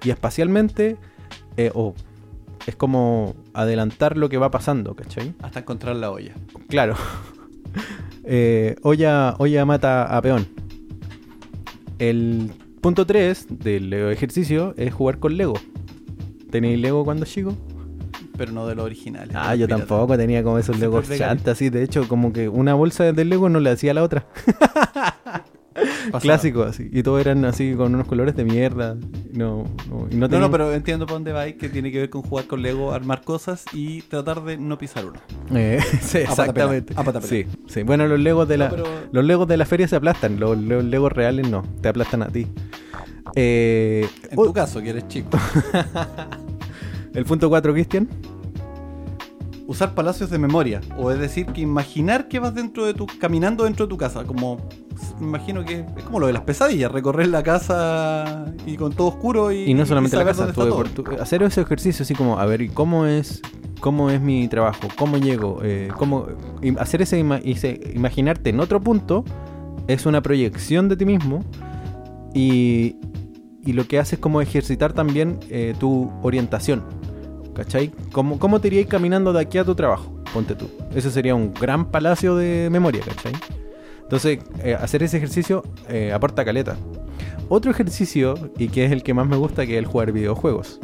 Y 0.04 0.10
espacialmente, 0.10 0.98
eh, 1.56 1.70
o 1.72 1.94
es 2.66 2.76
como 2.76 3.34
adelantar 3.54 4.18
lo 4.18 4.28
que 4.28 4.36
va 4.36 4.50
pasando, 4.50 4.94
¿cachai? 4.94 5.32
Hasta 5.40 5.60
encontrar 5.60 5.96
la 5.96 6.10
olla. 6.10 6.34
Claro. 6.68 6.96
Eh, 8.24 8.76
olla, 8.82 9.34
olla 9.38 9.64
mata 9.64 10.16
a 10.16 10.22
peón. 10.22 10.46
El 11.98 12.52
punto 12.80 13.04
3 13.04 13.46
del 13.58 13.92
ejercicio 13.92 14.74
es 14.76 14.94
jugar 14.94 15.18
con 15.18 15.36
Lego. 15.36 15.54
¿Tenéis 16.52 16.78
Lego 16.78 17.04
cuando 17.04 17.24
chico? 17.26 17.56
Pero 18.36 18.52
no 18.52 18.66
de 18.66 18.74
los 18.74 18.84
originales. 18.84 19.34
Ah, 19.36 19.54
yo 19.54 19.68
tampoco 19.68 20.16
tenía 20.16 20.42
como 20.42 20.58
esos 20.58 20.78
Legos 20.78 21.08
chantas, 21.08 21.52
así. 21.56 21.70
De 21.70 21.82
hecho, 21.82 22.08
como 22.08 22.32
que 22.32 22.48
una 22.48 22.74
bolsa 22.74 23.04
de 23.12 23.24
Lego 23.24 23.48
no 23.48 23.60
le 23.60 23.70
hacía 23.70 23.90
a 23.90 23.94
la 23.94 24.02
otra. 24.02 24.26
Clásico, 26.20 26.62
así. 26.64 26.88
Y 26.92 27.02
todos 27.02 27.20
eran 27.20 27.44
así 27.44 27.74
con 27.74 27.94
unos 27.94 28.06
colores 28.06 28.36
de 28.36 28.44
mierda. 28.44 28.96
No, 29.32 29.64
no, 29.88 30.06
y 30.10 30.14
no, 30.14 30.20
No, 30.20 30.28
tenían- 30.28 30.40
no, 30.42 30.50
pero 30.50 30.72
entiendo 30.72 31.06
para 31.06 31.14
dónde 31.14 31.32
vais, 31.32 31.54
que 31.56 31.68
tiene 31.68 31.90
que 31.90 32.00
ver 32.00 32.10
con 32.10 32.22
jugar 32.22 32.46
con 32.46 32.60
Lego, 32.62 32.92
armar 32.92 33.22
cosas 33.22 33.64
y 33.72 34.02
tratar 34.02 34.42
de 34.44 34.58
no 34.58 34.76
pisar 34.76 35.06
uno. 35.06 35.20
Eh, 35.54 35.78
sí, 36.02 36.18
exactamente. 36.18 36.94
a. 36.96 37.20
Sí, 37.22 37.46
sí. 37.68 37.82
Bueno, 37.84 38.06
los 38.06 38.20
Legos 38.20 38.48
de 38.48 38.58
la, 38.58 38.68
pero- 38.70 38.84
los 39.12 39.24
Legos 39.24 39.48
de 39.48 39.56
la 39.56 39.64
feria 39.64 39.88
se 39.88 39.96
aplastan. 39.96 40.38
Los, 40.38 40.58
los 40.58 40.84
Legos 40.84 41.12
reales 41.12 41.48
no. 41.48 41.62
Te 41.80 41.88
aplastan 41.88 42.22
a 42.22 42.28
ti. 42.28 42.46
Eh, 43.34 44.06
En 44.30 44.38
oh, 44.38 44.44
tu 44.46 44.52
caso, 44.52 44.82
que 44.82 44.90
eres 44.90 45.08
chico. 45.08 45.30
el 47.14 47.24
punto 47.24 47.48
4, 47.48 47.72
Cristian. 47.72 48.08
Usar 49.66 49.94
palacios 49.94 50.28
de 50.30 50.38
memoria. 50.38 50.80
O 50.98 51.10
es 51.10 51.18
decir, 51.18 51.46
que 51.46 51.60
imaginar 51.60 52.28
que 52.28 52.38
vas 52.40 52.54
dentro 52.54 52.84
de 52.84 52.94
tu. 52.94 53.06
caminando 53.06 53.64
dentro 53.64 53.86
de 53.86 53.90
tu 53.90 53.96
casa. 53.96 54.24
Como. 54.24 54.58
Me 55.18 55.26
imagino 55.26 55.64
que 55.64 55.84
es 55.96 56.02
como 56.04 56.20
lo 56.20 56.26
de 56.26 56.32
las 56.32 56.42
pesadillas, 56.42 56.90
recorrer 56.92 57.28
la 57.28 57.42
casa 57.42 58.46
y 58.66 58.76
con 58.76 58.92
todo 58.92 59.08
oscuro 59.08 59.50
y. 59.52 59.70
Y 59.70 59.74
no 59.74 59.86
solamente 59.86 60.16
la 60.16 60.24
casa, 60.24 60.52
todo. 60.52 60.84
tú- 60.84 61.04
hacer 61.20 61.42
ese 61.42 61.60
ejercicio 61.62 62.02
así 62.02 62.14
como, 62.14 62.38
a 62.38 62.46
ver, 62.46 62.60
¿y 62.62 62.68
cómo 62.68 63.06
es, 63.06 63.40
cómo 63.80 64.10
es 64.10 64.20
mi 64.20 64.46
trabajo? 64.48 64.88
¿Cómo 64.98 65.16
llego? 65.16 65.60
Eh, 65.62 65.88
¿cómo, 65.96 66.26
hacer 66.78 67.02
ese, 67.02 67.20
ima- 67.22 67.40
ese- 67.44 67.80
imaginarte 67.94 68.50
en 68.50 68.60
otro 68.60 68.80
punto 68.80 69.24
es 69.86 70.06
una 70.06 70.22
proyección 70.22 70.88
de 70.88 70.96
ti 70.96 71.04
mismo 71.04 71.44
y, 72.34 72.96
y 73.64 73.72
lo 73.72 73.86
que 73.86 73.98
hace 73.98 74.16
es 74.16 74.20
como 74.20 74.40
ejercitar 74.40 74.92
también 74.92 75.38
eh, 75.50 75.74
tu 75.78 76.10
orientación. 76.22 76.82
¿Cachai? 77.54 77.90
¿Cómo, 78.12 78.38
¿Cómo 78.38 78.60
te 78.60 78.68
irías 78.68 78.86
caminando 78.86 79.32
de 79.32 79.40
aquí 79.40 79.58
a 79.58 79.64
tu 79.64 79.74
trabajo? 79.74 80.12
Ponte 80.32 80.54
tú. 80.54 80.70
Ese 80.94 81.10
sería 81.10 81.34
un 81.34 81.52
gran 81.52 81.90
palacio 81.90 82.36
de 82.36 82.68
memoria, 82.70 83.02
¿cachai? 83.04 83.32
Entonces, 84.02 84.38
eh, 84.62 84.74
hacer 84.74 85.02
ese 85.02 85.18
ejercicio 85.18 85.62
eh, 85.88 86.12
aporta 86.12 86.44
caleta. 86.44 86.76
Otro 87.48 87.70
ejercicio, 87.70 88.34
y 88.56 88.68
que 88.68 88.84
es 88.84 88.92
el 88.92 89.02
que 89.02 89.14
más 89.14 89.26
me 89.26 89.36
gusta, 89.36 89.66
que 89.66 89.72
es 89.72 89.78
el 89.78 89.86
jugar 89.86 90.12
videojuegos. 90.12 90.80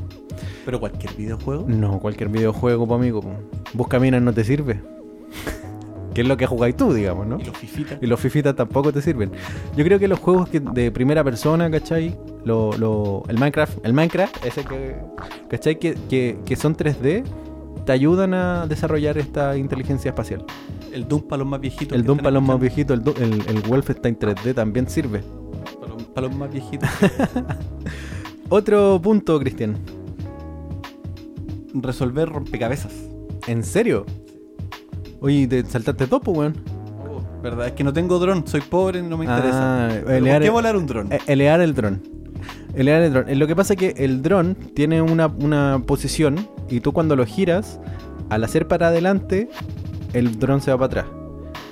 Pero 0.64 0.80
cualquier 0.80 1.14
videojuego. 1.14 1.64
No, 1.66 1.98
cualquier 1.98 2.28
videojuego, 2.28 2.86
po, 2.86 2.94
amigo. 2.94 3.22
po. 3.22 3.30
Busca 3.72 3.98
minas 3.98 4.20
no 4.20 4.34
te 4.34 4.44
sirve. 4.44 4.80
Que 6.18 6.22
es 6.22 6.26
lo 6.28 6.36
que 6.36 6.46
jugáis 6.46 6.76
tú, 6.76 6.92
digamos, 6.92 7.28
¿no? 7.28 7.38
Y 7.38 7.44
los 7.44 7.56
fifitas. 7.56 7.96
Y 8.02 8.06
los 8.08 8.18
fifitas 8.18 8.56
tampoco 8.56 8.92
te 8.92 9.00
sirven. 9.00 9.30
Yo 9.76 9.84
creo 9.84 10.00
que 10.00 10.08
los 10.08 10.18
juegos 10.18 10.48
que 10.48 10.58
de 10.58 10.90
primera 10.90 11.22
persona, 11.22 11.70
¿cachai? 11.70 12.18
Lo, 12.44 12.72
lo- 12.76 13.22
el 13.28 13.38
Minecraft, 13.38 13.78
el 13.86 13.92
Minecraft, 13.92 14.44
ese 14.44 14.64
que, 14.64 14.96
¿cachai? 15.48 15.78
Que, 15.78 15.94
que, 16.10 16.36
que 16.44 16.56
son 16.56 16.76
3D, 16.76 17.22
te 17.86 17.92
ayudan 17.92 18.34
a 18.34 18.66
desarrollar 18.66 19.16
esta 19.16 19.56
inteligencia 19.56 20.08
espacial. 20.08 20.44
El 20.92 21.06
Doom 21.06 21.22
para 21.28 21.38
los 21.38 21.46
más 21.46 21.60
viejitos. 21.60 21.96
El 21.96 22.02
Doom 22.04 22.18
para 22.18 22.32
los 22.32 22.42
más 22.42 22.58
viejitos, 22.58 22.98
el, 22.98 23.22
el, 23.22 23.40
el 23.56 23.60
Wolfenstein 23.68 24.18
3D 24.18 24.54
también 24.56 24.88
sirve. 24.88 25.22
Para 25.80 25.94
los, 25.94 26.02
para 26.02 26.26
los 26.26 26.36
más 26.36 26.50
viejitos. 26.52 26.88
Otro 28.48 29.00
punto, 29.00 29.38
Cristian. 29.38 29.76
Resolver 31.74 32.28
rompecabezas. 32.28 32.92
¿En 33.46 33.62
serio? 33.62 34.04
Oye, 35.20 35.46
te 35.48 35.64
saltaste 35.64 36.06
topo, 36.06 36.32
weón. 36.32 36.54
¿Verdad? 37.42 37.68
Es 37.68 37.72
que 37.72 37.84
no 37.84 37.92
tengo 37.92 38.18
dron, 38.18 38.46
soy 38.46 38.60
pobre 38.62 39.00
no 39.02 39.16
me 39.16 39.24
interesa. 39.24 39.86
Ah, 39.86 39.88
Pero 39.92 40.04
¿Por 40.06 40.12
elear- 40.14 40.42
qué 40.42 40.50
volar 40.50 40.76
un 40.76 40.86
dron? 40.86 41.12
Eh, 41.12 41.18
Elear 41.28 41.60
el 41.60 41.74
dron. 41.74 42.02
Elear 42.74 43.02
el 43.02 43.12
dron. 43.12 43.28
Eh, 43.28 43.36
Lo 43.36 43.46
que 43.46 43.54
pasa 43.56 43.74
es 43.74 43.78
que 43.78 43.94
el 44.04 44.22
dron 44.22 44.56
tiene 44.74 45.00
una, 45.02 45.26
una 45.28 45.80
posición 45.86 46.48
y 46.68 46.80
tú 46.80 46.92
cuando 46.92 47.14
lo 47.16 47.24
giras, 47.26 47.78
al 48.28 48.42
hacer 48.44 48.66
para 48.66 48.88
adelante, 48.88 49.48
el 50.14 50.38
dron 50.38 50.60
se 50.60 50.72
va 50.72 50.78
para 50.78 51.02
atrás. 51.02 51.06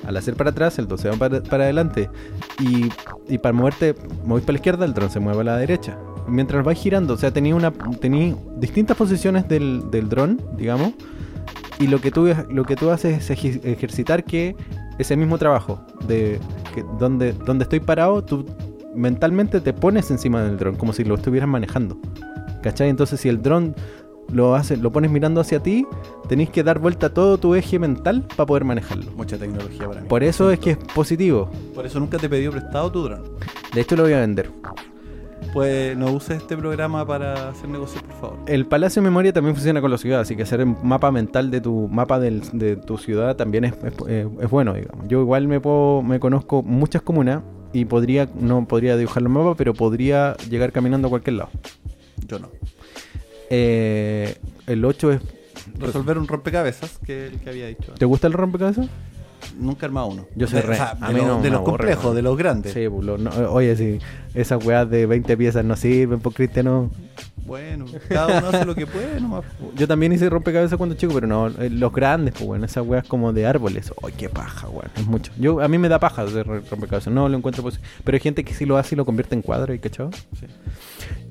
Al 0.06 0.16
hacer 0.16 0.34
para 0.36 0.50
atrás, 0.50 0.78
el 0.78 0.86
dron 0.86 0.98
se 0.98 1.08
va 1.10 1.16
para, 1.16 1.42
para 1.42 1.64
adelante. 1.64 2.08
Y, 2.60 2.88
y 3.28 3.38
para 3.38 3.52
moverte, 3.52 3.96
movís 4.24 4.44
para 4.44 4.52
la 4.52 4.58
izquierda, 4.58 4.84
el 4.84 4.94
dron 4.94 5.10
se 5.10 5.18
mueve 5.18 5.40
a 5.40 5.44
la 5.44 5.56
derecha. 5.56 5.98
Mientras 6.28 6.64
vais 6.64 6.78
girando, 6.78 7.14
o 7.14 7.16
sea, 7.16 7.32
tenía 7.32 7.54
una 7.56 7.72
tenía 7.72 8.34
distintas 8.56 8.96
posiciones 8.96 9.48
del, 9.48 9.90
del 9.90 10.08
dron, 10.08 10.40
digamos. 10.56 10.92
Y 11.78 11.88
lo 11.88 12.00
que 12.00 12.10
tú 12.10 12.28
lo 12.50 12.64
que 12.64 12.76
tú 12.76 12.90
haces 12.90 13.30
es 13.30 13.44
ejercitar 13.64 14.24
que 14.24 14.56
ese 14.98 15.16
mismo 15.16 15.36
trabajo 15.36 15.84
de 16.06 16.40
que 16.74 16.84
donde 16.98 17.32
donde 17.32 17.64
estoy 17.64 17.80
parado, 17.80 18.24
tú 18.24 18.46
mentalmente 18.94 19.60
te 19.60 19.72
pones 19.72 20.10
encima 20.10 20.42
del 20.42 20.56
dron 20.56 20.76
como 20.76 20.92
si 20.92 21.04
lo 21.04 21.16
estuvieras 21.16 21.48
manejando. 21.48 21.98
¿Cachai? 22.62 22.88
Entonces 22.88 23.20
si 23.20 23.28
el 23.28 23.42
dron 23.42 23.74
lo 24.32 24.54
haces, 24.54 24.80
lo 24.80 24.90
pones 24.90 25.10
mirando 25.10 25.40
hacia 25.40 25.60
ti, 25.60 25.86
tenéis 26.28 26.50
que 26.50 26.62
dar 26.62 26.78
vuelta 26.78 27.06
a 27.06 27.14
todo 27.14 27.38
tu 27.38 27.54
eje 27.54 27.78
mental 27.78 28.26
para 28.36 28.46
poder 28.46 28.64
manejarlo. 28.64 29.12
Mucha 29.12 29.38
tecnología 29.38 29.86
para 29.86 30.00
mí. 30.00 30.08
Por 30.08 30.24
eso 30.24 30.50
es 30.50 30.58
que 30.58 30.72
es 30.72 30.78
positivo. 30.78 31.50
Por 31.74 31.86
eso 31.86 32.00
nunca 32.00 32.18
te 32.18 32.26
he 32.26 32.28
pedido 32.28 32.52
prestado 32.52 32.90
tu 32.90 33.02
dron. 33.02 33.22
De 33.72 33.80
hecho 33.80 33.96
lo 33.96 34.04
voy 34.04 34.14
a 34.14 34.20
vender. 34.20 34.50
Pues 35.52 35.96
no 35.96 36.12
uses 36.12 36.38
este 36.42 36.56
programa 36.56 37.06
para 37.06 37.48
hacer 37.50 37.68
negocios, 37.68 38.02
por 38.02 38.14
favor. 38.20 38.38
El 38.46 38.66
Palacio 38.66 39.00
de 39.00 39.08
Memoria 39.08 39.32
también 39.32 39.54
funciona 39.54 39.80
con 39.80 39.90
la 39.90 39.96
ciudad, 39.98 40.20
así 40.20 40.36
que 40.36 40.42
hacer 40.42 40.62
un 40.62 40.76
mapa 40.82 41.10
mental 41.10 41.50
de 41.50 41.60
tu 41.62 41.88
mapa 41.88 42.18
del- 42.20 42.42
de 42.52 42.76
tu 42.76 42.98
ciudad 42.98 43.36
también 43.36 43.64
es, 43.64 43.72
es- 43.72 43.94
eh, 44.08 44.28
es 44.40 44.50
bueno, 44.50 44.74
digamos. 44.74 45.08
Yo 45.08 45.20
igual 45.22 45.48
me 45.48 45.58
puedo, 45.60 46.02
me 46.02 46.20
conozco 46.20 46.62
muchas 46.62 47.00
comunas 47.02 47.42
y 47.72 47.86
podría, 47.86 48.28
no 48.38 48.66
podría 48.68 48.96
dibujar 48.98 49.22
los 49.22 49.32
mapas, 49.32 49.54
pero 49.56 49.72
podría 49.72 50.36
llegar 50.50 50.72
caminando 50.72 51.06
a 51.08 51.10
cualquier 51.10 51.36
lado. 51.36 51.50
Yo 52.26 52.38
no. 52.38 52.48
Eh, 53.48 54.36
el 54.66 54.84
8 54.84 55.12
es... 55.12 55.20
Resolver 55.78 56.18
un 56.18 56.28
rompecabezas, 56.28 56.98
que 57.04 57.26
es 57.26 57.32
el 57.32 57.40
que 57.40 57.50
había 57.50 57.66
dicho. 57.68 57.92
¿Te 57.98 58.04
gusta 58.04 58.26
el 58.26 58.32
rompecabezas? 58.34 58.88
Nunca 59.58 59.86
he 59.86 59.88
armado 59.88 60.08
uno. 60.08 60.26
Yo 60.34 60.46
soy 60.46 60.60
De- 60.60 60.66
o 60.66 60.70
re. 60.70 60.76
sea, 60.76 60.94
de, 60.94 61.12
los- 61.14 61.26
no 61.26 61.36
de 61.36 61.42
me 61.42 61.50
los 61.50 61.58
aburre, 61.60 61.70
complejos, 61.78 62.14
de 62.14 62.22
los 62.22 62.36
grandes. 62.36 62.72
Sí, 62.72 62.88
pues, 62.88 63.04
lo- 63.04 63.18
no, 63.18 63.30
oye, 63.50 63.74
sí, 63.76 63.98
esas 64.34 64.64
weas 64.64 64.88
de 64.90 65.06
20 65.06 65.36
piezas 65.36 65.64
no 65.64 65.76
sirven 65.76 66.20
por 66.20 66.32
cristiano. 66.34 66.90
Bueno, 67.46 67.84
cada 68.08 68.38
uno 68.38 68.48
hace 68.48 68.64
lo 68.64 68.74
que 68.74 68.88
puede 68.88 69.20
nomás. 69.20 69.44
Yo 69.76 69.86
también 69.86 70.12
hice 70.12 70.28
rompecabezas 70.28 70.76
cuando 70.76 70.96
chico, 70.96 71.14
pero 71.14 71.28
no, 71.28 71.46
eh, 71.46 71.70
los 71.70 71.92
grandes, 71.92 72.34
pues 72.34 72.44
bueno, 72.44 72.66
esas 72.66 72.84
weas 72.84 73.06
como 73.06 73.32
de 73.32 73.46
árboles. 73.46 73.92
Ay, 74.02 74.12
qué 74.18 74.28
paja, 74.28 74.68
weón, 74.68 74.90
es 74.96 75.06
mucho. 75.06 75.30
Yo, 75.38 75.60
a 75.60 75.68
mí 75.68 75.78
me 75.78 75.88
da 75.88 76.00
paja 76.00 76.22
hacer 76.22 76.44
rompecabezas, 76.44 77.12
no 77.14 77.28
lo 77.28 77.36
encuentro 77.38 77.62
posible. 77.62 77.86
Pero 78.02 78.16
hay 78.16 78.20
gente 78.20 78.44
que 78.44 78.52
sí 78.52 78.66
lo 78.66 78.76
hace 78.76 78.94
y 78.94 78.96
lo 78.96 79.04
convierte 79.04 79.36
en 79.36 79.42
cuadro, 79.42 79.72
¿y 79.72 79.78
cachado? 79.78 80.10
Sí. 80.40 80.46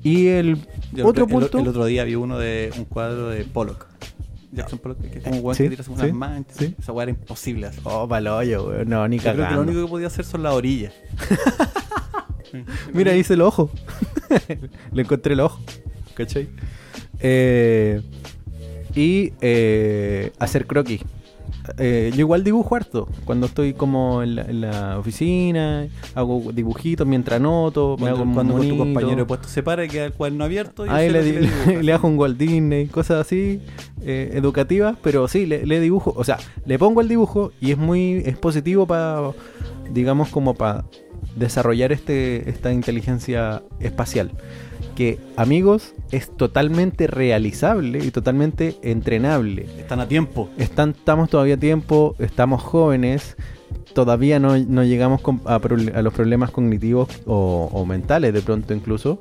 Y 0.02 0.28
el 0.28 0.56
Yo 0.94 1.06
otro 1.06 1.24
el- 1.26 1.30
punto... 1.30 1.58
El, 1.58 1.68
otro 1.68 1.84
día 1.84 2.04
vi 2.04 2.14
uno 2.14 2.38
de 2.38 2.72
un 2.78 2.86
cuadro 2.86 3.28
de 3.28 3.44
Pollock. 3.44 3.86
Jackson 4.52 4.78
Pollock, 4.78 5.00
que 5.00 5.18
es 5.18 5.24
como 5.24 5.36
un 5.38 5.44
weón 5.44 5.54
Sí, 5.56 5.62
que 5.64 5.70
tira 5.70 5.82
así 5.82 5.90
sí, 5.94 6.00
unas 6.00 6.12
manchas. 6.12 6.56
sí. 6.56 6.74
Esa 6.78 6.92
weá 6.92 7.02
era 7.04 7.10
imposible 7.10 7.66
hacer. 7.66 7.80
Oh, 7.84 8.06
paloyo, 8.08 8.68
weón, 8.68 8.88
no, 8.88 9.06
ni 9.08 9.16
Yo 9.18 9.22
creo 9.22 9.34
que 9.34 9.38
lo 9.40 9.44
cagando. 9.48 9.62
único 9.72 9.84
que 9.86 9.90
podía 9.90 10.06
hacer 10.06 10.24
son 10.24 10.42
las 10.42 10.52
orillas. 10.54 10.92
Mira, 12.92 13.14
hice 13.14 13.34
el 13.34 13.42
ojo. 13.42 13.70
Le 14.92 15.02
encontré 15.02 15.34
el 15.34 15.40
ojo. 15.40 15.60
¿Cachai? 16.14 16.48
Eh, 17.20 18.00
y 18.94 19.32
eh, 19.40 20.32
hacer 20.38 20.66
croquis. 20.66 21.02
Eh, 21.78 22.10
yo 22.14 22.20
igual 22.20 22.44
dibujo 22.44 22.74
harto. 22.76 23.08
Cuando 23.24 23.46
estoy 23.46 23.74
como 23.74 24.22
en 24.22 24.36
la, 24.36 24.42
en 24.42 24.60
la 24.60 24.98
oficina, 24.98 25.86
hago 26.14 26.52
dibujitos 26.52 27.06
mientras 27.06 27.40
anoto, 27.40 27.96
me 27.98 28.08
hago 28.08 28.24
cuando 28.32 28.54
con 28.54 28.68
tu 28.68 28.78
compañero 28.78 29.16
de 29.16 29.24
puesto 29.24 29.48
se 29.48 29.62
para 29.62 29.84
y 29.84 29.88
queda 29.88 30.06
el 30.06 30.12
cuaderno 30.12 30.44
abierto. 30.44 30.86
Y 30.86 30.88
Ahí 30.88 31.10
le, 31.10 31.82
le 31.82 31.92
hago 31.92 32.08
un 32.08 32.18
Walt 32.18 32.38
Disney, 32.38 32.86
cosas 32.86 33.26
así, 33.26 33.60
eh, 34.02 34.30
educativas, 34.34 34.96
pero 35.02 35.28
sí, 35.28 35.46
le, 35.46 35.66
le 35.66 35.80
dibujo, 35.80 36.14
o 36.16 36.24
sea, 36.24 36.38
le 36.64 36.78
pongo 36.78 37.00
el 37.00 37.08
dibujo 37.08 37.52
y 37.60 37.72
es 37.72 37.78
muy, 37.78 38.22
es 38.24 38.36
positivo 38.36 38.86
para, 38.86 39.30
digamos, 39.92 40.28
como 40.28 40.54
para 40.54 40.84
desarrollar 41.36 41.92
este, 41.92 42.48
esta 42.48 42.72
inteligencia 42.72 43.62
espacial. 43.80 44.32
Que, 44.96 45.18
amigos, 45.36 45.94
es 46.10 46.34
totalmente 46.36 47.06
realizable 47.06 47.98
y 48.04 48.10
totalmente 48.10 48.76
entrenable. 48.82 49.66
Están 49.78 50.00
a 50.00 50.08
tiempo. 50.08 50.48
Están, 50.56 50.90
estamos 50.90 51.28
todavía 51.30 51.54
a 51.54 51.58
tiempo, 51.58 52.16
estamos 52.18 52.62
jóvenes, 52.62 53.36
todavía 53.92 54.38
no, 54.40 54.56
no 54.56 54.82
llegamos 54.84 55.20
con- 55.20 55.42
a, 55.44 55.58
los 56.02 56.14
problemas 56.14 56.50
cognitivos 56.50 57.08
o, 57.26 57.68
o 57.72 57.84
mentales 57.84 58.32
de 58.32 58.40
pronto 58.40 58.72
incluso. 58.72 59.20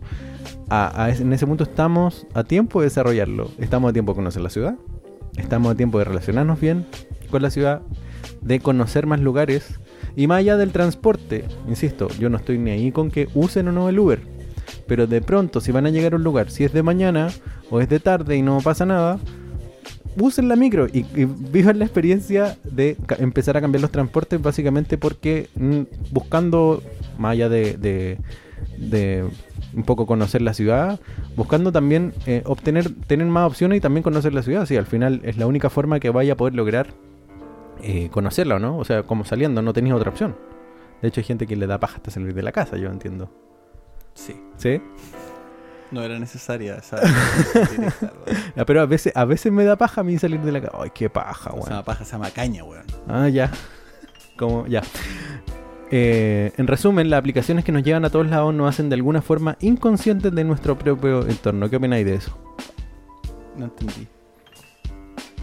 A- 0.70 1.04
a 1.04 1.10
ese- 1.10 1.24
en 1.24 1.34
ese 1.34 1.46
punto 1.46 1.66
estamos 1.66 2.26
a 2.34 2.46
tiempo 2.46 2.80
de 2.80 2.86
desarrollarlo. 2.86 3.52
Estamos 3.60 3.90
a 3.90 3.94
tiempo 3.94 4.14
de 4.14 4.16
conocer 4.16 4.42
la 4.42 4.50
ciudad. 4.50 4.76
Estamos 5.36 5.74
a 5.74 5.76
tiempo 5.76 6.00
de 6.00 6.06
relacionarnos 6.06 6.58
bien 6.60 6.86
con 7.30 7.42
la 7.42 7.50
ciudad. 7.50 7.82
De 8.42 8.62
conocer 8.62 9.08
más 9.08 9.20
lugares. 9.20 9.78
Y 10.16 10.28
más 10.28 10.40
allá 10.40 10.56
del 10.56 10.72
transporte, 10.72 11.44
insisto, 11.68 12.08
yo 12.18 12.30
no 12.30 12.38
estoy 12.38 12.58
ni 12.60 12.72
ahí 12.72 12.94
con 12.94 13.12
que 13.12 13.28
usen 13.34 13.68
o 13.68 13.72
no 13.74 13.90
el 13.90 14.00
Uber. 14.00 14.35
Pero 14.88 15.08
de 15.08 15.22
pronto, 15.22 15.62
si 15.62 15.72
van 15.72 15.86
a 15.86 15.90
llegar 15.90 16.14
a 16.14 16.18
un 16.18 16.24
lugar, 16.24 16.50
si 16.52 16.64
es 16.64 16.74
de 16.74 16.84
mañana 16.84 17.30
o 17.72 17.82
es 17.82 17.90
de 17.90 18.00
tarde 18.00 18.36
y 18.38 18.42
no 18.42 18.60
pasa 18.62 18.86
nada, 18.86 19.20
usen 20.20 20.48
la 20.48 20.56
micro 20.56 20.88
y, 20.88 21.00
y 21.16 21.26
vivan 21.26 21.80
la 21.80 21.86
experiencia 21.86 22.58
de 22.64 22.96
empezar 23.20 23.58
a 23.58 23.62
cambiar 23.62 23.82
los 23.82 23.92
transportes 23.92 24.42
básicamente 24.42 24.98
porque 24.98 25.50
mm, 25.56 25.82
buscando, 26.12 26.82
más 27.18 27.32
allá 27.34 27.50
de, 27.50 27.78
de- 27.78 28.18
de 28.78 29.26
un 29.76 29.84
poco 29.84 30.06
conocer 30.06 30.42
la 30.42 30.54
ciudad, 30.54 31.00
buscando 31.36 31.72
también 31.72 32.14
eh, 32.26 32.42
obtener, 32.46 32.90
tener 33.08 33.28
más 33.28 33.48
opciones 33.48 33.78
y 33.78 33.82
también 33.82 34.04
conocer 34.04 34.34
la 34.34 34.42
ciudad, 34.44 34.66
si 34.66 34.78
al 34.78 34.86
final 34.86 35.22
es 35.24 35.38
la 35.38 35.48
única 35.48 35.70
forma 35.70 36.00
que 36.00 36.10
vaya 36.10 36.34
a 36.34 36.38
poder 36.38 36.56
lograr 36.56 36.88
eh, 37.82 38.10
conocerla, 38.12 38.60
¿no? 38.60 38.78
O 38.78 38.86
sea, 38.86 39.04
como 39.04 39.26
saliendo, 39.26 39.62
no 39.62 39.74
tenéis 39.74 39.94
otra 39.96 40.10
opción. 40.10 40.36
De 41.02 41.10
hecho, 41.10 41.20
hay 41.20 41.26
gente 41.26 41.46
que 41.48 41.56
le 41.58 41.68
da 41.68 41.80
paja 41.80 41.98
hasta 41.98 42.12
salir 42.12 42.34
de 42.34 42.42
la 42.42 42.52
casa, 42.54 42.78
yo 42.78 42.90
entiendo. 42.90 43.30
Sí. 44.16 44.36
¿Sí? 44.58 44.82
No 45.92 46.02
era 46.02 46.18
necesaria 46.18 46.76
esa 46.76 47.00
directa. 47.72 48.12
Ah, 48.58 48.66
Pero 48.66 48.82
a 48.82 48.86
veces, 48.88 49.14
a 49.16 49.24
veces 49.26 49.52
me 49.52 49.64
da 49.64 49.76
paja 49.78 50.02
a 50.02 50.04
mí 50.04 50.18
salir 50.18 50.42
de 50.42 50.52
la 50.52 50.62
casa. 50.62 50.78
Ay, 50.82 50.90
qué 50.94 51.10
paja, 51.10 51.52
weón. 51.54 51.68
sea, 51.68 51.84
paja 51.84 52.04
se 52.04 52.14
llama 52.14 52.32
caña, 52.32 52.64
weón. 52.64 52.86
Ah, 53.08 53.30
ya. 53.30 53.52
Como, 54.38 54.66
ya. 54.68 54.82
Eh, 55.92 56.52
en 56.58 56.66
resumen, 56.68 57.10
las 57.10 57.20
aplicaciones 57.20 57.64
que 57.64 57.72
nos 57.72 57.84
llevan 57.84 58.04
a 58.04 58.10
todos 58.10 58.28
lados 58.28 58.54
nos 58.54 58.68
hacen 58.68 58.90
de 58.90 58.96
alguna 58.96 59.22
forma 59.22 59.58
inconscientes 59.62 60.34
de 60.34 60.44
nuestro 60.44 60.78
propio 60.78 61.28
entorno. 61.28 61.70
¿Qué 61.70 61.76
opináis 61.76 62.06
de 62.06 62.16
eso? 62.16 62.36
No 63.56 63.66
entendí. 63.66 64.08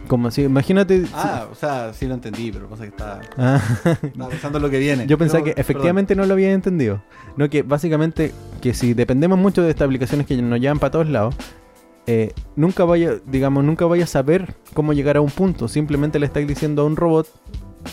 Como 0.09 0.31
si, 0.31 0.43
imagínate. 0.43 1.05
Ah, 1.15 1.47
o 1.51 1.55
sea, 1.55 1.93
sí 1.95 2.07
lo 2.07 2.15
entendí, 2.15 2.51
pero 2.53 2.69
pasa 2.69 2.83
que 2.83 2.89
estaba, 2.91 3.21
Ah. 3.39 3.61
estaba 4.03 4.29
pensando 4.29 4.59
en 4.59 4.63
lo 4.63 4.71
que 4.71 4.79
viene. 4.79 5.07
Yo 5.07 5.17
pensaba 5.17 5.43
que 5.45 5.51
perdón. 5.51 5.61
efectivamente 5.61 6.15
no 6.17 6.27
lo 6.27 6.35
había 6.35 6.53
entendido. 6.53 7.03
No, 7.37 7.49
que 7.49 7.63
básicamente 7.63 8.33
que 8.61 8.75
si 8.75 8.95
dependemos 8.95 9.39
mucho 9.39 9.63
de 9.63 9.71
estas 9.71 9.87
aplicaciones 9.87 10.27
que 10.27 10.37
nos 10.41 10.61
llevan 10.61 10.79
para 10.79 10.91
todos 10.91 11.09
lados, 11.09 11.35
eh, 12.07 12.33
nunca 12.57 12.85
vaya, 12.85 13.13
digamos, 13.27 13.63
nunca 13.65 13.87
vaya 13.87 14.05
a 14.05 14.09
saber 14.09 14.55
cómo 14.75 14.93
llegar 14.93 15.17
a 15.17 15.21
un 15.21 15.31
punto. 15.31 15.69
Simplemente 15.69 16.19
le 16.19 16.27
estáis 16.27 16.47
diciendo 16.49 16.83
a 16.83 16.85
un 16.85 16.97
robot 16.97 17.29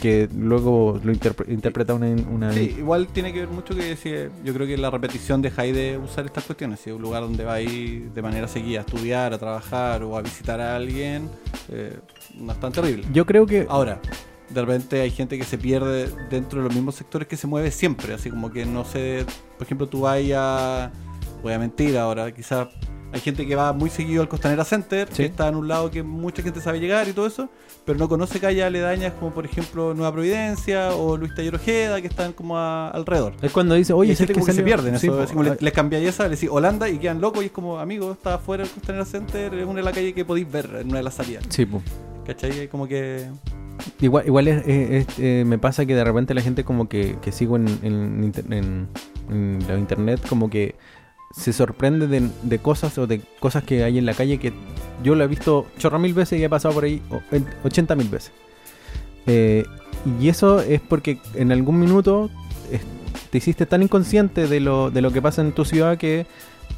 que 0.02 0.30
luego 0.36 1.00
lo 1.04 1.12
interpre- 1.12 1.52
interpreta 1.52 1.94
una, 1.94 2.08
una 2.08 2.54
Sí, 2.54 2.76
igual 2.78 3.08
tiene 3.08 3.34
que 3.34 3.40
ver 3.40 3.50
mucho 3.50 3.76
que 3.76 3.96
si, 3.96 4.12
yo 4.44 4.54
creo 4.54 4.66
que 4.68 4.78
la 4.78 4.90
repetición 4.90 5.42
dejáis 5.42 5.76
de 5.76 5.98
usar 5.98 6.26
estas 6.26 6.46
cuestiones. 6.46 6.80
Si 6.80 6.90
es 6.90 6.96
un 6.96 7.02
lugar 7.02 7.24
donde 7.24 7.44
vais 7.44 8.14
de 8.14 8.22
manera 8.22 8.48
seguida 8.48 8.80
a 8.80 8.82
estudiar, 8.82 9.34
a 9.34 9.38
trabajar 9.38 10.04
o 10.04 10.16
a 10.18 10.22
visitar 10.22 10.62
a 10.62 10.76
alguien, 10.76 11.28
eh, 11.70 11.98
no 12.36 12.52
es 12.54 12.60
tan 12.60 12.72
terrible. 12.72 13.06
Yo 13.12 13.26
creo 13.26 13.46
que 13.46 13.66
Ahora, 13.68 14.00
de 14.50 14.62
repente 14.62 15.02
hay 15.02 15.12
gente 15.12 15.38
que 15.38 15.44
se 15.44 15.58
pierde 15.58 16.10
dentro 16.30 16.60
de 16.62 16.66
los 16.68 16.74
mismos 16.76 16.96
sectores 16.96 17.28
que 17.28 17.36
se 17.38 17.48
mueve 17.48 17.72
siempre. 17.72 18.14
Así 18.14 18.30
como 18.30 18.52
que 18.52 18.66
no 18.66 18.86
sé, 18.86 19.26
por 19.58 19.66
ejemplo, 19.66 19.88
tú 19.88 20.02
vas 20.02 20.20
a. 20.36 20.92
Voy 21.44 21.54
a 21.54 21.60
mentir 21.60 21.98
ahora, 21.98 22.32
quizás 22.34 22.68
hay 23.12 23.20
gente 23.22 23.48
que 23.48 23.56
va 23.56 23.74
muy 23.74 23.90
seguido 23.90 24.22
al 24.22 24.28
Costanera 24.30 24.64
Center, 24.66 25.08
Sí. 25.10 25.24
que 25.24 25.26
está 25.26 25.48
en 25.48 25.56
un 25.56 25.68
lado 25.68 25.90
que 25.90 26.04
mucha 26.04 26.42
gente 26.44 26.62
sabe 26.62 26.80
llegar 26.80 27.08
y 27.08 27.14
todo 27.14 27.26
eso, 27.28 27.50
pero 27.86 27.98
no 27.98 28.08
conoce 28.08 28.40
calles 28.40 28.64
aledañas 28.64 29.14
como 29.20 29.32
por 29.34 29.46
ejemplo 29.46 29.94
Nueva 29.96 30.12
Providencia 30.12 30.92
o 30.96 31.18
Luis 31.18 31.34
Taller 31.34 31.56
Ojeda, 31.56 32.02
que 32.02 32.08
están 32.08 32.34
como 32.34 32.58
a- 32.58 32.90
alrededor. 32.90 33.34
es 33.42 33.52
cuando 33.52 33.74
dice, 33.76 33.94
oye, 33.94 34.14
es 34.14 34.20
que 34.20 34.28
que 34.28 34.42
se 34.42 34.62
pierden 34.64 35.00
Sí, 35.00 35.08
eso. 35.08 35.16
po, 35.18 35.24
así 35.24 35.34
como 35.34 35.44
le- 35.44 35.52
ah, 35.52 35.58
les 35.60 35.74
cambiáis 35.74 36.08
esa, 36.10 36.24
le 36.24 36.32
decís 36.36 36.50
Holanda 36.52 36.88
y 36.88 37.00
quedan 37.00 37.20
locos 37.20 37.42
y 37.44 37.48
es 37.48 37.52
como, 37.52 37.80
amigo, 37.80 38.12
está 38.12 38.36
afuera 38.36 38.64
del 38.64 38.72
Costanera 38.72 39.06
Center, 39.06 39.54
es 39.56 39.66
una 39.66 39.76
de 39.80 39.84
las 39.84 39.94
calles 39.94 40.14
que 40.14 40.24
podéis 40.26 40.52
ver 40.52 40.70
en 40.82 40.88
una 40.90 40.98
de 40.98 41.04
las 41.04 41.14
salidas. 41.16 41.44
sí, 41.50 41.66
po. 41.66 41.82
¿Cachai? 42.28 42.68
Como 42.68 42.88
que... 42.88 43.28
Igual, 44.02 44.28
igual 44.28 44.48
es, 44.50 44.68
es- 44.68 45.08
es- 45.08 45.20
eh, 45.20 45.44
me 45.48 45.58
pasa 45.58 45.86
que 45.86 45.96
de 45.96 46.04
repente 46.04 46.34
la 46.36 46.42
gente 46.42 46.64
como 46.64 46.88
que, 46.90 47.18
que 47.22 47.32
sigo 47.32 47.56
en, 47.56 47.68
en, 47.82 48.32
en- 48.52 48.88
en 49.32 49.60
la 49.68 49.78
internet 49.78 50.20
como 50.30 50.50
que 50.50 50.76
se 51.32 51.54
sorprende 51.54 52.08
de, 52.08 52.30
de 52.44 52.60
cosas 52.60 52.98
o 52.98 53.08
de 53.08 53.22
cosas 53.40 53.64
que 53.64 53.84
hay 53.84 53.98
en 53.98 54.06
la 54.06 54.14
calle 54.14 54.40
que 54.40 54.52
yo 55.04 55.16
lo 55.16 55.24
he 55.24 55.28
visto 55.28 55.68
chorro 55.78 56.00
mil 56.00 56.14
veces 56.14 56.40
y 56.40 56.44
he 56.44 56.50
pasado 56.50 56.74
por 56.74 56.84
ahí 56.84 57.02
o- 57.10 57.22
en 57.32 57.46
80 57.64 57.96
mil 57.96 58.10
veces. 58.10 58.32
Eh, 59.28 59.64
y 60.20 60.30
eso 60.30 60.60
es 60.62 60.82
porque 60.82 61.20
en 61.36 61.52
algún 61.52 61.80
minuto 61.80 62.30
es- 62.72 62.82
te 63.30 63.38
hiciste 63.38 63.66
tan 63.66 63.84
inconsciente 63.84 64.48
de 64.48 64.60
lo, 64.60 64.90
de 64.92 65.02
lo 65.02 65.12
que 65.12 65.22
pasa 65.22 65.42
en 65.42 65.52
tu 65.52 65.66
ciudad 65.66 65.98
que 65.98 66.26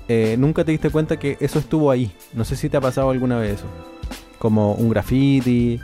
eh, 0.08 0.36
nunca 0.38 0.66
te 0.66 0.72
diste 0.72 0.90
cuenta 0.90 1.18
que 1.18 1.38
eso 1.40 1.60
estuvo 1.60 1.90
ahí. 1.92 2.12
No 2.34 2.44
sé 2.44 2.56
si 2.58 2.68
te 2.70 2.76
ha 2.78 2.82
pasado 2.82 3.10
alguna 3.12 3.38
vez 3.40 3.56
eso. 3.60 3.66
Como 4.40 4.74
un 4.74 4.90
graffiti 4.90 5.80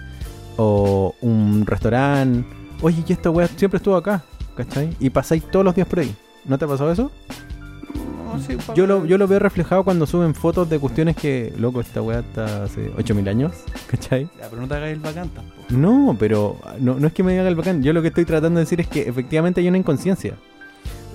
o 0.57 1.15
un 1.21 1.65
restaurante. 1.65 2.45
Oye, 2.81 3.03
y 3.07 3.13
esta 3.13 3.29
weá 3.29 3.47
siempre 3.47 3.77
estuvo 3.77 3.95
acá, 3.95 4.23
¿cachai? 4.55 4.89
Y 4.99 5.09
pasáis 5.09 5.43
todos 5.49 5.63
los 5.63 5.73
días 5.75 5.87
por 5.87 5.99
ahí. 5.99 6.13
¿No 6.45 6.57
te 6.57 6.65
ha 6.65 6.67
pasado 6.67 6.91
eso? 6.91 7.11
No, 8.37 8.43
sí, 8.43 8.55
pa- 8.55 8.73
Yo 8.73 8.87
lo, 8.87 9.05
yo 9.05 9.17
lo 9.17 9.27
veo 9.27 9.39
reflejado 9.39 9.83
cuando 9.83 10.05
suben 10.05 10.33
fotos 10.35 10.69
de 10.69 10.79
cuestiones 10.79 11.15
que, 11.15 11.53
loco, 11.57 11.81
esta 11.81 12.01
weá 12.01 12.19
está 12.19 12.63
hace 12.63 12.89
8000 12.97 13.27
años, 13.29 13.51
¿cachai? 13.87 14.29
Ya, 14.39 14.47
pero 14.49 14.61
no 14.61 14.67
te 14.67 14.75
hagáis 14.75 14.93
el 14.93 14.99
bacán 15.01 15.29
tampoco. 15.29 15.63
No, 15.69 16.15
pero 16.17 16.57
no, 16.79 16.99
no 16.99 17.07
es 17.07 17.13
que 17.13 17.23
me 17.23 17.37
haga 17.39 17.49
el 17.49 17.55
bacán. 17.55 17.83
Yo 17.83 17.93
lo 17.93 18.01
que 18.01 18.07
estoy 18.09 18.25
tratando 18.25 18.59
de 18.59 18.65
decir 18.65 18.79
es 18.81 18.87
que 18.87 19.01
efectivamente 19.09 19.61
hay 19.61 19.67
una 19.67 19.77
inconsciencia. 19.77 20.35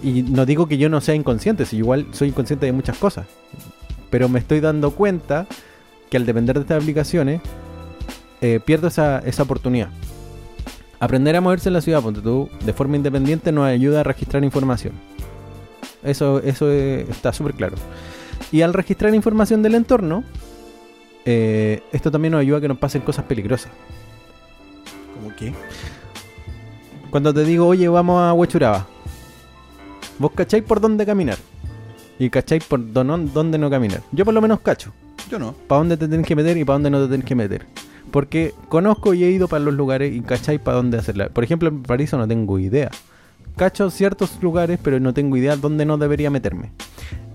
Y 0.03 0.23
no 0.23 0.45
digo 0.47 0.67
que 0.67 0.79
yo 0.79 0.89
no 0.89 1.01
sea 1.01 1.15
inconsciente, 1.15 1.65
si 1.65 1.77
igual 1.77 2.07
soy 2.13 2.29
inconsciente 2.29 2.67
de 2.67 2.73
muchas 2.73 2.99
cosas. 2.99 3.27
Pero 4.11 4.29
me 4.29 4.39
estoy 4.41 4.61
dando 4.61 4.91
cuenta 4.91 5.47
que 6.11 6.17
al 6.17 6.27
depender 6.27 6.57
de 6.57 6.63
estas 6.63 6.83
aplicaciones, 6.83 7.41
eh, 8.41 8.61
pierdo 8.65 8.89
esa, 8.89 9.21
esa 9.21 9.45
oportunidad. 9.45 9.89
Aprender 11.01 11.35
a 11.37 11.41
moverse 11.41 11.69
en 11.69 11.73
la 11.73 11.81
ciudad, 11.81 12.03
ponte 12.03 12.21
tú, 12.21 12.49
de 12.65 12.73
forma 12.73 12.97
independiente 12.97 13.51
nos 13.53 13.65
ayuda 13.67 14.01
a 14.01 14.03
registrar 14.03 14.45
información. 14.45 14.93
Eso, 16.03 16.41
eso 16.41 16.71
eh, 16.71 17.07
está 17.09 17.33
súper 17.33 17.55
claro. 17.55 17.77
Y 18.51 18.63
al 18.63 18.75
registrar 18.75 19.15
información 19.15 19.63
del 19.63 19.75
entorno, 19.75 20.25
eh, 21.25 21.83
esto 21.93 22.11
también 22.11 22.33
nos 22.33 22.41
ayuda 22.41 22.59
a 22.59 22.61
que 22.61 22.69
nos 22.69 22.79
pasen 22.79 23.03
cosas 23.03 23.25
peligrosas. 23.25 23.73
¿Cómo 25.15 25.35
qué? 25.37 25.53
Cuando 27.11 27.33
te 27.33 27.45
digo, 27.45 27.67
oye, 27.67 27.89
vamos 27.89 28.21
a 28.21 28.33
Huechuraba, 28.33 28.87
vos 30.19 30.33
cacháis 30.35 30.65
por 30.65 30.81
dónde 30.81 31.07
caminar. 31.07 31.39
Y 32.19 32.31
cacháis 32.31 32.65
por 32.65 32.93
dónde 32.93 33.59
no 33.59 33.71
caminar. 33.71 34.03
Yo 34.13 34.25
por 34.25 34.35
lo 34.35 34.41
menos 34.41 34.61
cacho. 34.61 34.93
Yo 35.31 35.39
no. 35.39 35.53
Para 35.53 35.81
dónde 35.81 35.97
te 35.97 36.09
tenés 36.09 36.27
que 36.27 36.37
meter 36.37 36.57
y 36.57 36.65
para 36.65 36.75
dónde 36.75 36.91
no 36.91 37.03
te 37.03 37.11
tenés 37.11 37.27
que 37.27 37.35
meter. 37.35 37.67
Porque 38.11 38.55
conozco 38.69 39.15
y 39.15 39.25
he 39.25 39.31
ido 39.31 39.49
para 39.49 39.65
los 39.65 39.75
lugares 39.75 40.15
y 40.15 40.21
cacháis 40.21 40.61
para 40.61 40.77
dónde 40.77 40.99
hacerla. 40.99 41.31
Por 41.31 41.43
ejemplo, 41.45 41.69
en 41.69 41.83
París 41.83 42.13
no 42.13 42.29
tengo 42.29 42.59
idea. 42.59 42.91
Cacho 43.57 43.91
ciertos 43.91 44.43
lugares, 44.43 44.79
pero 44.83 44.99
no 45.01 45.13
tengo 45.15 45.37
idea 45.37 45.57
dónde 45.57 45.85
no 45.85 45.99
debería 45.99 46.31
meterme. 46.31 46.73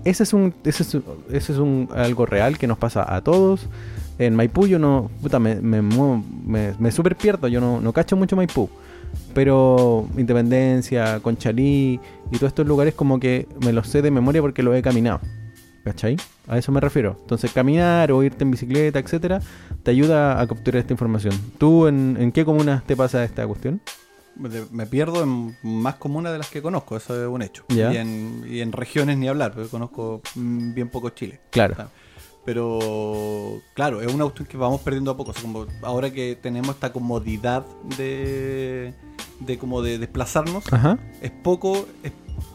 Ese 0.04 0.22
es 0.22 0.32
un, 0.32 0.54
ese 0.64 0.82
es, 0.82 0.94
ese 1.30 1.52
es 1.52 1.58
un 1.58 1.88
algo 1.94 2.26
real 2.26 2.58
que 2.58 2.66
nos 2.66 2.78
pasa 2.78 3.14
a 3.14 3.22
todos. 3.22 3.66
En 4.18 4.34
Maipú 4.34 4.66
yo 4.66 4.78
no, 4.78 5.10
puta, 5.22 5.38
me, 5.38 5.56
me, 5.56 5.80
me, 5.80 6.74
me 6.78 6.90
super 6.90 7.14
pierdo, 7.16 7.46
yo 7.46 7.60
no, 7.60 7.80
no 7.80 7.92
cacho 7.92 8.16
mucho 8.16 8.34
Maipú. 8.34 8.68
Pero 9.34 10.08
Independencia, 10.16 11.20
Conchalí 11.20 12.00
y 12.30 12.36
todos 12.36 12.48
estos 12.48 12.66
lugares 12.66 12.94
como 12.94 13.20
que 13.20 13.46
me 13.64 13.72
los 13.72 13.88
sé 13.88 14.02
de 14.02 14.10
memoria 14.10 14.40
porque 14.42 14.62
los 14.62 14.74
he 14.74 14.82
caminado. 14.82 15.20
¿Cachai? 15.84 16.16
A 16.48 16.58
eso 16.58 16.72
me 16.72 16.80
refiero. 16.80 17.16
Entonces 17.20 17.52
caminar 17.52 18.12
o 18.12 18.22
irte 18.22 18.44
en 18.44 18.50
bicicleta, 18.50 18.98
etcétera, 18.98 19.40
te 19.82 19.90
ayuda 19.90 20.40
a 20.40 20.46
capturar 20.46 20.80
esta 20.80 20.92
información. 20.92 21.34
¿Tú 21.56 21.86
en, 21.86 22.16
en 22.20 22.32
qué 22.32 22.44
comunas 22.44 22.84
te 22.84 22.96
pasa 22.96 23.24
esta 23.24 23.46
cuestión? 23.46 23.80
Me 24.38 24.86
pierdo 24.86 25.22
en 25.22 25.56
más 25.62 25.96
comunas 25.96 26.32
de 26.32 26.38
las 26.38 26.48
que 26.48 26.62
conozco, 26.62 26.96
eso 26.96 27.20
es 27.20 27.28
un 27.28 27.42
hecho. 27.42 27.64
Y, 27.68 27.80
en, 27.80 28.44
y 28.48 28.60
en 28.60 28.72
regiones 28.72 29.18
ni 29.18 29.28
hablar, 29.28 29.52
porque 29.52 29.68
conozco 29.68 30.22
mm, 30.34 30.74
bien 30.74 30.88
poco 30.88 31.10
Chile. 31.10 31.40
Claro. 31.50 31.74
Pero, 32.44 33.60
claro, 33.74 34.00
es 34.00 34.12
una 34.12 34.24
cuestión 34.24 34.48
que 34.48 34.56
vamos 34.56 34.80
perdiendo 34.80 35.10
a 35.10 35.16
poco. 35.16 35.32
O 35.32 35.34
sea, 35.34 35.42
como 35.42 35.66
ahora 35.82 36.10
que 36.10 36.38
tenemos 36.40 36.76
esta 36.76 36.92
comodidad 36.92 37.66
de, 37.98 38.94
de 39.40 39.58
como 39.58 39.82
de 39.82 39.98
desplazarnos, 39.98 40.72
Ajá. 40.72 40.98
es 41.20 41.30
poco 41.30 41.86
es 42.02 42.12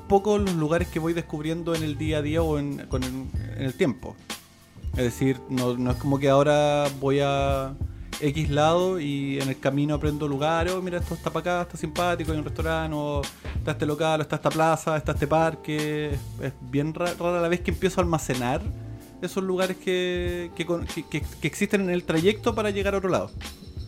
poco 0.08 0.38
los 0.38 0.56
lugares 0.56 0.88
que 0.88 1.00
voy 1.00 1.14
descubriendo 1.14 1.76
en 1.76 1.84
el 1.84 1.98
día 1.98 2.20
a 2.20 2.22
día 2.22 2.42
o 2.42 2.58
en, 2.58 2.88
con 2.88 3.04
el, 3.04 3.14
en 3.56 3.64
el 3.64 3.74
tiempo. 3.76 4.16
Es 4.92 5.04
decir, 5.04 5.40
no, 5.50 5.76
no 5.78 5.92
es 5.92 5.98
como 5.98 6.20
que 6.20 6.30
ahora 6.30 6.86
voy 7.00 7.20
a 7.22 7.76
X 8.22 8.49
lado 8.49 8.99
y 8.99 9.39
en 9.39 9.49
el 9.49 9.59
camino 9.59 9.95
aprendo 9.95 10.28
lugares, 10.28 10.74
oh, 10.74 10.82
mira, 10.82 10.99
esto 10.99 11.14
está 11.16 11.30
para 11.32 11.39
acá, 11.41 11.61
está 11.64 11.78
simpático, 11.78 12.32
hay 12.32 12.38
un 12.38 12.43
restaurante, 12.45 12.95
o 12.95 13.22
está 13.55 13.72
este 13.72 13.86
local, 13.86 14.20
o 14.20 14.24
está 14.24 14.36
esta 14.38 14.49
plaza, 14.49 14.97
está 14.97 15.11
este 15.14 15.28
parque. 15.28 16.11
Es, 16.41 16.53
bien 16.61 16.93
ra- 16.93 17.14
rara 17.20 17.41
la 17.41 17.47
vez 17.47 17.61
que 17.61 17.72
empiezo 17.72 17.99
a 17.99 18.03
almacenar 18.03 18.61
esos 19.22 19.43
lugares 19.43 19.78
que, 19.78 20.51
que, 20.55 21.24
existen 21.41 21.82
en 21.82 21.89
el 21.89 22.03
trayecto 22.03 22.53
para 22.53 22.70
llegar 22.72 22.93
a 22.95 22.97
otro 22.97 23.09
lado. 23.09 23.32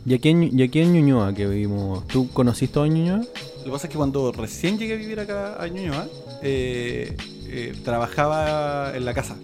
¿Y 0.06 0.14
aquí 0.14 0.30
en, 0.30 0.58
y 0.58 0.64
aquí 0.64 0.80
en 0.80 0.94
Ñuñoa 0.94 1.34
que 1.34 1.48
vivimos? 1.48 2.08
¿Tú 2.08 2.30
conociste 2.32 2.76
todo 2.76 2.86
Ñuñoa? 2.86 3.18
Lo 3.18 3.64
que 3.66 3.72
pasa 3.72 3.88
es 3.88 3.92
que 3.92 3.98
cuando 3.98 4.32
recién 4.32 4.78
llegué 4.78 4.94
a 4.94 4.98
vivir 4.98 5.20
acá 5.20 5.62
a 5.62 5.68
Ñuñoa, 5.68 6.08
eh, 6.44 7.18
eh, 7.48 7.76
trabajaba 7.84 8.96
en 8.96 9.04
la 9.04 9.14
casa. 9.14 9.36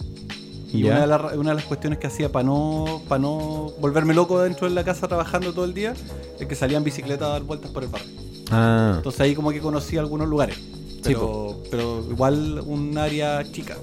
Y 0.74 0.84
una 0.86 1.02
de, 1.02 1.08
las- 1.08 1.34
una 1.36 1.50
de 1.50 1.56
las 1.56 1.66
cuestiones 1.66 2.00
que 2.00 2.08
hacía 2.08 2.32
para 2.32 2.44
no, 2.46 3.02
para 3.10 3.20
no 3.20 3.72
volverme 3.80 4.14
loco 4.14 4.42
dentro 4.42 4.68
de 4.70 4.74
la 4.74 4.84
casa 4.84 5.08
trabajando 5.08 5.52
todo 5.54 5.66
el 5.66 5.74
día 5.74 5.94
es 6.40 6.48
que 6.48 6.56
salía 6.56 6.78
en 6.78 6.84
bicicleta 6.84 7.26
a 7.26 7.30
dar 7.30 7.44
vueltas 7.44 7.72
por 7.72 7.84
el 7.84 7.90
barrio. 7.90 8.08
Ah, 8.52 8.94
Entonces 8.98 9.20
ahí 9.22 9.36
como 9.36 9.52
que 9.52 9.60
conocí 9.60 9.98
algunos 9.98 10.28
lugares. 10.30 10.56
Sí, 10.56 11.02
Pero, 11.04 11.58
pero 11.72 12.06
igual 12.10 12.62
un 12.66 12.98
área 12.98 13.44
chica. 13.52 13.76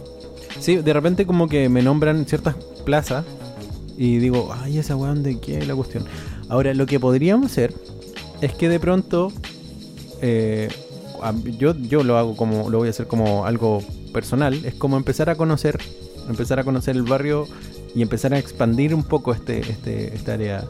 sí, 0.60 0.76
de 0.76 0.92
repente 0.92 1.26
como 1.26 1.48
que 1.48 1.68
me 1.68 1.82
nombran 1.82 2.24
ciertas 2.26 2.54
plazas 2.84 3.24
y 3.96 4.18
digo, 4.18 4.54
ay, 4.62 4.78
esa 4.78 4.94
weá, 4.96 5.08
¿dónde 5.12 5.38
qué 5.40 5.58
es 5.58 5.66
la 5.66 5.74
cuestión? 5.74 6.04
Ahora, 6.48 6.72
lo 6.74 6.86
que 6.86 7.00
podríamos 7.00 7.50
hacer 7.50 7.74
es 8.40 8.54
que 8.54 8.68
de 8.68 8.78
pronto, 8.80 9.32
eh, 10.22 10.68
yo, 11.58 11.74
yo 11.76 12.04
lo 12.04 12.16
hago 12.16 12.36
como, 12.36 12.70
lo 12.70 12.78
voy 12.78 12.86
a 12.88 12.90
hacer 12.90 13.06
como 13.08 13.44
algo 13.44 13.82
personal, 14.12 14.64
es 14.64 14.74
como 14.74 14.96
empezar 14.96 15.28
a 15.30 15.34
conocer, 15.34 15.78
empezar 16.28 16.58
a 16.58 16.64
conocer 16.64 16.96
el 16.96 17.02
barrio 17.02 17.46
y 17.94 18.02
empezar 18.02 18.34
a 18.34 18.38
expandir 18.38 18.94
un 18.94 19.02
poco 19.02 19.32
este, 19.32 19.60
este, 19.60 20.14
esta 20.14 20.34
área 20.34 20.64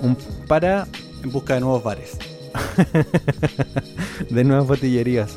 un, 0.00 0.16
para 0.46 0.86
En 1.22 1.30
busca 1.30 1.54
de 1.54 1.60
nuevos 1.60 1.82
bares. 1.82 2.18
de 4.30 4.44
nuevas 4.44 4.66
botillerías. 4.66 5.36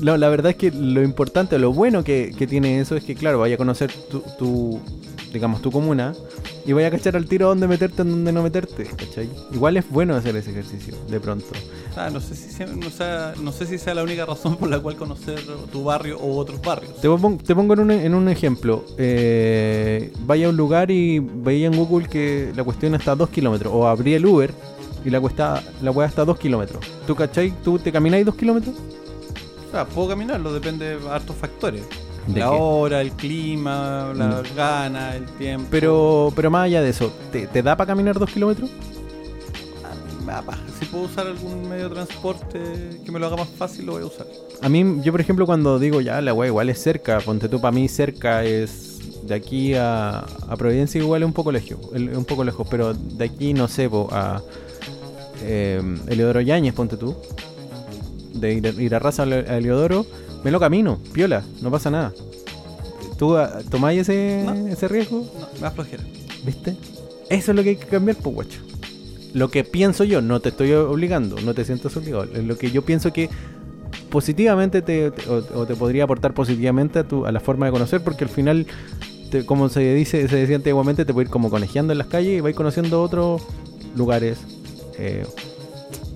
No, 0.00 0.16
la 0.16 0.28
verdad 0.28 0.50
es 0.52 0.56
que 0.56 0.70
lo 0.70 1.02
importante, 1.02 1.58
lo 1.58 1.72
bueno 1.72 2.04
que, 2.04 2.34
que 2.36 2.46
tiene 2.46 2.80
eso 2.80 2.96
es 2.96 3.04
que, 3.04 3.14
claro, 3.14 3.38
vaya 3.38 3.56
a 3.56 3.58
conocer 3.58 3.92
tu, 4.10 4.22
tu, 4.38 4.80
digamos, 5.32 5.62
tu 5.62 5.70
comuna 5.70 6.14
y 6.66 6.72
vaya 6.72 6.88
a 6.88 6.90
cachar 6.90 7.16
al 7.16 7.26
tiro 7.26 7.48
dónde 7.48 7.66
meterte, 7.66 8.02
en 8.02 8.10
dónde 8.10 8.32
no 8.32 8.42
meterte, 8.42 8.84
¿cachai? 8.84 9.28
Igual 9.52 9.76
es 9.76 9.88
bueno 9.88 10.14
hacer 10.14 10.36
ese 10.36 10.50
ejercicio, 10.50 10.94
de 11.08 11.20
pronto. 11.20 11.46
Ah, 11.96 12.10
no, 12.10 12.20
sé 12.20 12.34
si 12.34 12.50
sea, 12.50 12.66
no, 12.66 12.90
sea, 12.90 13.34
no 13.40 13.52
sé 13.52 13.66
si 13.66 13.78
sea 13.78 13.94
la 13.94 14.02
única 14.02 14.26
razón 14.26 14.56
por 14.56 14.68
la 14.68 14.78
cual 14.78 14.96
conocer 14.96 15.40
tu 15.72 15.84
barrio 15.84 16.18
o 16.18 16.36
otros 16.36 16.60
barrios. 16.60 17.00
Te 17.00 17.08
pongo, 17.08 17.42
te 17.42 17.54
pongo 17.54 17.74
en, 17.74 17.80
un, 17.80 17.90
en 17.90 18.14
un 18.14 18.28
ejemplo. 18.28 18.84
Eh, 18.98 20.12
vaya 20.20 20.46
a 20.46 20.50
un 20.50 20.56
lugar 20.56 20.90
y 20.90 21.18
veía 21.18 21.66
en 21.66 21.76
Google 21.76 22.08
que 22.08 22.52
la 22.54 22.64
cuestión 22.64 22.94
está 22.94 23.12
a 23.12 23.16
2 23.16 23.28
kilómetros. 23.30 23.72
O 23.74 23.88
abrí 23.88 24.14
el 24.14 24.26
Uber 24.26 24.52
y 25.04 25.10
la, 25.10 25.20
cuesta, 25.20 25.62
la 25.82 25.90
weá 25.90 26.08
está 26.08 26.22
a 26.22 26.26
2 26.26 26.38
kilómetros. 26.38 26.84
¿Tú 27.06 27.14
cachai? 27.14 27.52
¿Tú 27.64 27.78
te 27.78 27.90
camináis 27.90 28.24
2 28.26 28.34
kilómetros? 28.34 28.76
O 29.68 29.70
sea, 29.70 29.84
puedo 29.84 30.08
caminarlo, 30.08 30.52
depende 30.52 30.98
de 30.98 31.08
hartos 31.08 31.36
factores. 31.36 31.84
¿De 32.26 32.40
la 32.40 32.50
qué? 32.50 32.56
hora, 32.58 33.00
el 33.00 33.12
clima, 33.12 34.12
las 34.14 34.50
Mm. 34.52 34.54
ganas, 34.56 35.14
el 35.16 35.24
tiempo. 35.26 35.68
Pero, 35.70 36.32
pero 36.36 36.50
más 36.50 36.64
allá 36.66 36.82
de 36.82 36.90
eso, 36.90 37.12
¿te, 37.32 37.46
te 37.46 37.62
da 37.62 37.76
para 37.76 37.88
caminar 37.88 38.18
2 38.18 38.30
kilómetros? 38.30 38.70
Me 40.24 40.32
da 40.32 40.42
paja. 40.42 40.60
Si 40.78 40.84
puedo 40.86 41.04
usar 41.04 41.26
algún 41.26 41.68
medio 41.68 41.88
de 41.88 41.94
transporte 41.94 42.60
que 43.04 43.10
me 43.10 43.18
lo 43.18 43.26
haga 43.26 43.36
más 43.36 43.48
fácil, 43.48 43.86
lo 43.86 43.92
voy 43.92 44.02
a 44.02 44.06
usar. 44.06 44.26
A 44.62 44.68
mí, 44.68 45.00
yo 45.02 45.12
por 45.12 45.20
ejemplo, 45.20 45.46
cuando 45.46 45.78
digo 45.78 46.00
ya 46.00 46.20
la 46.20 46.32
weá 46.34 46.48
igual 46.48 46.68
es 46.68 46.80
cerca, 46.82 47.18
ponte 47.20 47.48
tú 47.48 47.60
para 47.60 47.72
mí 47.72 47.88
cerca 47.88 48.44
es 48.44 48.98
de 49.26 49.34
aquí 49.34 49.74
a, 49.74 50.18
a 50.20 50.56
Providencia 50.56 51.00
igual 51.00 51.22
es 51.22 51.26
un 51.26 51.32
poco 51.32 51.50
lejos, 51.52 51.78
un 51.94 52.24
poco 52.26 52.44
lejos, 52.44 52.66
pero 52.70 52.92
de 52.94 53.24
aquí 53.24 53.54
no 53.54 53.66
sé, 53.68 53.88
po, 53.88 54.08
a 54.12 54.42
eh, 55.42 55.80
Eleodoro 56.08 56.40
Yáñez, 56.42 56.74
ponte 56.74 56.96
tú, 56.96 57.16
de 58.34 58.54
ir, 58.54 58.74
ir 58.80 58.94
a 58.94 58.98
raza 58.98 59.22
a 59.22 59.56
Eleodoro, 59.56 60.04
me 60.44 60.50
lo 60.50 60.58
camino, 60.60 60.98
piola, 61.12 61.42
no 61.62 61.70
pasa 61.70 61.90
nada. 61.90 62.12
¿Tú 63.18 63.36
ah, 63.36 63.58
tomáis 63.70 64.00
ese, 64.00 64.42
No. 64.46 64.66
ese 64.68 64.88
riesgo? 64.88 65.26
No, 65.38 65.46
me 65.54 65.60
da 65.60 65.70
flojera. 65.70 66.02
¿Viste? 66.44 66.76
Eso 67.28 67.52
es 67.52 67.56
lo 67.56 67.62
que 67.62 67.70
hay 67.70 67.76
que 67.76 67.86
cambiar, 67.86 68.16
pues, 68.16 68.34
guacho. 68.34 68.60
Lo 69.34 69.50
que 69.50 69.62
pienso 69.62 70.04
yo, 70.04 70.20
no 70.22 70.40
te 70.40 70.48
estoy 70.48 70.72
obligando, 70.72 71.36
no 71.40 71.54
te 71.54 71.64
sientas 71.64 71.96
obligado. 71.96 72.24
Lo 72.24 72.56
que 72.58 72.70
yo 72.70 72.82
pienso 72.82 73.12
que 73.12 73.28
positivamente 74.10 74.82
te, 74.82 75.10
te- 75.10 75.28
o, 75.30 75.44
o 75.60 75.66
te 75.66 75.74
podría 75.76 76.04
aportar 76.04 76.34
positivamente 76.34 76.98
a, 77.00 77.04
tu, 77.04 77.26
a 77.26 77.32
la 77.32 77.40
forma 77.40 77.66
de 77.66 77.72
conocer, 77.72 78.02
porque 78.02 78.24
al 78.24 78.30
final, 78.30 78.66
te- 79.30 79.44
como 79.46 79.68
se 79.68 79.94
dice, 79.94 80.26
se 80.28 80.36
decía 80.36 80.56
antiguamente, 80.56 81.04
te 81.04 81.12
puede 81.12 81.26
ir 81.26 81.30
como 81.30 81.50
conejeando 81.50 81.92
en 81.92 81.98
las 81.98 82.08
calles 82.08 82.38
y 82.38 82.40
vais 82.40 82.56
conociendo 82.56 83.02
otros 83.02 83.42
lugares, 83.94 84.38
eh, 84.98 85.24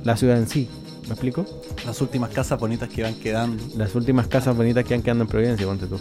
la 0.02 0.16
ciudad 0.16 0.38
en 0.38 0.48
sí. 0.48 0.68
¿Me 1.06 1.12
explico? 1.12 1.44
Las 1.84 2.00
últimas 2.00 2.30
casas 2.30 2.58
bonitas 2.58 2.88
que 2.88 3.02
van 3.02 3.14
quedando. 3.14 3.62
Las 3.76 3.94
últimas 3.94 4.26
casas 4.26 4.56
bonitas 4.56 4.84
que 4.84 4.94
han 4.94 5.02
quedando 5.02 5.24
en 5.24 5.28
Providencia, 5.28 5.66
ponte 5.66 5.86
tú. 5.86 5.98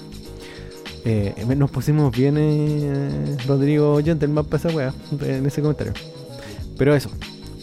Eh, 1.05 1.35
nos 1.57 1.69
pusimos 1.69 2.15
bien, 2.15 2.35
eh, 2.37 3.37
Rodrigo 3.45 3.99
Gentleman, 4.01 4.45
para 4.45 4.57
esa 4.57 4.75
wea, 4.75 4.93
en 5.21 5.45
ese 5.45 5.61
comentario. 5.61 5.93
Pero 6.77 6.95
eso, 6.95 7.09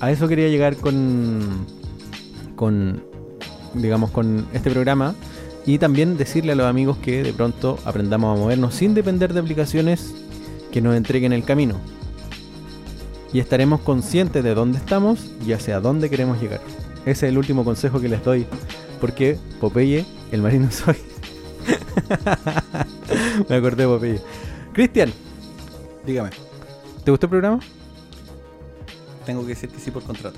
a 0.01 0.11
eso 0.11 0.29
quería 0.29 0.49
llegar 0.49 0.77
con, 0.77 1.67
con, 2.57 3.03
digamos, 3.75 4.11
con 4.11 4.47
este 4.53 4.71
programa. 4.71 5.15
Y 5.65 5.79
también 5.79 6.17
decirle 6.17 6.53
a 6.53 6.55
los 6.55 6.67
amigos 6.67 6.99
que 6.99 7.23
de 7.23 7.33
pronto 7.33 7.79
aprendamos 7.85 8.37
a 8.37 8.41
movernos 8.41 8.75
sin 8.75 8.95
depender 8.95 9.33
de 9.33 9.41
aplicaciones 9.41 10.15
que 10.73 10.81
nos 10.81 10.95
entreguen 10.95 11.33
el 11.33 11.45
camino. 11.45 11.77
Y 13.33 13.39
estaremos 13.41 13.81
conscientes 13.81 14.43
de 14.43 14.55
dónde 14.55 14.79
estamos 14.79 15.31
y 15.47 15.53
hacia 15.53 15.81
dónde 15.81 16.11
queremos 16.11 16.41
llegar. 16.41 16.61
Ese 17.03 17.27
es 17.27 17.33
el 17.33 17.39
último 17.39 17.65
consejo 17.65 18.01
que 18.01 18.09
les 18.09 18.23
doy. 18.23 18.47
Porque 19.01 19.39
Popeye, 19.61 20.05
el 20.33 20.43
marino 20.43 20.71
soy. 20.71 20.97
Me 23.49 23.57
acordé 23.57 23.85
de 23.85 23.89
Popeye. 23.89 24.21
Cristian, 24.73 25.13
Dígame, 26.07 26.31
¿te 27.05 27.11
gustó 27.11 27.27
el 27.27 27.31
programa? 27.31 27.61
tengo 29.27 29.43
que 29.43 29.49
decir 29.49 29.69
que 29.69 29.79
sí 29.79 29.91
por 29.91 30.03
contrato. 30.03 30.37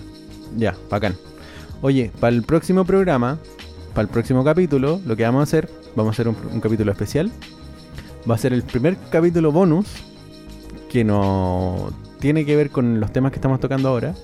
Ya, 0.57 0.77
bacán. 0.91 1.17
Oye, 1.81 2.11
para 2.21 2.35
el 2.35 2.43
próximo 2.43 2.85
programa, 2.85 3.39
para 3.95 4.03
el 4.03 4.09
próximo 4.09 4.45
capítulo, 4.45 5.01
lo 5.07 5.17
que 5.17 5.23
vamos 5.23 5.41
a 5.41 5.43
hacer, 5.45 5.71
vamos 5.97 6.11
a 6.11 6.13
hacer 6.13 6.29
un, 6.29 6.37
un 6.53 6.61
capítulo 6.61 6.93
especial. 6.93 7.33
Va 8.29 8.35
a 8.35 8.39
ser 8.39 8.53
el 8.53 8.63
primer 8.63 8.97
capítulo 9.11 9.51
bonus 9.51 9.87
que 10.91 11.05
no 11.05 11.91
tiene 12.21 12.45
que 12.45 12.55
ver 12.55 12.71
con 12.71 13.01
los 13.01 13.13
temas 13.13 13.33
que 13.33 13.37
estamos 13.37 13.61
tocando 13.61 13.89
ahora. 13.89 14.15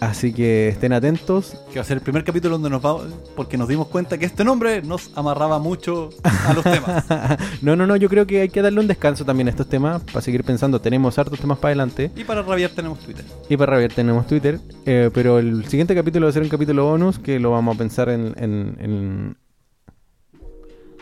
Así 0.00 0.32
que 0.32 0.68
estén 0.68 0.92
atentos. 0.92 1.56
Que 1.72 1.78
va 1.78 1.82
a 1.82 1.84
ser 1.84 1.96
el 1.98 2.02
primer 2.02 2.22
capítulo 2.24 2.54
donde 2.58 2.70
nos 2.70 2.84
va. 2.84 2.98
Porque 3.34 3.56
nos 3.56 3.68
dimos 3.68 3.88
cuenta 3.88 4.18
que 4.18 4.26
este 4.26 4.44
nombre 4.44 4.82
nos 4.82 5.10
amarraba 5.16 5.58
mucho 5.58 6.10
a 6.22 6.52
los 6.52 6.64
temas. 6.64 7.04
no, 7.62 7.76
no, 7.76 7.86
no, 7.86 7.96
yo 7.96 8.08
creo 8.08 8.26
que 8.26 8.42
hay 8.42 8.48
que 8.48 8.60
darle 8.62 8.80
un 8.80 8.86
descanso 8.88 9.24
también 9.24 9.48
a 9.48 9.50
estos 9.50 9.68
temas 9.68 10.02
para 10.04 10.20
seguir 10.20 10.44
pensando. 10.44 10.80
Tenemos 10.80 11.18
hartos 11.18 11.40
temas 11.40 11.58
para 11.58 11.70
adelante. 11.70 12.10
Y 12.14 12.24
para 12.24 12.42
rabiar 12.42 12.70
tenemos 12.70 12.98
Twitter. 13.00 13.24
Y 13.48 13.56
para 13.56 13.72
Rabiar 13.72 13.92
tenemos 13.92 14.26
Twitter. 14.26 14.60
eh, 14.84 15.10
pero 15.14 15.38
el 15.38 15.64
siguiente 15.66 15.94
capítulo 15.94 16.26
va 16.26 16.30
a 16.30 16.32
ser 16.32 16.42
un 16.42 16.48
capítulo 16.48 16.84
bonus 16.84 17.18
que 17.18 17.38
lo 17.40 17.50
vamos 17.52 17.74
a 17.74 17.78
pensar 17.78 18.08
en. 18.08 18.34
en- 18.36 18.76
en- 18.80 19.36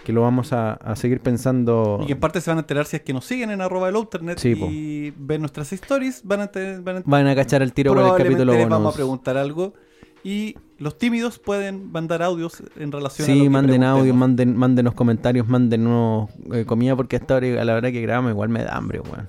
que 0.05 0.13
lo 0.13 0.23
vamos 0.23 0.53
a, 0.53 0.75
a 0.75 0.95
seguir 0.97 1.21
pensando. 1.21 1.99
Y 2.03 2.07
que 2.07 2.13
en 2.13 2.21
parte 2.21 2.41
se 2.41 2.51
van 2.51 2.59
a 2.59 2.61
enterar 2.61 2.87
si 2.87 2.97
es 2.97 3.03
que 3.03 3.13
nos 3.13 3.25
siguen 3.25 3.51
en 3.51 3.61
arroba 3.61 3.89
el 3.89 3.97
Outernet 3.97 4.39
Sí, 4.39 4.53
y 4.53 5.13
ven 5.17 5.41
nuestras 5.41 5.73
stories. 5.73 6.23
Van 6.25 6.43
a, 6.43 6.51
van 6.83 6.99
a, 6.99 7.03
Van 7.05 7.27
a 7.27 7.35
cachar 7.35 7.63
el 7.63 7.73
tiro 7.73 7.95
con 7.95 8.05
el 8.07 8.13
capítulo 8.17 8.53
les 8.53 8.69
vamos 8.69 8.95
a 8.95 8.97
preguntar 8.97 9.37
algo. 9.37 9.75
Y 10.23 10.57
los 10.79 10.97
tímidos 10.97 11.39
pueden 11.39 11.91
mandar 11.93 12.23
audios 12.23 12.63
en 12.79 12.91
relación 12.93 13.27
a 13.27 13.29
lo 13.31 13.35
Sí, 13.37 13.43
que 13.43 13.51
manden 13.51 13.81
preguntemos. 13.81 14.01
audio, 14.01 14.15
manden, 14.15 14.57
mándenos 14.57 14.95
comentarios, 14.95 15.49
mándenos 15.49 16.31
eh, 16.53 16.65
comida 16.65 16.97
porque 16.97 17.17
hasta 17.17 17.35
ahora 17.35 17.61
a 17.61 17.65
la 17.65 17.75
hora 17.75 17.93
que 17.93 18.01
grabamos 18.01 18.31
igual 18.31 18.49
me 18.49 18.65
da 18.65 18.75
hambre, 18.77 19.01
weón. 19.01 19.29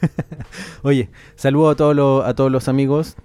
Oye, 0.82 1.08
saludo 1.36 1.70
a 1.70 1.74
todos 1.76 1.96
los, 1.96 2.24
a 2.24 2.34
todos 2.34 2.50
los 2.52 2.68
amigos. 2.68 3.16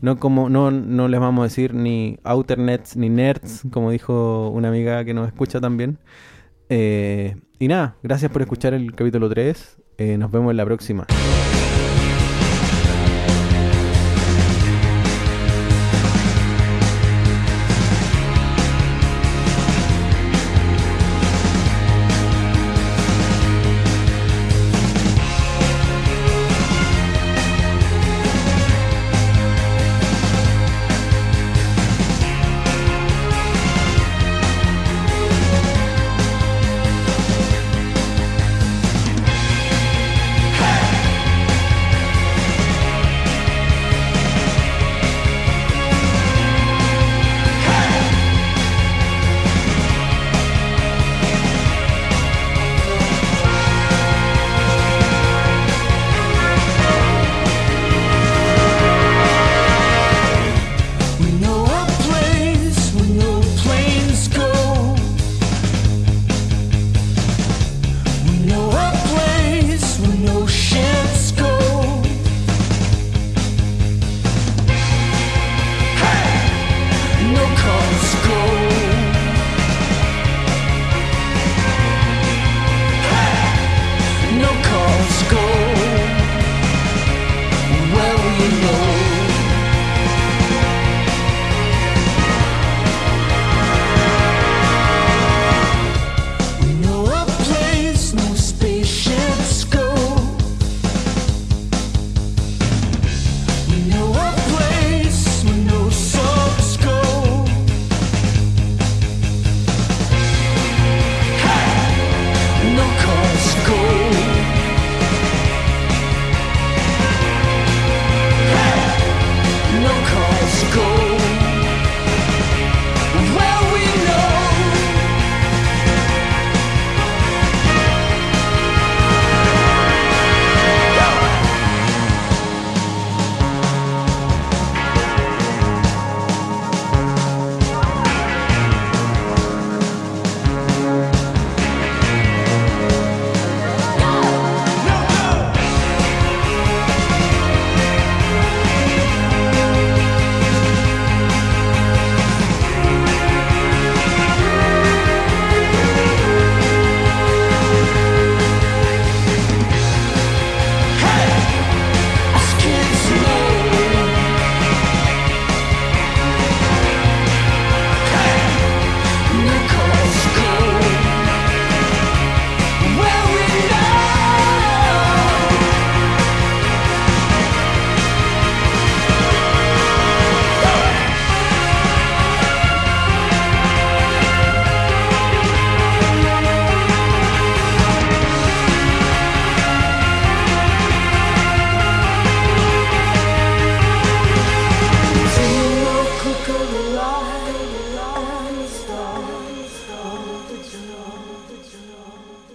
No 0.00 0.18
como 0.18 0.48
no, 0.48 0.70
no 0.70 1.08
les 1.08 1.20
vamos 1.20 1.40
a 1.40 1.44
decir 1.44 1.74
ni 1.74 2.18
outernets 2.24 2.96
ni 2.96 3.08
nerds, 3.10 3.62
como 3.70 3.90
dijo 3.90 4.48
una 4.48 4.68
amiga 4.68 5.04
que 5.04 5.12
nos 5.12 5.26
escucha 5.26 5.60
también. 5.60 5.98
Eh, 6.72 7.36
y 7.58 7.66
nada, 7.66 7.96
gracias 8.02 8.30
por 8.30 8.40
escuchar 8.42 8.72
el 8.74 8.94
capítulo 8.94 9.28
3. 9.28 9.76
Eh, 9.98 10.16
nos 10.16 10.30
vemos 10.30 10.52
en 10.52 10.56
la 10.56 10.64
próxima. 10.64 11.06